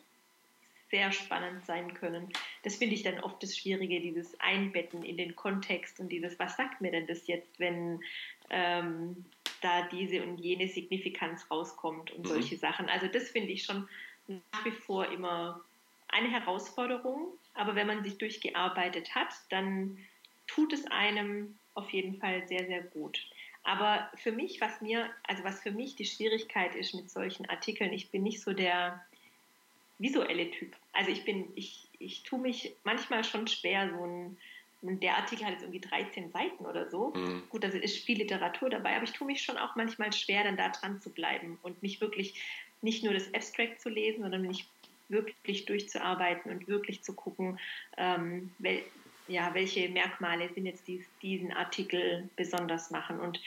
sehr 0.89 1.11
spannend 1.11 1.65
sein 1.65 1.93
können. 1.93 2.29
Das 2.63 2.75
finde 2.75 2.95
ich 2.95 3.03
dann 3.03 3.19
oft 3.19 3.41
das 3.43 3.57
Schwierige, 3.57 3.99
dieses 3.99 4.39
Einbetten 4.39 5.03
in 5.03 5.17
den 5.17 5.35
Kontext 5.35 5.99
und 5.99 6.09
dieses, 6.09 6.39
was 6.39 6.57
sagt 6.57 6.81
mir 6.81 6.91
denn 6.91 7.07
das 7.07 7.27
jetzt, 7.27 7.59
wenn 7.59 8.01
ähm, 8.49 9.25
da 9.61 9.87
diese 9.89 10.23
und 10.23 10.39
jene 10.39 10.67
Signifikanz 10.67 11.49
rauskommt 11.51 12.11
und 12.11 12.25
mhm. 12.25 12.29
solche 12.29 12.57
Sachen. 12.57 12.89
Also 12.89 13.07
das 13.07 13.29
finde 13.29 13.51
ich 13.51 13.63
schon 13.63 13.87
nach 14.27 14.65
wie 14.65 14.71
vor 14.71 15.11
immer 15.11 15.61
eine 16.07 16.29
Herausforderung, 16.29 17.27
aber 17.53 17.75
wenn 17.75 17.87
man 17.87 18.03
sich 18.03 18.17
durchgearbeitet 18.17 19.13
hat, 19.15 19.33
dann 19.49 19.97
tut 20.47 20.73
es 20.73 20.85
einem 20.87 21.57
auf 21.75 21.91
jeden 21.91 22.17
Fall 22.19 22.47
sehr, 22.47 22.65
sehr 22.65 22.81
gut. 22.81 23.19
Aber 23.63 24.09
für 24.15 24.31
mich, 24.31 24.61
was 24.61 24.81
mir, 24.81 25.09
also 25.23 25.43
was 25.43 25.61
für 25.61 25.71
mich 25.71 25.95
die 25.95 26.05
Schwierigkeit 26.05 26.75
ist 26.75 26.95
mit 26.95 27.11
solchen 27.11 27.47
Artikeln, 27.49 27.93
ich 27.93 28.09
bin 28.09 28.23
nicht 28.23 28.41
so 28.41 28.53
der 28.53 29.05
visuelle 29.99 30.49
Typ. 30.49 30.75
Also 30.91 31.11
ich 31.11 31.25
bin, 31.25 31.51
ich, 31.55 31.89
ich 31.99 32.23
tue 32.23 32.39
mich 32.39 32.75
manchmal 32.83 33.23
schon 33.23 33.47
schwer, 33.47 33.89
so 33.89 34.05
ein, 34.05 34.37
der 34.99 35.17
Artikel 35.17 35.45
hat 35.45 35.53
jetzt 35.53 35.63
irgendwie 35.63 35.81
13 35.81 36.31
Seiten 36.31 36.65
oder 36.65 36.89
so. 36.89 37.13
Mhm. 37.13 37.43
Gut, 37.49 37.65
also 37.65 37.77
ist 37.77 38.03
viel 38.03 38.17
Literatur 38.17 38.69
dabei, 38.69 38.95
aber 38.95 39.03
ich 39.03 39.11
tue 39.11 39.27
mich 39.27 39.41
schon 39.41 39.57
auch 39.57 39.75
manchmal 39.75 40.13
schwer, 40.13 40.43
dann 40.43 40.57
da 40.57 40.69
dran 40.69 41.01
zu 41.01 41.13
bleiben 41.13 41.59
und 41.61 41.81
mich 41.81 42.01
wirklich 42.01 42.41
nicht 42.81 43.03
nur 43.03 43.13
das 43.13 43.33
Abstract 43.33 43.81
zu 43.81 43.89
lesen, 43.89 44.21
sondern 44.21 44.43
mich 44.43 44.65
wirklich 45.09 45.65
durchzuarbeiten 45.65 46.51
und 46.51 46.67
wirklich 46.67 47.03
zu 47.03 47.13
gucken, 47.13 47.59
ähm, 47.97 48.53
wel, 48.59 48.83
ja, 49.27 49.53
welche 49.53 49.89
Merkmale 49.89 50.49
sind 50.53 50.65
jetzt 50.65 50.87
dies, 50.87 51.05
diesen 51.21 51.51
Artikel 51.51 52.29
besonders 52.35 52.89
machen. 52.89 53.19
Und 53.19 53.39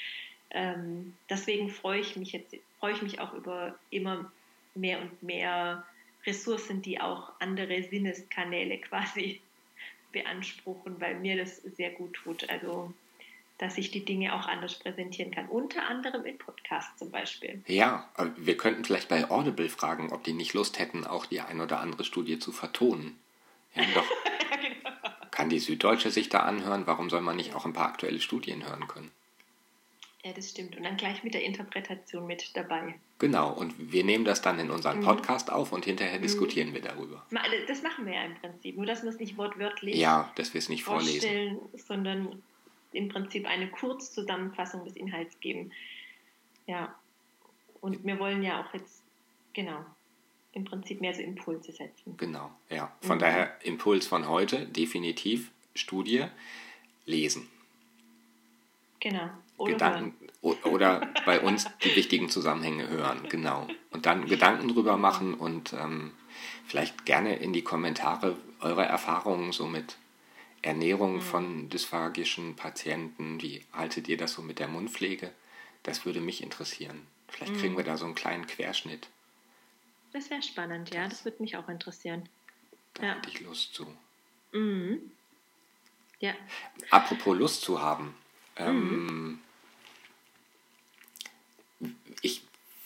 ähm, 0.50 1.16
deswegen 1.28 1.70
freue 1.70 2.00
ich 2.00 2.16
mich 2.16 2.32
jetzt, 2.32 2.54
freue 2.78 2.92
ich 2.92 3.02
mich 3.02 3.20
auch 3.20 3.32
über 3.34 3.78
immer 3.90 4.32
mehr 4.74 5.00
und 5.00 5.22
mehr 5.22 5.86
Ressourcen, 6.26 6.82
die 6.82 7.00
auch 7.00 7.32
andere 7.40 7.82
Sinneskanäle 7.82 8.78
quasi 8.78 9.40
beanspruchen, 10.12 11.00
weil 11.00 11.18
mir 11.18 11.36
das 11.36 11.56
sehr 11.56 11.90
gut 11.90 12.14
tut. 12.14 12.48
Also 12.50 12.92
dass 13.62 13.78
ich 13.78 13.92
die 13.92 14.04
Dinge 14.04 14.34
auch 14.34 14.48
anders 14.48 14.74
präsentieren 14.74 15.30
kann. 15.30 15.48
Unter 15.48 15.86
anderem 15.86 16.24
in 16.24 16.36
Podcasts 16.36 16.98
zum 16.98 17.12
Beispiel. 17.12 17.62
Ja, 17.68 18.10
wir 18.36 18.56
könnten 18.56 18.84
vielleicht 18.84 19.08
bei 19.08 19.30
Audible 19.30 19.68
fragen, 19.68 20.12
ob 20.12 20.24
die 20.24 20.32
nicht 20.32 20.52
Lust 20.52 20.80
hätten, 20.80 21.06
auch 21.06 21.26
die 21.26 21.40
ein 21.40 21.60
oder 21.60 21.78
andere 21.78 22.02
Studie 22.02 22.40
zu 22.40 22.50
vertonen. 22.50 23.16
Ja, 23.76 23.84
doch. 23.94 24.04
genau. 24.60 24.90
Kann 25.30 25.48
die 25.48 25.60
Süddeutsche 25.60 26.10
sich 26.10 26.28
da 26.28 26.40
anhören? 26.40 26.88
Warum 26.88 27.08
soll 27.08 27.20
man 27.20 27.36
nicht 27.36 27.54
auch 27.54 27.64
ein 27.64 27.72
paar 27.72 27.86
aktuelle 27.86 28.18
Studien 28.18 28.66
hören 28.66 28.88
können? 28.88 29.12
Ja, 30.24 30.32
das 30.32 30.50
stimmt. 30.50 30.76
Und 30.76 30.84
dann 30.84 30.96
gleich 30.96 31.24
mit 31.24 31.34
der 31.34 31.42
Interpretation 31.42 32.26
mit 32.26 32.56
dabei. 32.56 32.94
Genau, 33.18 33.52
und 33.52 33.92
wir 33.92 34.04
nehmen 34.04 34.24
das 34.24 34.40
dann 34.40 34.58
in 34.60 34.70
unseren 34.70 35.00
mhm. 35.00 35.04
Podcast 35.04 35.48
mhm. 35.48 35.54
auf 35.54 35.72
und 35.72 35.84
hinterher 35.84 36.18
mhm. 36.18 36.22
diskutieren 36.22 36.74
wir 36.74 36.80
darüber. 36.80 37.26
Das 37.66 37.82
machen 37.82 38.06
wir 38.06 38.14
ja 38.14 38.24
im 38.24 38.34
Prinzip, 38.36 38.76
nur 38.76 38.86
dass 38.86 39.02
wir 39.02 39.10
es 39.10 39.18
nicht 39.18 39.36
wortwörtlich 39.36 39.96
ja, 39.96 40.30
dass 40.36 40.54
wir 40.54 40.60
es 40.60 40.68
nicht 40.68 40.84
vorlesen, 40.84 41.58
sondern 41.74 42.40
im 42.92 43.08
Prinzip 43.08 43.46
eine 43.46 43.68
Kurzzusammenfassung 43.68 44.84
des 44.84 44.96
Inhalts 44.96 45.38
geben. 45.40 45.72
Ja, 46.66 46.94
und 47.80 48.04
wir 48.04 48.18
wollen 48.20 48.44
ja 48.44 48.62
auch 48.62 48.72
jetzt, 48.74 49.02
genau, 49.54 49.84
im 50.52 50.64
Prinzip 50.64 51.00
mehr 51.00 51.14
so 51.14 51.22
Impulse 51.22 51.72
setzen. 51.72 52.16
Genau, 52.16 52.50
ja. 52.68 52.92
Von 53.00 53.16
mhm. 53.16 53.20
daher 53.20 53.56
Impuls 53.64 54.06
von 54.06 54.28
heute, 54.28 54.66
definitiv 54.66 55.50
Studie, 55.74 56.26
lesen. 57.06 57.48
Genau. 59.00 59.30
Oder 59.62 59.72
Gedanken 59.72 60.14
oder 60.42 61.12
bei 61.24 61.40
uns 61.40 61.68
die 61.84 61.94
wichtigen 61.94 62.28
Zusammenhänge 62.28 62.88
hören, 62.88 63.28
genau. 63.28 63.68
Und 63.90 64.06
dann 64.06 64.26
Gedanken 64.26 64.68
drüber 64.68 64.96
machen 64.96 65.34
und 65.34 65.72
ähm, 65.72 66.10
vielleicht 66.66 67.06
gerne 67.06 67.36
in 67.36 67.52
die 67.52 67.62
Kommentare 67.62 68.36
eure 68.60 68.84
Erfahrungen 68.84 69.52
so 69.52 69.66
mit 69.66 69.96
Ernährung 70.62 71.16
mhm. 71.16 71.20
von 71.20 71.68
dysphagischen 71.68 72.56
Patienten. 72.56 73.40
Wie 73.40 73.62
haltet 73.72 74.08
ihr 74.08 74.16
das 74.16 74.32
so 74.32 74.42
mit 74.42 74.58
der 74.58 74.68
Mundpflege? 74.68 75.32
Das 75.84 76.04
würde 76.06 76.20
mich 76.20 76.42
interessieren. 76.42 77.06
Vielleicht 77.28 77.54
kriegen 77.54 77.74
mhm. 77.74 77.78
wir 77.78 77.84
da 77.84 77.96
so 77.96 78.04
einen 78.04 78.14
kleinen 78.14 78.46
Querschnitt. 78.46 79.08
Das 80.12 80.28
wäre 80.30 80.42
spannend, 80.42 80.92
ja. 80.92 81.04
Das, 81.04 81.14
das 81.14 81.24
würde 81.24 81.42
mich 81.42 81.56
auch 81.56 81.68
interessieren. 81.68 82.28
Da 82.94 83.04
ja. 83.04 83.14
hätte 83.14 83.30
ich 83.30 83.40
Lust 83.40 83.74
zu. 83.74 83.86
Mhm. 84.52 85.10
Ja. 86.20 86.34
Apropos 86.90 87.36
Lust 87.36 87.62
zu 87.62 87.80
haben. 87.80 88.14
Ähm, 88.56 89.40
mhm. 91.80 91.96
Ich 92.20 92.42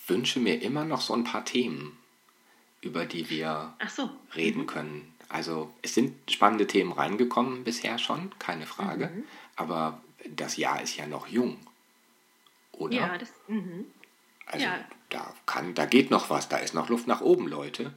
wünsche 0.07 0.40
mir 0.40 0.62
immer 0.62 0.84
noch 0.84 1.00
so 1.00 1.14
ein 1.14 1.24
paar 1.24 1.44
Themen, 1.44 1.98
über 2.80 3.07
die 3.07 3.28
wir 3.30 3.74
so. 3.88 4.11
reden 4.34 4.62
mhm. 4.62 4.66
können. 4.66 5.14
Also 5.28 5.72
es 5.82 5.94
sind 5.94 6.30
spannende 6.30 6.66
Themen 6.66 6.92
reingekommen 6.92 7.64
bisher 7.64 7.98
schon, 7.98 8.30
keine 8.38 8.66
Frage. 8.66 9.09
Mhm. 9.09 9.24
Aber 9.57 10.00
das 10.28 10.57
Jahr 10.57 10.82
ist 10.82 10.96
ja 10.96 11.07
noch 11.07 11.26
jung, 11.26 11.59
oder? 12.72 12.96
Ja, 12.96 13.18
das. 13.18 13.32
Mhm. 13.48 13.86
Also 14.46 14.64
ja. 14.64 14.84
da 15.09 15.34
kann, 15.46 15.74
da 15.74 15.86
geht 15.86 16.11
noch 16.11 16.30
was, 16.30 16.48
da 16.48 16.59
ist 16.59 16.74
noch 16.74 16.88
Luft 16.88 17.09
nach 17.09 17.20
oben, 17.20 17.48
Leute. 17.48 17.92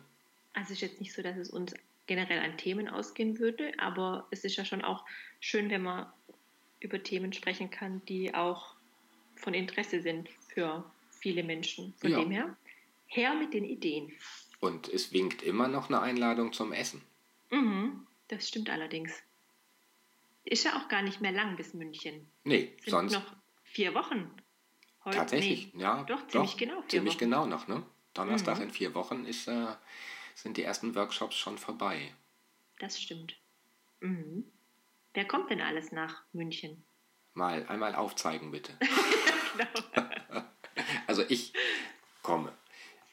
Also 0.54 0.74
es 0.74 0.78
ist 0.78 0.82
jetzt 0.82 1.00
nicht 1.00 1.14
so, 1.14 1.22
dass 1.22 1.38
es 1.38 1.50
uns 1.50 1.76
generell 2.08 2.40
an 2.40 2.58
Themen 2.58 2.90
ausgehen 2.90 3.38
würde, 3.38 3.72
aber 3.78 4.26
es 4.32 4.44
ist 4.44 4.56
ja 4.56 4.66
schon 4.66 4.84
auch 4.84 5.06
schön, 5.40 5.70
wenn 5.70 5.84
man 5.84 6.08
über 6.80 7.04
Themen 7.04 7.34
sprechen 7.34 7.70
kann, 7.70 8.02
die 8.08 8.34
auch 8.34 8.74
von 9.36 9.54
Interesse 9.54 10.02
sind 10.02 10.28
für 10.48 10.84
viele 11.20 11.44
Menschen. 11.44 11.94
Von 12.00 12.12
ja. 12.12 12.20
dem 12.20 12.32
her, 12.32 12.58
her 13.08 13.34
mit 13.36 13.54
den 13.54 13.66
Ideen. 13.66 14.12
Und 14.60 14.90
es 14.90 15.14
winkt 15.14 15.42
immer 15.42 15.68
noch 15.68 15.90
eine 15.90 16.02
Einladung 16.02 16.54
zum 16.54 16.74
Essen. 16.74 17.02
Mhm, 17.50 18.06
das 18.28 18.48
stimmt 18.48 18.70
allerdings. 18.70 19.12
Ist 20.44 20.66
ja 20.66 20.78
auch 20.78 20.88
gar 20.88 21.02
nicht 21.02 21.22
mehr 21.22 21.32
lang 21.32 21.56
bis 21.56 21.74
München. 21.74 22.28
Nee, 22.44 22.74
Sind 22.82 22.90
sonst. 22.90 23.14
noch 23.14 23.36
vier 23.64 23.94
Wochen. 23.94 24.32
Heute, 25.06 25.18
Tatsächlich, 25.18 25.74
nee, 25.74 25.84
ja. 25.84 26.04
Doch, 26.04 26.28
ziemlich 26.28 26.52
doch, 26.52 26.58
genau. 26.58 26.82
ziemlich 26.88 27.14
Wochen. 27.14 27.20
genau 27.20 27.46
noch, 27.46 27.68
ne? 27.68 27.84
Donnerstag 28.14 28.58
mhm. 28.58 28.64
in 28.64 28.72
vier 28.72 28.94
Wochen 28.96 29.26
ist, 29.26 29.48
äh, 29.48 29.68
sind 30.36 30.58
die 30.58 30.64
ersten 30.64 30.96
Workshops 30.96 31.38
schon 31.38 31.58
vorbei. 31.58 32.14
Das 32.80 33.00
stimmt. 33.00 33.36
Mhm. 34.02 34.46
Wer 35.14 35.26
kommt 35.26 35.50
denn 35.50 35.62
alles 35.62 35.92
nach 35.92 36.24
München? 36.34 36.84
Mal, 37.34 37.66
einmal 37.68 37.96
aufzeigen, 37.96 38.52
bitte. 38.52 38.78
genau. 39.94 40.44
also 41.08 41.24
ich 41.28 41.54
komme. 42.22 42.54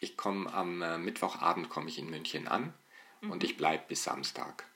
Ich 0.01 0.17
komme 0.17 0.53
am 0.53 0.83
äh, 0.83 0.99
Mittwochabend 0.99 1.71
komme 1.71 1.89
ich 1.89 1.99
in 1.99 2.11
München 2.11 2.49
an 2.49 2.75
mhm. 3.21 3.31
und 3.31 3.45
ich 3.45 3.57
bleibe 3.57 3.85
bis 3.89 4.05
Samstag. 4.05 4.67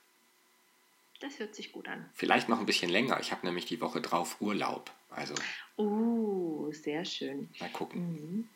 Das 1.19 1.37
hört 1.37 1.53
sich 1.53 1.71
gut 1.71 1.87
an. 1.87 2.09
Vielleicht 2.13 2.49
noch 2.49 2.59
ein 2.59 2.65
bisschen 2.65 2.89
länger. 2.89 3.19
Ich 3.19 3.31
habe 3.31 3.45
nämlich 3.45 3.65
die 3.65 3.79
Woche 3.79 4.01
drauf 4.01 4.37
Urlaub. 4.41 4.91
Also. 5.11 5.35
Oh, 5.75 6.71
sehr 6.71 7.05
schön. 7.05 7.49
Mal 7.59 7.69
gucken. 7.69 8.01
Mhm. 8.01 8.49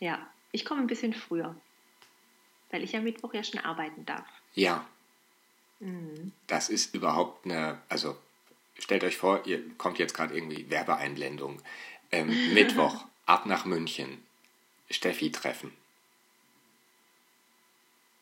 Ja, 0.00 0.26
ich 0.52 0.64
komme 0.64 0.80
ein 0.80 0.86
bisschen 0.86 1.14
früher, 1.14 1.54
weil 2.70 2.82
ich 2.84 2.94
am 2.96 3.04
Mittwoch 3.04 3.32
ja 3.32 3.42
schon 3.42 3.60
arbeiten 3.60 4.04
darf. 4.04 4.26
Ja. 4.54 4.86
Mhm. 5.78 6.32
Das 6.46 6.68
ist 6.68 6.94
überhaupt 6.94 7.46
eine, 7.46 7.80
also 7.88 8.16
stellt 8.78 9.04
euch 9.04 9.16
vor, 9.16 9.46
ihr 9.46 9.62
kommt 9.76 9.98
jetzt 9.98 10.14
gerade 10.14 10.34
irgendwie 10.34 10.68
Werbeeinblendung. 10.68 11.62
Ähm, 12.12 12.54
Mittwoch, 12.54 13.04
ab 13.26 13.46
nach 13.46 13.64
München. 13.64 14.22
Steffi 14.90 15.30
treffen. 15.30 15.72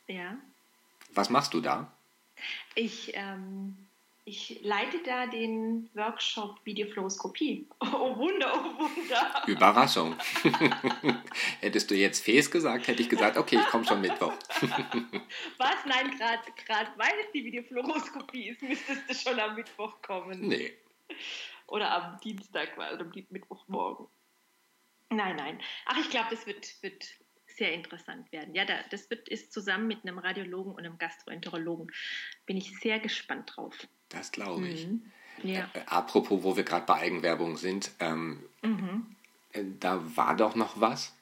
Ja. 0.07 0.37
Was 1.15 1.31
machst 1.31 1.55
du 1.55 1.61
da? 1.61 1.91
Ich, 2.75 3.13
ähm, 3.15 3.77
ich 4.25 4.61
leite 4.63 4.99
da 5.05 5.27
den 5.27 5.89
Workshop 5.95 6.61
Videofluoroskopie. 6.65 7.67
Oh 7.81 8.17
Wunder, 8.17 8.53
oh 8.55 8.81
Wunder. 8.81 9.43
Überraschung. 9.47 10.17
Hättest 11.61 11.91
du 11.91 11.95
jetzt 11.95 12.23
Fes 12.25 12.51
gesagt, 12.51 12.87
hätte 12.87 13.03
ich 13.03 13.09
gesagt, 13.09 13.37
okay, 13.37 13.57
ich 13.57 13.67
komme 13.67 13.85
schon 13.85 14.01
Mittwoch. 14.01 14.33
Was? 15.59 15.77
Nein, 15.87 16.11
gerade 16.67 16.91
weil 16.97 17.13
es 17.25 17.33
die 17.33 17.45
Videofluoroskopie 17.45 18.49
ist, 18.49 18.63
müsstest 18.63 19.09
du 19.09 19.15
schon 19.15 19.41
am 19.41 19.55
Mittwoch 19.55 20.01
kommen. 20.03 20.49
Nee. 20.49 20.73
Oder 21.69 21.91
am 21.91 22.21
Dienstag 22.21 22.77
oder 22.77 23.01
am 23.01 23.13
Mittwochmorgen. 23.31 24.07
Nein, 25.11 25.37
nein. 25.37 25.61
Ach, 25.87 25.99
ich 25.99 26.11
glaube, 26.11 26.29
das 26.31 26.47
wird, 26.47 26.83
wird 26.83 27.07
sehr 27.47 27.73
interessant 27.73 28.31
werden. 28.33 28.55
Ja, 28.55 28.65
da, 28.65 28.75
das 28.91 29.09
wird, 29.11 29.29
ist 29.29 29.53
zusammen 29.53 29.87
mit 29.87 30.03
einem 30.03 30.19
Radiologen 30.19 30.73
und 30.73 30.85
einem 30.85 30.99
Gastroenterologen. 30.99 31.91
Bin 32.47 32.57
ich 32.57 32.79
sehr 32.81 32.99
gespannt 32.99 33.53
drauf. 33.55 33.87
Das 34.09 34.33
glaube 34.33 34.67
ich. 34.69 34.87
Mhm. 34.87 35.13
Ja. 35.43 35.71
Äh, 35.75 35.81
apropos, 35.87 36.43
wo 36.43 36.57
wir 36.57 36.65
gerade 36.65 36.87
bei 36.87 36.95
Eigenwerbung 36.95 37.57
sind, 37.57 37.91
ähm, 38.01 38.43
mhm. 38.63 39.17
äh, 39.53 39.65
da 39.79 40.17
war 40.17 40.37
doch 40.37 40.55
noch 40.55 40.81
was. 40.81 41.15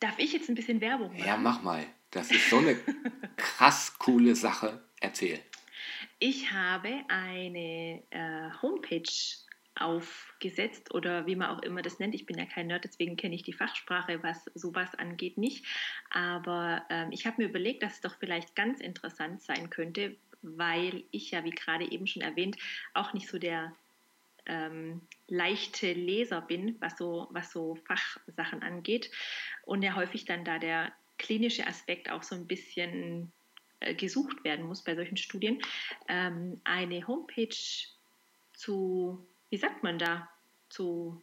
Darf 0.00 0.18
ich 0.18 0.32
jetzt 0.32 0.48
ein 0.48 0.54
bisschen 0.54 0.80
Werbung 0.80 1.12
machen? 1.12 1.24
Ja, 1.24 1.36
mach 1.36 1.62
mal. 1.62 1.86
Das 2.10 2.30
ist 2.30 2.50
so 2.50 2.58
eine 2.58 2.76
krass 3.36 3.98
coole 3.98 4.34
Sache. 4.34 4.82
Erzähl. 5.00 5.40
Ich 6.18 6.50
habe 6.50 7.04
eine 7.08 8.02
äh, 8.10 8.50
Homepage 8.62 9.02
aufgesetzt 9.78 10.94
oder 10.94 11.26
wie 11.26 11.36
man 11.36 11.50
auch 11.50 11.62
immer 11.62 11.82
das 11.82 11.98
nennt. 11.98 12.14
Ich 12.14 12.24
bin 12.24 12.38
ja 12.38 12.46
kein 12.46 12.68
Nerd, 12.68 12.84
deswegen 12.84 13.16
kenne 13.16 13.34
ich 13.34 13.42
die 13.42 13.52
Fachsprache, 13.52 14.22
was 14.22 14.44
sowas 14.54 14.94
angeht, 14.94 15.36
nicht. 15.36 15.66
Aber 16.10 16.84
ähm, 16.88 17.12
ich 17.12 17.26
habe 17.26 17.42
mir 17.42 17.48
überlegt, 17.48 17.82
dass 17.82 17.94
es 17.94 18.00
doch 18.00 18.16
vielleicht 18.18 18.56
ganz 18.56 18.80
interessant 18.80 19.42
sein 19.42 19.68
könnte, 19.68 20.16
weil 20.40 21.04
ich 21.10 21.30
ja, 21.30 21.44
wie 21.44 21.50
gerade 21.50 21.90
eben 21.90 22.06
schon 22.06 22.22
erwähnt, 22.22 22.56
auch 22.94 23.12
nicht 23.12 23.28
so 23.28 23.38
der 23.38 23.74
ähm, 24.46 25.02
leichte 25.28 25.92
Leser 25.92 26.40
bin, 26.40 26.76
was 26.80 26.96
so, 26.96 27.28
was 27.30 27.52
so 27.52 27.74
Fachsachen 27.86 28.62
angeht. 28.62 29.10
Und 29.64 29.82
ja 29.82 29.94
häufig 29.94 30.24
dann 30.24 30.44
da 30.44 30.58
der 30.58 30.92
klinische 31.18 31.66
Aspekt 31.66 32.10
auch 32.10 32.22
so 32.22 32.34
ein 32.34 32.46
bisschen 32.46 33.32
gesucht 33.94 34.44
werden 34.44 34.66
muss 34.66 34.82
bei 34.82 34.94
solchen 34.94 35.16
Studien, 35.16 35.60
ähm, 36.08 36.60
eine 36.64 37.06
Homepage 37.06 37.56
zu 38.54 39.18
wie 39.50 39.56
sagt 39.56 39.82
man 39.82 39.98
da, 39.98 40.28
zu 40.68 41.20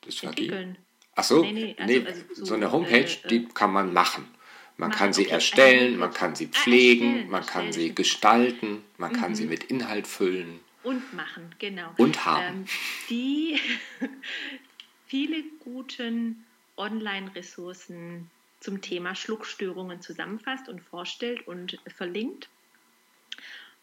das 0.00 0.22
entwickeln. 0.22 0.78
Ach 1.14 1.24
so, 1.24 1.42
nee, 1.42 1.52
nee, 1.52 1.76
also, 1.78 1.92
nee, 1.92 2.06
also 2.06 2.22
so, 2.34 2.44
so, 2.46 2.54
eine 2.54 2.72
Homepage, 2.72 3.10
äh, 3.22 3.28
die 3.28 3.46
kann 3.46 3.72
man 3.72 3.92
machen. 3.92 4.28
Man 4.76 4.90
machen, 4.90 4.98
kann 4.98 5.12
sie 5.12 5.22
okay. 5.22 5.30
erstellen, 5.30 5.96
man 5.96 6.12
kann 6.12 6.34
sie 6.34 6.50
ah, 6.52 6.58
pflegen, 6.58 7.24
ah, 7.26 7.30
man 7.30 7.46
kann 7.46 7.72
sie 7.72 7.94
gestalten, 7.94 8.82
man 8.98 9.12
mhm. 9.12 9.16
kann 9.16 9.34
sie 9.34 9.44
mhm. 9.44 9.50
mit 9.50 9.64
Inhalt 9.64 10.06
füllen. 10.06 10.60
Und 10.82 11.14
machen, 11.14 11.54
genau. 11.58 11.90
Und 11.96 12.24
haben. 12.24 12.44
Ähm, 12.44 12.64
die 13.08 13.58
viele 15.06 15.42
guten 15.60 16.44
Online-Ressourcen 16.76 18.30
zum 18.60 18.80
Thema 18.80 19.14
Schluckstörungen 19.14 20.00
zusammenfasst 20.00 20.68
und 20.68 20.80
vorstellt 20.80 21.46
und 21.46 21.78
verlinkt. 21.86 22.48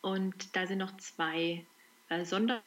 Und 0.01 0.55
da 0.55 0.67
sind 0.67 0.80
noch 0.80 0.95
zwei 0.97 1.65
äh, 2.09 2.26
Sonder 2.26 2.61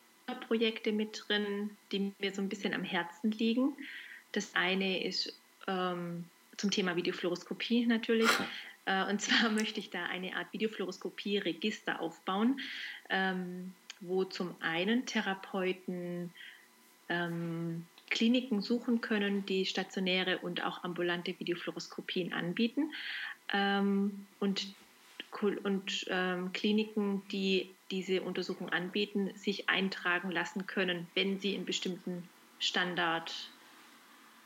Projekte 0.49 0.93
mit 0.93 1.25
drin, 1.29 1.77
die 1.93 2.13
mir 2.19 2.35
so 2.35 2.43
ein 2.43 2.49
bisschen 2.49 2.75
am 2.75 2.83
Herzen 2.83 3.31
liegen. 3.31 3.77
Das 4.33 4.55
eine 4.55 5.05
ist 5.05 5.39
ähm, 5.69 6.25
zum 6.57 6.71
Thema 6.71 6.97
Videofluoroskopie 6.97 7.87
natürlich. 7.87 8.31
äh, 8.87 9.05
und 9.09 9.21
zwar 9.21 9.51
möchte 9.51 9.81
ich 9.81 9.91
da 9.91 10.05
eine 10.07 10.35
Art 10.37 10.53
Videofluoroskopie-Register 10.53 12.01
aufbauen, 12.01 12.61
ähm, 13.11 13.73
wo 14.01 14.25
zum 14.25 14.57
einen 14.61 15.07
Therapeuten 15.07 16.33
ähm, 17.09 17.87
Kliniken 18.11 18.63
suchen 18.63 19.01
können, 19.01 19.47
die 19.47 19.67
stationäre 19.67 20.39
und 20.39 20.65
auch 20.65 20.85
ambulante 20.85 21.35
Videofluoroskopien 21.39 22.33
anbieten. 22.33 22.93
Ähm, 23.53 24.27
und 24.41 24.75
und 25.43 26.07
ähm, 26.09 26.53
Kliniken, 26.55 27.23
die 27.31 27.69
diese 27.91 28.23
Untersuchung 28.23 28.71
anbieten, 28.71 29.31
sich 29.35 29.69
eintragen 29.69 30.31
lassen 30.31 30.67
können, 30.67 31.09
wenn 31.15 31.41
sie 31.41 31.55
einen 31.55 31.67
bestimmten 31.67 32.27
Standard 32.59 33.51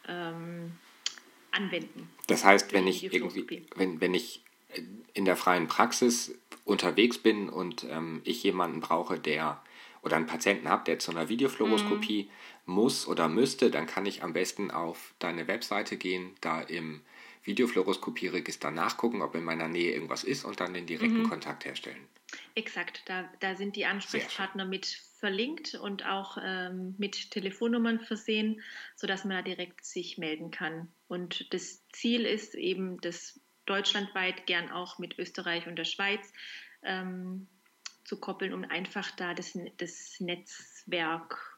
ähm, 0.09 0.73
anwenden. 1.53 2.11
Das 2.27 2.45
heißt, 2.45 2.73
wenn 2.73 2.89
ich 2.89 3.05
irgendwie, 3.05 3.65
wenn, 3.77 4.01
wenn 4.01 4.15
ich 4.15 4.43
in 5.15 5.25
der 5.25 5.37
freien 5.37 5.69
Praxis 5.69 6.35
unterwegs 6.65 7.19
bin 7.19 7.49
und 7.49 7.85
ähm, 7.85 8.21
ich 8.25 8.43
jemanden 8.43 8.81
brauche, 8.81 9.19
der 9.19 9.63
oder 10.03 10.17
einen 10.17 10.27
Patienten 10.27 10.69
habe, 10.69 10.85
der 10.85 10.99
zu 10.99 11.11
einer 11.11 11.29
Videofluoroskopie 11.29 12.25
mm. 12.25 12.60
Muss 12.71 13.07
oder 13.07 13.29
müsste, 13.29 13.71
dann 13.71 13.87
kann 13.87 14.07
ich 14.07 14.23
am 14.23 14.33
besten 14.33 14.71
auf 14.71 15.15
deine 15.19 15.47
Webseite 15.49 15.97
gehen, 15.97 16.35
da 16.41 16.63
im 16.63 17.03
Videofluoroskopie-Register 17.45 18.71
nachgucken, 18.71 19.23
ob 19.23 19.35
in 19.35 19.45
meiner 19.45 19.69
Nähe 19.69 19.93
irgendwas 19.93 20.25
ist 20.25 20.45
und 20.45 20.61
dann 20.61 20.75
den 20.75 20.87
direkten 20.87 21.23
mhm. 21.23 21.29
Kontakt 21.29 21.65
herstellen. 21.65 22.09
Exakt, 22.55 23.03
da, 23.07 23.29
da 23.41 23.57
sind 23.57 23.77
die 23.77 23.87
Ansprechpartner 23.87 24.65
mit 24.65 24.87
verlinkt 25.19 25.75
und 25.75 26.07
auch 26.07 26.39
ähm, 26.43 26.95
mit 26.99 27.31
Telefonnummern 27.31 28.01
versehen, 28.01 28.63
sodass 28.97 29.25
man 29.25 29.37
da 29.37 29.43
direkt 29.43 29.85
sich 29.85 30.17
melden 30.17 30.51
kann. 30.51 30.89
Und 31.09 31.53
das 31.53 31.87
Ziel 31.93 32.25
ist 32.25 32.55
eben, 32.55 33.01
das 33.01 33.39
deutschlandweit, 33.67 34.47
gern 34.47 34.71
auch 34.71 34.99
mit 34.99 35.19
Österreich 35.19 35.67
und 35.67 35.77
der 35.77 35.85
Schweiz 35.85 36.33
ähm, 36.83 37.49
zu 38.05 38.19
koppeln, 38.19 38.55
um 38.55 38.65
einfach 38.65 39.11
da 39.13 39.35
das, 39.35 39.57
das 39.77 40.17
Netzwerk 40.21 41.50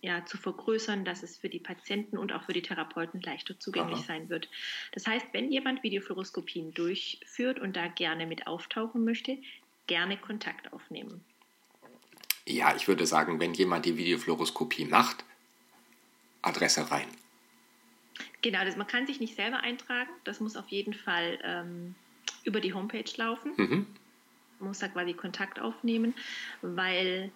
ja, 0.00 0.24
zu 0.24 0.36
vergrößern, 0.36 1.04
dass 1.04 1.22
es 1.22 1.36
für 1.36 1.48
die 1.48 1.58
Patienten 1.58 2.18
und 2.18 2.32
auch 2.32 2.44
für 2.44 2.52
die 2.52 2.62
Therapeuten 2.62 3.20
leichter 3.20 3.58
zugänglich 3.58 3.98
Aha. 3.98 4.04
sein 4.06 4.28
wird. 4.28 4.48
Das 4.92 5.06
heißt, 5.06 5.26
wenn 5.32 5.50
jemand 5.50 5.82
Videofluoroskopien 5.82 6.72
durchführt 6.72 7.58
und 7.58 7.76
da 7.76 7.88
gerne 7.88 8.26
mit 8.26 8.46
auftauchen 8.46 9.04
möchte, 9.04 9.38
gerne 9.86 10.16
Kontakt 10.16 10.72
aufnehmen. 10.72 11.24
Ja, 12.46 12.74
ich 12.76 12.88
würde 12.88 13.06
sagen, 13.06 13.40
wenn 13.40 13.54
jemand 13.54 13.84
die 13.84 13.96
Videofluoroskopie 13.96 14.86
macht, 14.86 15.24
Adresse 16.42 16.90
rein. 16.90 17.08
Genau, 18.40 18.64
das, 18.64 18.76
man 18.76 18.86
kann 18.86 19.06
sich 19.06 19.20
nicht 19.20 19.34
selber 19.34 19.60
eintragen. 19.60 20.10
Das 20.24 20.40
muss 20.40 20.56
auf 20.56 20.68
jeden 20.68 20.94
Fall 20.94 21.38
ähm, 21.42 21.94
über 22.44 22.60
die 22.60 22.72
Homepage 22.72 23.10
laufen. 23.16 23.52
Mhm. 23.56 23.86
Man 24.60 24.68
muss 24.68 24.78
da 24.78 24.88
quasi 24.88 25.12
Kontakt 25.14 25.60
aufnehmen, 25.60 26.14
weil 26.62 27.30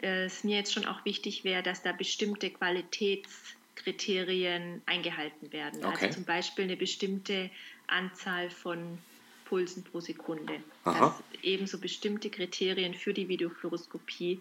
es 0.00 0.44
mir 0.44 0.56
jetzt 0.56 0.72
schon 0.72 0.86
auch 0.86 1.04
wichtig 1.04 1.44
wäre, 1.44 1.62
dass 1.62 1.82
da 1.82 1.92
bestimmte 1.92 2.48
Qualitätskriterien 2.50 4.80
eingehalten 4.86 5.52
werden. 5.52 5.84
Also 5.84 5.88
okay. 5.88 6.06
Also 6.06 6.16
zum 6.16 6.24
Beispiel 6.24 6.64
eine 6.64 6.76
bestimmte 6.76 7.50
Anzahl 7.86 8.50
von 8.50 8.98
Pulsen 9.44 9.84
pro 9.84 10.00
Sekunde. 10.00 10.60
Aha. 10.84 11.06
Dass 11.06 11.22
ebenso 11.42 11.78
bestimmte 11.78 12.30
Kriterien 12.30 12.94
für 12.94 13.14
die 13.14 13.28
Videofluoroskopie 13.28 14.40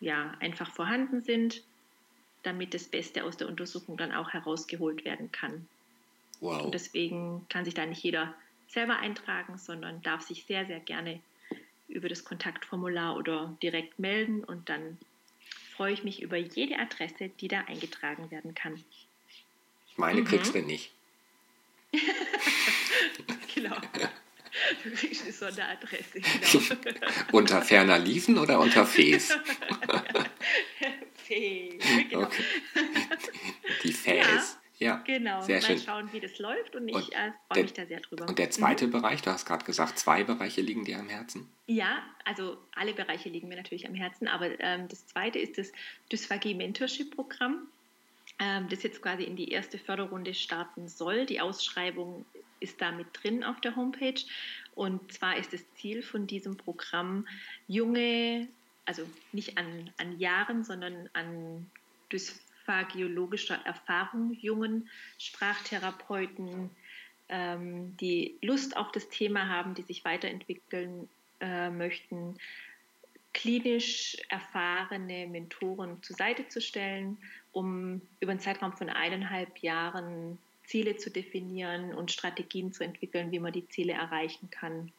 ja, 0.00 0.36
einfach 0.40 0.70
vorhanden 0.70 1.22
sind, 1.22 1.62
damit 2.42 2.74
das 2.74 2.84
Beste 2.84 3.24
aus 3.24 3.36
der 3.36 3.48
Untersuchung 3.48 3.96
dann 3.96 4.12
auch 4.12 4.30
herausgeholt 4.30 5.04
werden 5.04 5.32
kann. 5.32 5.66
Wow. 6.40 6.64
Und 6.64 6.74
deswegen 6.74 7.46
kann 7.48 7.64
sich 7.64 7.74
da 7.74 7.86
nicht 7.86 8.02
jeder 8.02 8.34
selber 8.66 8.96
eintragen, 8.96 9.58
sondern 9.58 10.02
darf 10.02 10.22
sich 10.22 10.44
sehr, 10.44 10.66
sehr 10.66 10.80
gerne 10.80 11.20
über 11.92 12.08
das 12.08 12.24
Kontaktformular 12.24 13.16
oder 13.16 13.56
direkt 13.62 13.98
melden 13.98 14.42
und 14.44 14.68
dann 14.68 14.98
freue 15.76 15.92
ich 15.92 16.04
mich 16.04 16.22
über 16.22 16.36
jede 16.36 16.78
Adresse, 16.78 17.28
die 17.40 17.48
da 17.48 17.60
eingetragen 17.62 18.30
werden 18.30 18.54
kann. 18.54 18.82
Meine 19.96 20.20
mhm. 20.20 20.24
kriegst 20.26 20.54
du 20.54 20.62
nicht. 20.62 20.92
genau. 23.54 23.76
Du 24.82 24.90
kriegst 24.90 25.22
eine 25.22 25.32
Sonderadresse. 25.32 26.20
Genau. 26.20 27.00
unter 27.32 27.62
ferner 27.62 27.98
Liefen 27.98 28.38
oder 28.38 28.60
unter 28.60 28.86
Fes? 28.86 29.28
Fes, 31.24 31.82
genau. 32.08 32.22
Okay. 32.24 32.44
Die 33.82 33.92
Fes. 33.92 34.16
Ja. 34.26 34.61
Ja, 34.82 35.02
genau. 35.06 35.40
Sehr 35.42 35.60
Mal 35.60 35.66
schön. 35.66 35.78
schauen, 35.78 36.12
wie 36.12 36.20
das 36.20 36.38
läuft 36.38 36.74
und 36.76 36.88
ich 36.88 37.12
äh, 37.12 37.32
freue 37.48 37.62
mich 37.62 37.72
da 37.72 37.86
sehr 37.86 38.00
drüber. 38.00 38.28
Und 38.28 38.38
der 38.38 38.50
zweite 38.50 38.86
mhm. 38.86 38.92
Bereich, 38.92 39.22
du 39.22 39.30
hast 39.30 39.46
gerade 39.46 39.64
gesagt, 39.64 39.98
zwei 39.98 40.24
Bereiche 40.24 40.60
liegen 40.60 40.84
dir 40.84 40.98
am 40.98 41.08
Herzen? 41.08 41.48
Ja, 41.66 42.02
also 42.24 42.56
alle 42.74 42.92
Bereiche 42.92 43.28
liegen 43.28 43.48
mir 43.48 43.56
natürlich 43.56 43.86
am 43.86 43.94
Herzen, 43.94 44.28
aber 44.28 44.60
ähm, 44.60 44.88
das 44.88 45.06
zweite 45.06 45.38
ist 45.38 45.58
das 45.58 45.72
Dysphagie-Mentorship-Programm, 46.10 47.66
ähm, 48.38 48.68
das 48.68 48.82
jetzt 48.82 49.02
quasi 49.02 49.24
in 49.24 49.36
die 49.36 49.50
erste 49.50 49.78
Förderrunde 49.78 50.34
starten 50.34 50.88
soll. 50.88 51.26
Die 51.26 51.40
Ausschreibung 51.40 52.24
ist 52.60 52.80
da 52.80 52.92
mit 52.92 53.06
drin 53.12 53.44
auf 53.44 53.60
der 53.60 53.76
Homepage. 53.76 54.20
Und 54.74 55.12
zwar 55.12 55.36
ist 55.36 55.52
das 55.52 55.60
Ziel 55.74 56.02
von 56.02 56.26
diesem 56.26 56.56
Programm, 56.56 57.26
junge, 57.66 58.48
also 58.86 59.02
nicht 59.32 59.58
an, 59.58 59.90
an 59.98 60.18
Jahren, 60.18 60.64
sondern 60.64 61.10
an 61.12 61.70
Dysphagie 62.10 62.51
phagiologischer 62.64 63.58
Erfahrung 63.64 64.36
jungen 64.40 64.88
Sprachtherapeuten, 65.18 66.70
ähm, 67.28 67.96
die 67.98 68.36
Lust 68.42 68.76
auf 68.76 68.92
das 68.92 69.08
Thema 69.08 69.48
haben, 69.48 69.74
die 69.74 69.82
sich 69.82 70.04
weiterentwickeln 70.04 71.08
äh, 71.40 71.70
möchten, 71.70 72.36
klinisch 73.32 74.16
erfahrene 74.28 75.26
Mentoren 75.26 76.02
zur 76.02 76.16
Seite 76.16 76.48
zu 76.48 76.60
stellen, 76.60 77.16
um 77.52 78.02
über 78.20 78.32
einen 78.32 78.40
Zeitraum 78.40 78.72
von 78.72 78.90
eineinhalb 78.90 79.58
Jahren 79.58 80.38
Ziele 80.66 80.96
zu 80.96 81.10
definieren 81.10 81.94
und 81.94 82.10
Strategien 82.12 82.72
zu 82.72 82.84
entwickeln, 82.84 83.30
wie 83.32 83.38
man 83.38 83.52
die 83.52 83.68
Ziele 83.68 83.92
erreichen 83.92 84.50
kann. 84.50 84.92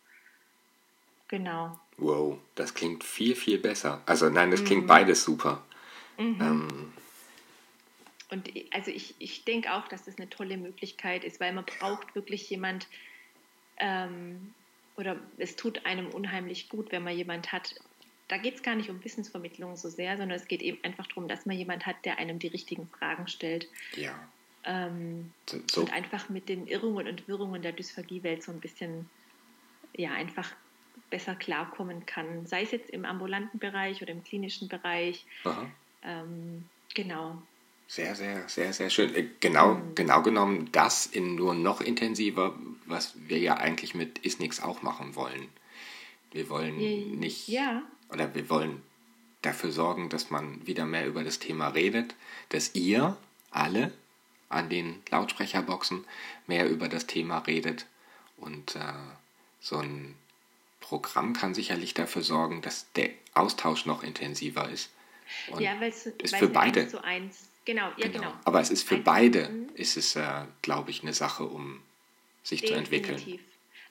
Genau. 1.27 1.79
Wow, 1.97 2.37
das 2.55 2.73
klingt 2.73 3.03
viel, 3.03 3.35
viel 3.35 3.57
besser. 3.57 4.01
Also 4.05 4.29
nein, 4.29 4.51
das 4.51 4.63
klingt 4.63 4.83
mhm. 4.83 4.87
beides 4.87 5.23
super. 5.23 5.63
Mhm. 6.17 6.37
Ähm, 6.41 6.93
und 8.33 8.49
also 8.71 8.89
ich, 8.89 9.13
ich 9.19 9.45
denke 9.45 9.73
auch, 9.73 9.87
dass 9.87 10.05
das 10.05 10.17
eine 10.17 10.29
tolle 10.29 10.57
Möglichkeit 10.57 11.23
ist, 11.23 11.39
weil 11.39 11.53
man 11.53 11.65
braucht 11.65 12.15
wirklich 12.15 12.49
jemand, 12.49 12.87
ähm, 13.77 14.53
oder 14.97 15.17
es 15.37 15.55
tut 15.55 15.85
einem 15.85 16.09
unheimlich 16.09 16.67
gut, 16.67 16.91
wenn 16.91 17.03
man 17.03 17.15
jemand 17.15 17.51
hat. 17.51 17.75
Da 18.27 18.37
geht 18.37 18.55
es 18.55 18.63
gar 18.63 18.75
nicht 18.75 18.89
um 18.89 19.03
Wissensvermittlung 19.03 19.75
so 19.75 19.87
sehr, 19.89 20.17
sondern 20.17 20.35
es 20.37 20.47
geht 20.47 20.61
eben 20.63 20.83
einfach 20.83 21.05
darum, 21.07 21.27
dass 21.27 21.45
man 21.45 21.55
jemand 21.55 21.85
hat, 21.85 22.03
der 22.05 22.17
einem 22.17 22.39
die 22.39 22.47
richtigen 22.47 22.87
Fragen 22.87 23.27
stellt. 23.27 23.67
Ja. 23.95 24.27
Ähm, 24.65 25.31
so. 25.69 25.81
Und 25.81 25.93
einfach 25.93 26.29
mit 26.29 26.49
den 26.49 26.67
Irrungen 26.67 27.07
und 27.07 27.27
Wirrungen 27.27 27.61
der 27.61 27.73
Dysphagiewelt 27.73 28.41
so 28.41 28.51
ein 28.51 28.59
bisschen, 28.59 29.09
ja, 29.95 30.11
einfach 30.13 30.51
besser 31.11 31.35
klarkommen 31.35 32.07
kann. 32.07 32.47
Sei 32.47 32.63
es 32.63 32.71
jetzt 32.71 32.89
im 32.89 33.05
ambulanten 33.05 33.59
Bereich 33.59 34.01
oder 34.01 34.11
im 34.11 34.23
klinischen 34.23 34.69
Bereich. 34.69 35.25
Ähm, 36.01 36.67
genau. 36.95 37.41
Sehr, 37.93 38.15
sehr, 38.15 38.49
sehr, 38.49 38.73
sehr 38.73 38.89
schön. 38.89 39.13
Äh, 39.13 39.27
genau, 39.39 39.75
mhm. 39.75 39.93
genau 39.93 40.23
genommen 40.23 40.69
das 40.71 41.05
in 41.05 41.35
nur 41.35 41.53
noch 41.53 41.79
intensiver, 41.79 42.57
was 42.87 43.13
wir 43.27 43.37
ja 43.37 43.57
eigentlich 43.57 43.93
mit 43.93 44.17
Ist 44.17 44.39
nix 44.39 44.59
auch 44.59 44.81
machen 44.81 45.15
wollen. 45.15 45.47
Wir 46.31 46.49
wollen 46.49 46.75
nicht, 47.19 47.47
ja. 47.47 47.83
oder 48.09 48.33
wir 48.33 48.49
wollen 48.49 48.81
dafür 49.43 49.71
sorgen, 49.71 50.09
dass 50.09 50.31
man 50.31 50.65
wieder 50.65 50.87
mehr 50.87 51.05
über 51.05 51.23
das 51.23 51.37
Thema 51.37 51.67
redet, 51.67 52.15
dass 52.49 52.73
ihr 52.73 53.15
alle 53.51 53.93
an 54.49 54.69
den 54.69 55.03
Lautsprecherboxen 55.11 56.03
mehr 56.47 56.67
über 56.67 56.87
das 56.87 57.05
Thema 57.05 57.37
redet. 57.37 57.85
Und 58.37 58.75
äh, 58.75 58.79
so 59.61 59.77
ein 59.77 60.15
Programm 60.79 61.33
kann 61.33 61.53
sicherlich 61.53 61.93
dafür 61.93 62.23
sorgen, 62.23 62.63
dass 62.63 62.91
der 62.93 63.11
Austausch 63.35 63.85
noch 63.85 64.01
intensiver 64.01 64.67
ist. 64.67 64.89
Und 65.51 65.61
ja, 65.61 65.79
weil 65.79 65.89
es 65.89 66.07
ist 66.07 66.35
für 66.35 66.49
beide. 66.49 66.87
Zu 66.87 67.03
eins 67.03 67.52
Genau, 67.65 67.89
ja, 67.97 68.07
genau. 68.07 68.19
genau. 68.19 68.33
Aber 68.45 68.59
es 68.59 68.69
ist 68.69 68.87
für 68.87 68.97
beide, 68.97 69.49
mhm. 69.49 69.69
ist 69.75 69.97
es, 69.97 70.15
äh, 70.15 70.45
glaube 70.61 70.91
ich, 70.91 71.01
eine 71.01 71.13
Sache, 71.13 71.45
um 71.45 71.81
sich 72.43 72.61
Definitiv. 72.61 73.05
zu 73.05 73.11
entwickeln. 73.11 73.39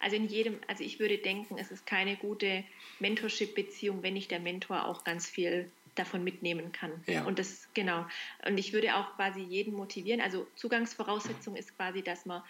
Also 0.00 0.16
in 0.16 0.26
jedem, 0.26 0.58
also 0.66 0.82
ich 0.82 0.98
würde 0.98 1.18
denken, 1.18 1.58
es 1.58 1.70
ist 1.70 1.86
keine 1.86 2.16
gute 2.16 2.64
Mentorship-Beziehung, 2.98 4.02
wenn 4.02 4.14
nicht 4.14 4.30
der 4.30 4.40
Mentor 4.40 4.86
auch 4.86 5.04
ganz 5.04 5.28
viel 5.28 5.70
davon 5.94 6.24
mitnehmen 6.24 6.72
kann. 6.72 6.90
Ja. 7.06 7.24
Und 7.24 7.38
das, 7.38 7.68
genau. 7.74 8.04
Und 8.46 8.58
ich 8.58 8.72
würde 8.72 8.96
auch 8.96 9.14
quasi 9.14 9.40
jeden 9.40 9.74
motivieren. 9.74 10.20
Also 10.20 10.46
Zugangsvoraussetzung 10.56 11.54
ist 11.54 11.76
quasi, 11.76 12.02
dass 12.02 12.26
man 12.26 12.42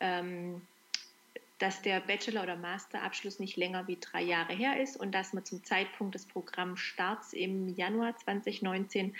ähm, 0.00 0.60
dass 1.58 1.82
der 1.82 2.00
Bachelor- 2.00 2.44
oder 2.44 2.56
Masterabschluss 2.56 3.40
nicht 3.40 3.56
länger 3.56 3.86
wie 3.88 3.98
drei 4.00 4.22
Jahre 4.22 4.52
her 4.52 4.80
ist 4.80 4.96
und 4.96 5.12
dass 5.12 5.32
man 5.32 5.44
zum 5.44 5.64
Zeitpunkt 5.64 6.14
des 6.14 6.24
Programmstarts 6.24 7.32
im 7.32 7.74
Januar 7.74 8.16
2019 8.16 9.14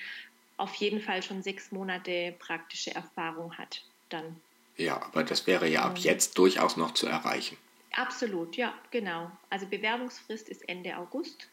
auf 0.58 0.74
jeden 0.74 1.00
Fall 1.00 1.22
schon 1.22 1.42
sechs 1.42 1.72
Monate 1.72 2.34
praktische 2.38 2.94
Erfahrung 2.94 3.56
hat. 3.56 3.82
Dann. 4.10 4.40
Ja, 4.76 5.00
aber 5.02 5.24
das 5.24 5.46
wäre 5.46 5.68
ja 5.68 5.82
ab 5.82 5.98
jetzt 5.98 6.36
durchaus 6.36 6.76
noch 6.76 6.92
zu 6.92 7.06
erreichen. 7.06 7.56
Absolut, 7.92 8.56
ja, 8.56 8.74
genau. 8.90 9.30
Also 9.50 9.66
Bewerbungsfrist 9.66 10.48
ist 10.48 10.68
Ende 10.68 10.96
August. 10.98 11.48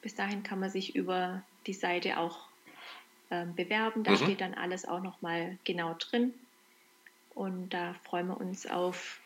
Bis 0.00 0.14
dahin 0.14 0.42
kann 0.42 0.60
man 0.60 0.70
sich 0.70 0.94
über 0.94 1.42
die 1.66 1.72
Seite 1.72 2.18
auch 2.18 2.46
äh, 3.30 3.46
bewerben. 3.46 4.04
Da 4.04 4.12
mhm. 4.12 4.16
steht 4.16 4.40
dann 4.40 4.54
alles 4.54 4.86
auch 4.86 5.02
nochmal 5.02 5.58
genau 5.64 5.94
drin. 5.94 6.34
Und 7.34 7.70
da 7.70 7.94
freuen 8.04 8.28
wir 8.28 8.40
uns 8.40 8.66
auf 8.66 9.20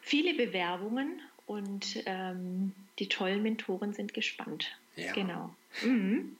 viele 0.00 0.34
Bewerbungen 0.34 1.20
und 1.46 2.02
ähm, 2.06 2.72
die 2.98 3.08
tollen 3.08 3.42
Mentoren 3.42 3.92
sind 3.92 4.14
gespannt. 4.14 4.76
Ja. 4.94 5.12
Genau. 5.12 5.54
Mhm 5.82 6.36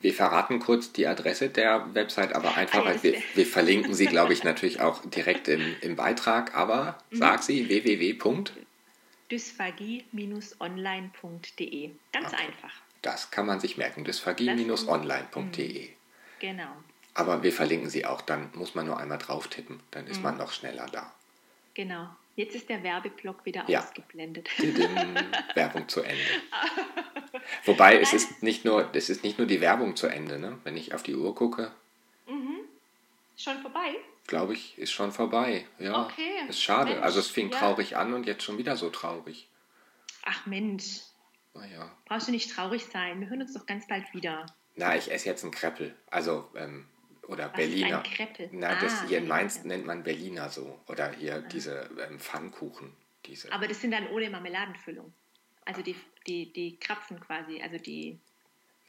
wir 0.00 0.14
verraten 0.14 0.60
kurz 0.60 0.92
die 0.92 1.06
Adresse 1.06 1.50
der 1.50 1.94
Website, 1.94 2.34
aber 2.34 2.56
einfach, 2.56 2.86
ah, 2.86 2.94
wir, 3.02 3.20
wir, 3.34 3.46
verlinken 3.46 3.92
sie, 3.94 4.06
glaube 4.06 4.32
ich, 4.32 4.42
natürlich 4.44 4.80
auch 4.80 5.02
direkt 5.04 5.48
im, 5.48 5.76
im 5.80 5.96
Beitrag. 5.96 6.54
Aber 6.54 6.96
mhm. 7.10 7.16
sag 7.16 7.42
sie 7.42 7.68
www. 7.68 8.16
dysphagie-online.de. 9.30 11.90
Ganz 12.12 12.32
okay. 12.32 12.46
einfach. 12.46 12.72
Das 13.02 13.30
kann 13.30 13.44
man 13.46 13.60
sich 13.60 13.76
merken, 13.76 14.04
dysphagie-online.de. 14.04 15.90
Genau. 16.40 16.70
Aber 17.14 17.42
wir 17.42 17.52
verlinken 17.52 17.90
sie 17.90 18.06
auch, 18.06 18.22
dann 18.22 18.48
muss 18.54 18.74
man 18.74 18.86
nur 18.86 18.98
einmal 18.98 19.18
drauf 19.18 19.48
tippen, 19.48 19.80
dann 19.90 20.06
ist 20.06 20.16
mhm. 20.18 20.22
man 20.22 20.38
noch 20.38 20.52
schneller 20.52 20.86
da. 20.90 21.12
Genau. 21.74 22.08
Jetzt 22.36 22.54
ist 22.54 22.68
der 22.68 22.82
Werbeblock 22.82 23.44
wieder 23.44 23.64
ja. 23.68 23.80
ausgeblendet. 23.80 24.48
Werbung 25.54 25.88
zu 25.88 26.02
Ende. 26.02 26.22
Wobei 27.64 28.00
es 28.00 28.12
ist 28.12 28.42
nicht 28.42 28.64
nur, 28.64 28.88
es 28.94 29.10
ist 29.10 29.24
nicht 29.24 29.38
nur 29.38 29.46
die 29.46 29.60
Werbung 29.60 29.96
zu 29.96 30.06
Ende, 30.06 30.38
ne? 30.38 30.58
Wenn 30.64 30.76
ich 30.76 30.94
auf 30.94 31.02
die 31.02 31.14
Uhr 31.14 31.34
gucke. 31.34 31.72
Mhm. 32.28 32.60
Schon 33.36 33.58
vorbei? 33.60 33.96
Glaube 34.26 34.52
ich, 34.52 34.78
ist 34.78 34.92
schon 34.92 35.12
vorbei. 35.12 35.66
Ja. 35.78 36.04
Okay. 36.06 36.46
Ist 36.48 36.62
schade. 36.62 36.92
Mensch. 36.92 37.02
Also 37.02 37.20
es 37.20 37.28
fing 37.28 37.50
ja. 37.50 37.58
traurig 37.58 37.96
an 37.96 38.14
und 38.14 38.26
jetzt 38.26 38.44
schon 38.44 38.58
wieder 38.58 38.76
so 38.76 38.90
traurig. 38.90 39.48
Ach 40.24 40.46
Mensch. 40.46 41.00
Naja. 41.54 41.90
Brauchst 42.06 42.28
du 42.28 42.32
nicht 42.32 42.50
traurig 42.50 42.86
sein. 42.86 43.20
Wir 43.20 43.28
hören 43.28 43.42
uns 43.42 43.54
doch 43.54 43.66
ganz 43.66 43.88
bald 43.88 44.12
wieder. 44.14 44.46
Na, 44.76 44.96
ich 44.96 45.10
esse 45.10 45.26
jetzt 45.26 45.42
einen 45.42 45.52
Kreppel. 45.52 45.94
Also, 46.10 46.48
ähm, 46.54 46.86
oder 47.30 47.46
Was 47.46 47.52
Berliner. 47.52 47.88
Ist 47.88 47.94
ein 47.94 48.02
Kreppel? 48.02 48.48
Na, 48.52 48.80
das 48.80 48.92
ah, 48.92 49.06
hier 49.08 49.18
in 49.18 49.28
Mainz 49.28 49.56
ja. 49.56 49.62
nennt 49.64 49.86
man 49.86 50.02
Berliner 50.02 50.50
so. 50.50 50.80
Oder 50.88 51.12
hier 51.12 51.36
ah. 51.36 51.48
diese 51.48 51.88
ähm, 52.08 52.18
Pfannkuchen. 52.18 52.92
Diese. 53.26 53.52
Aber 53.52 53.68
das 53.68 53.80
sind 53.80 53.92
dann 53.92 54.08
ohne 54.08 54.28
Marmeladenfüllung. 54.30 55.12
Also 55.64 55.82
die, 55.82 55.94
die, 56.26 56.52
die 56.52 56.76
Krapfen 56.78 57.20
quasi, 57.20 57.62
also 57.62 57.78
die. 57.78 58.18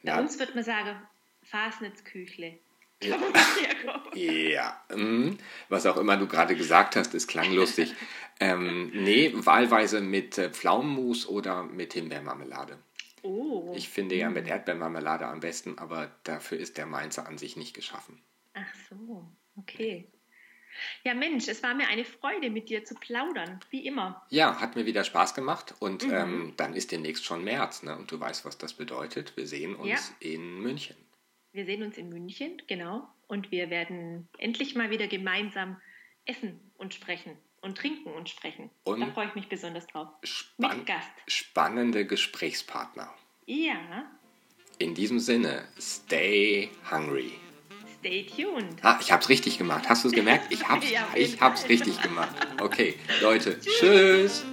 Bei 0.02 0.12
ja. 0.12 0.20
uns 0.20 0.38
wird 0.38 0.54
man 0.54 0.64
sagen, 0.64 0.96
Fasnitzküchle. 1.44 2.58
Ja. 3.02 3.18
ja. 4.14 4.84
Mhm. 4.94 5.38
Was 5.68 5.86
auch 5.86 5.96
immer 5.96 6.16
du 6.16 6.26
gerade 6.26 6.56
gesagt 6.56 6.96
hast, 6.96 7.14
ist 7.14 7.28
klanglustig. 7.28 7.94
ähm, 8.40 8.90
nee, 8.94 9.32
wahlweise 9.34 10.00
mit 10.00 10.38
äh, 10.38 10.50
Pflaumenmus 10.50 11.28
oder 11.28 11.62
mit 11.62 11.92
Himbeermarmelade. 11.94 12.78
Oh. 13.22 13.72
Ich 13.76 13.88
finde 13.88 14.16
ja 14.16 14.30
mit 14.30 14.44
mhm. 14.44 14.50
Erdbeermarmelade 14.50 15.26
am 15.26 15.40
besten, 15.40 15.78
aber 15.78 16.10
dafür 16.24 16.58
ist 16.58 16.78
der 16.78 16.86
Mainzer 16.86 17.26
an 17.26 17.38
sich 17.38 17.56
nicht 17.56 17.74
geschaffen. 17.74 18.20
Ach 18.54 18.74
so, 18.88 19.26
okay. 19.56 20.08
Ja, 21.04 21.14
Mensch, 21.14 21.48
es 21.48 21.62
war 21.62 21.74
mir 21.74 21.88
eine 21.88 22.04
Freude, 22.04 22.50
mit 22.50 22.68
dir 22.68 22.84
zu 22.84 22.94
plaudern, 22.94 23.60
wie 23.70 23.86
immer. 23.86 24.24
Ja, 24.30 24.58
hat 24.60 24.74
mir 24.74 24.86
wieder 24.86 25.04
Spaß 25.04 25.34
gemacht 25.34 25.74
und 25.80 26.06
mhm. 26.06 26.12
ähm, 26.12 26.54
dann 26.56 26.74
ist 26.74 26.92
demnächst 26.92 27.24
schon 27.24 27.44
März, 27.44 27.82
ne? 27.82 27.96
Und 27.96 28.10
du 28.10 28.18
weißt, 28.18 28.44
was 28.44 28.58
das 28.58 28.74
bedeutet. 28.74 29.36
Wir 29.36 29.46
sehen 29.46 29.74
uns 29.74 30.14
ja. 30.20 30.30
in 30.30 30.60
München. 30.60 30.96
Wir 31.52 31.66
sehen 31.66 31.82
uns 31.82 31.98
in 31.98 32.08
München, 32.08 32.62
genau. 32.66 33.06
Und 33.26 33.50
wir 33.50 33.68
werden 33.70 34.28
endlich 34.38 34.74
mal 34.74 34.90
wieder 34.90 35.06
gemeinsam 35.06 35.80
essen 36.24 36.60
und 36.76 36.94
sprechen 36.94 37.36
und 37.60 37.76
trinken 37.78 38.12
und 38.12 38.28
sprechen. 38.28 38.70
Und 38.84 39.00
da 39.00 39.06
freue 39.12 39.28
ich 39.28 39.34
mich 39.34 39.48
besonders 39.48 39.86
drauf. 39.86 40.08
Spann 40.22 40.78
Mit 40.78 40.86
Gast. 40.86 41.10
Spannende 41.26 42.06
Gesprächspartner. 42.06 43.12
Ja. 43.46 44.10
In 44.78 44.94
diesem 44.94 45.18
Sinne, 45.18 45.68
stay 45.78 46.70
hungry. 46.90 47.32
Stay 48.02 48.26
tuned. 48.26 48.80
Ah, 48.82 48.98
ich 49.00 49.12
hab's 49.12 49.28
richtig 49.28 49.58
gemacht. 49.58 49.88
Hast 49.88 50.02
du 50.02 50.08
es 50.08 50.14
gemerkt? 50.14 50.46
Ich 50.52 50.68
hab's, 50.68 50.90
ja, 50.90 51.06
ich 51.14 51.40
hab's 51.40 51.68
richtig 51.68 52.02
gemacht. 52.02 52.34
Okay, 52.60 52.96
Leute, 53.20 53.60
tschüss. 53.60 53.78
tschüss. 53.78 54.44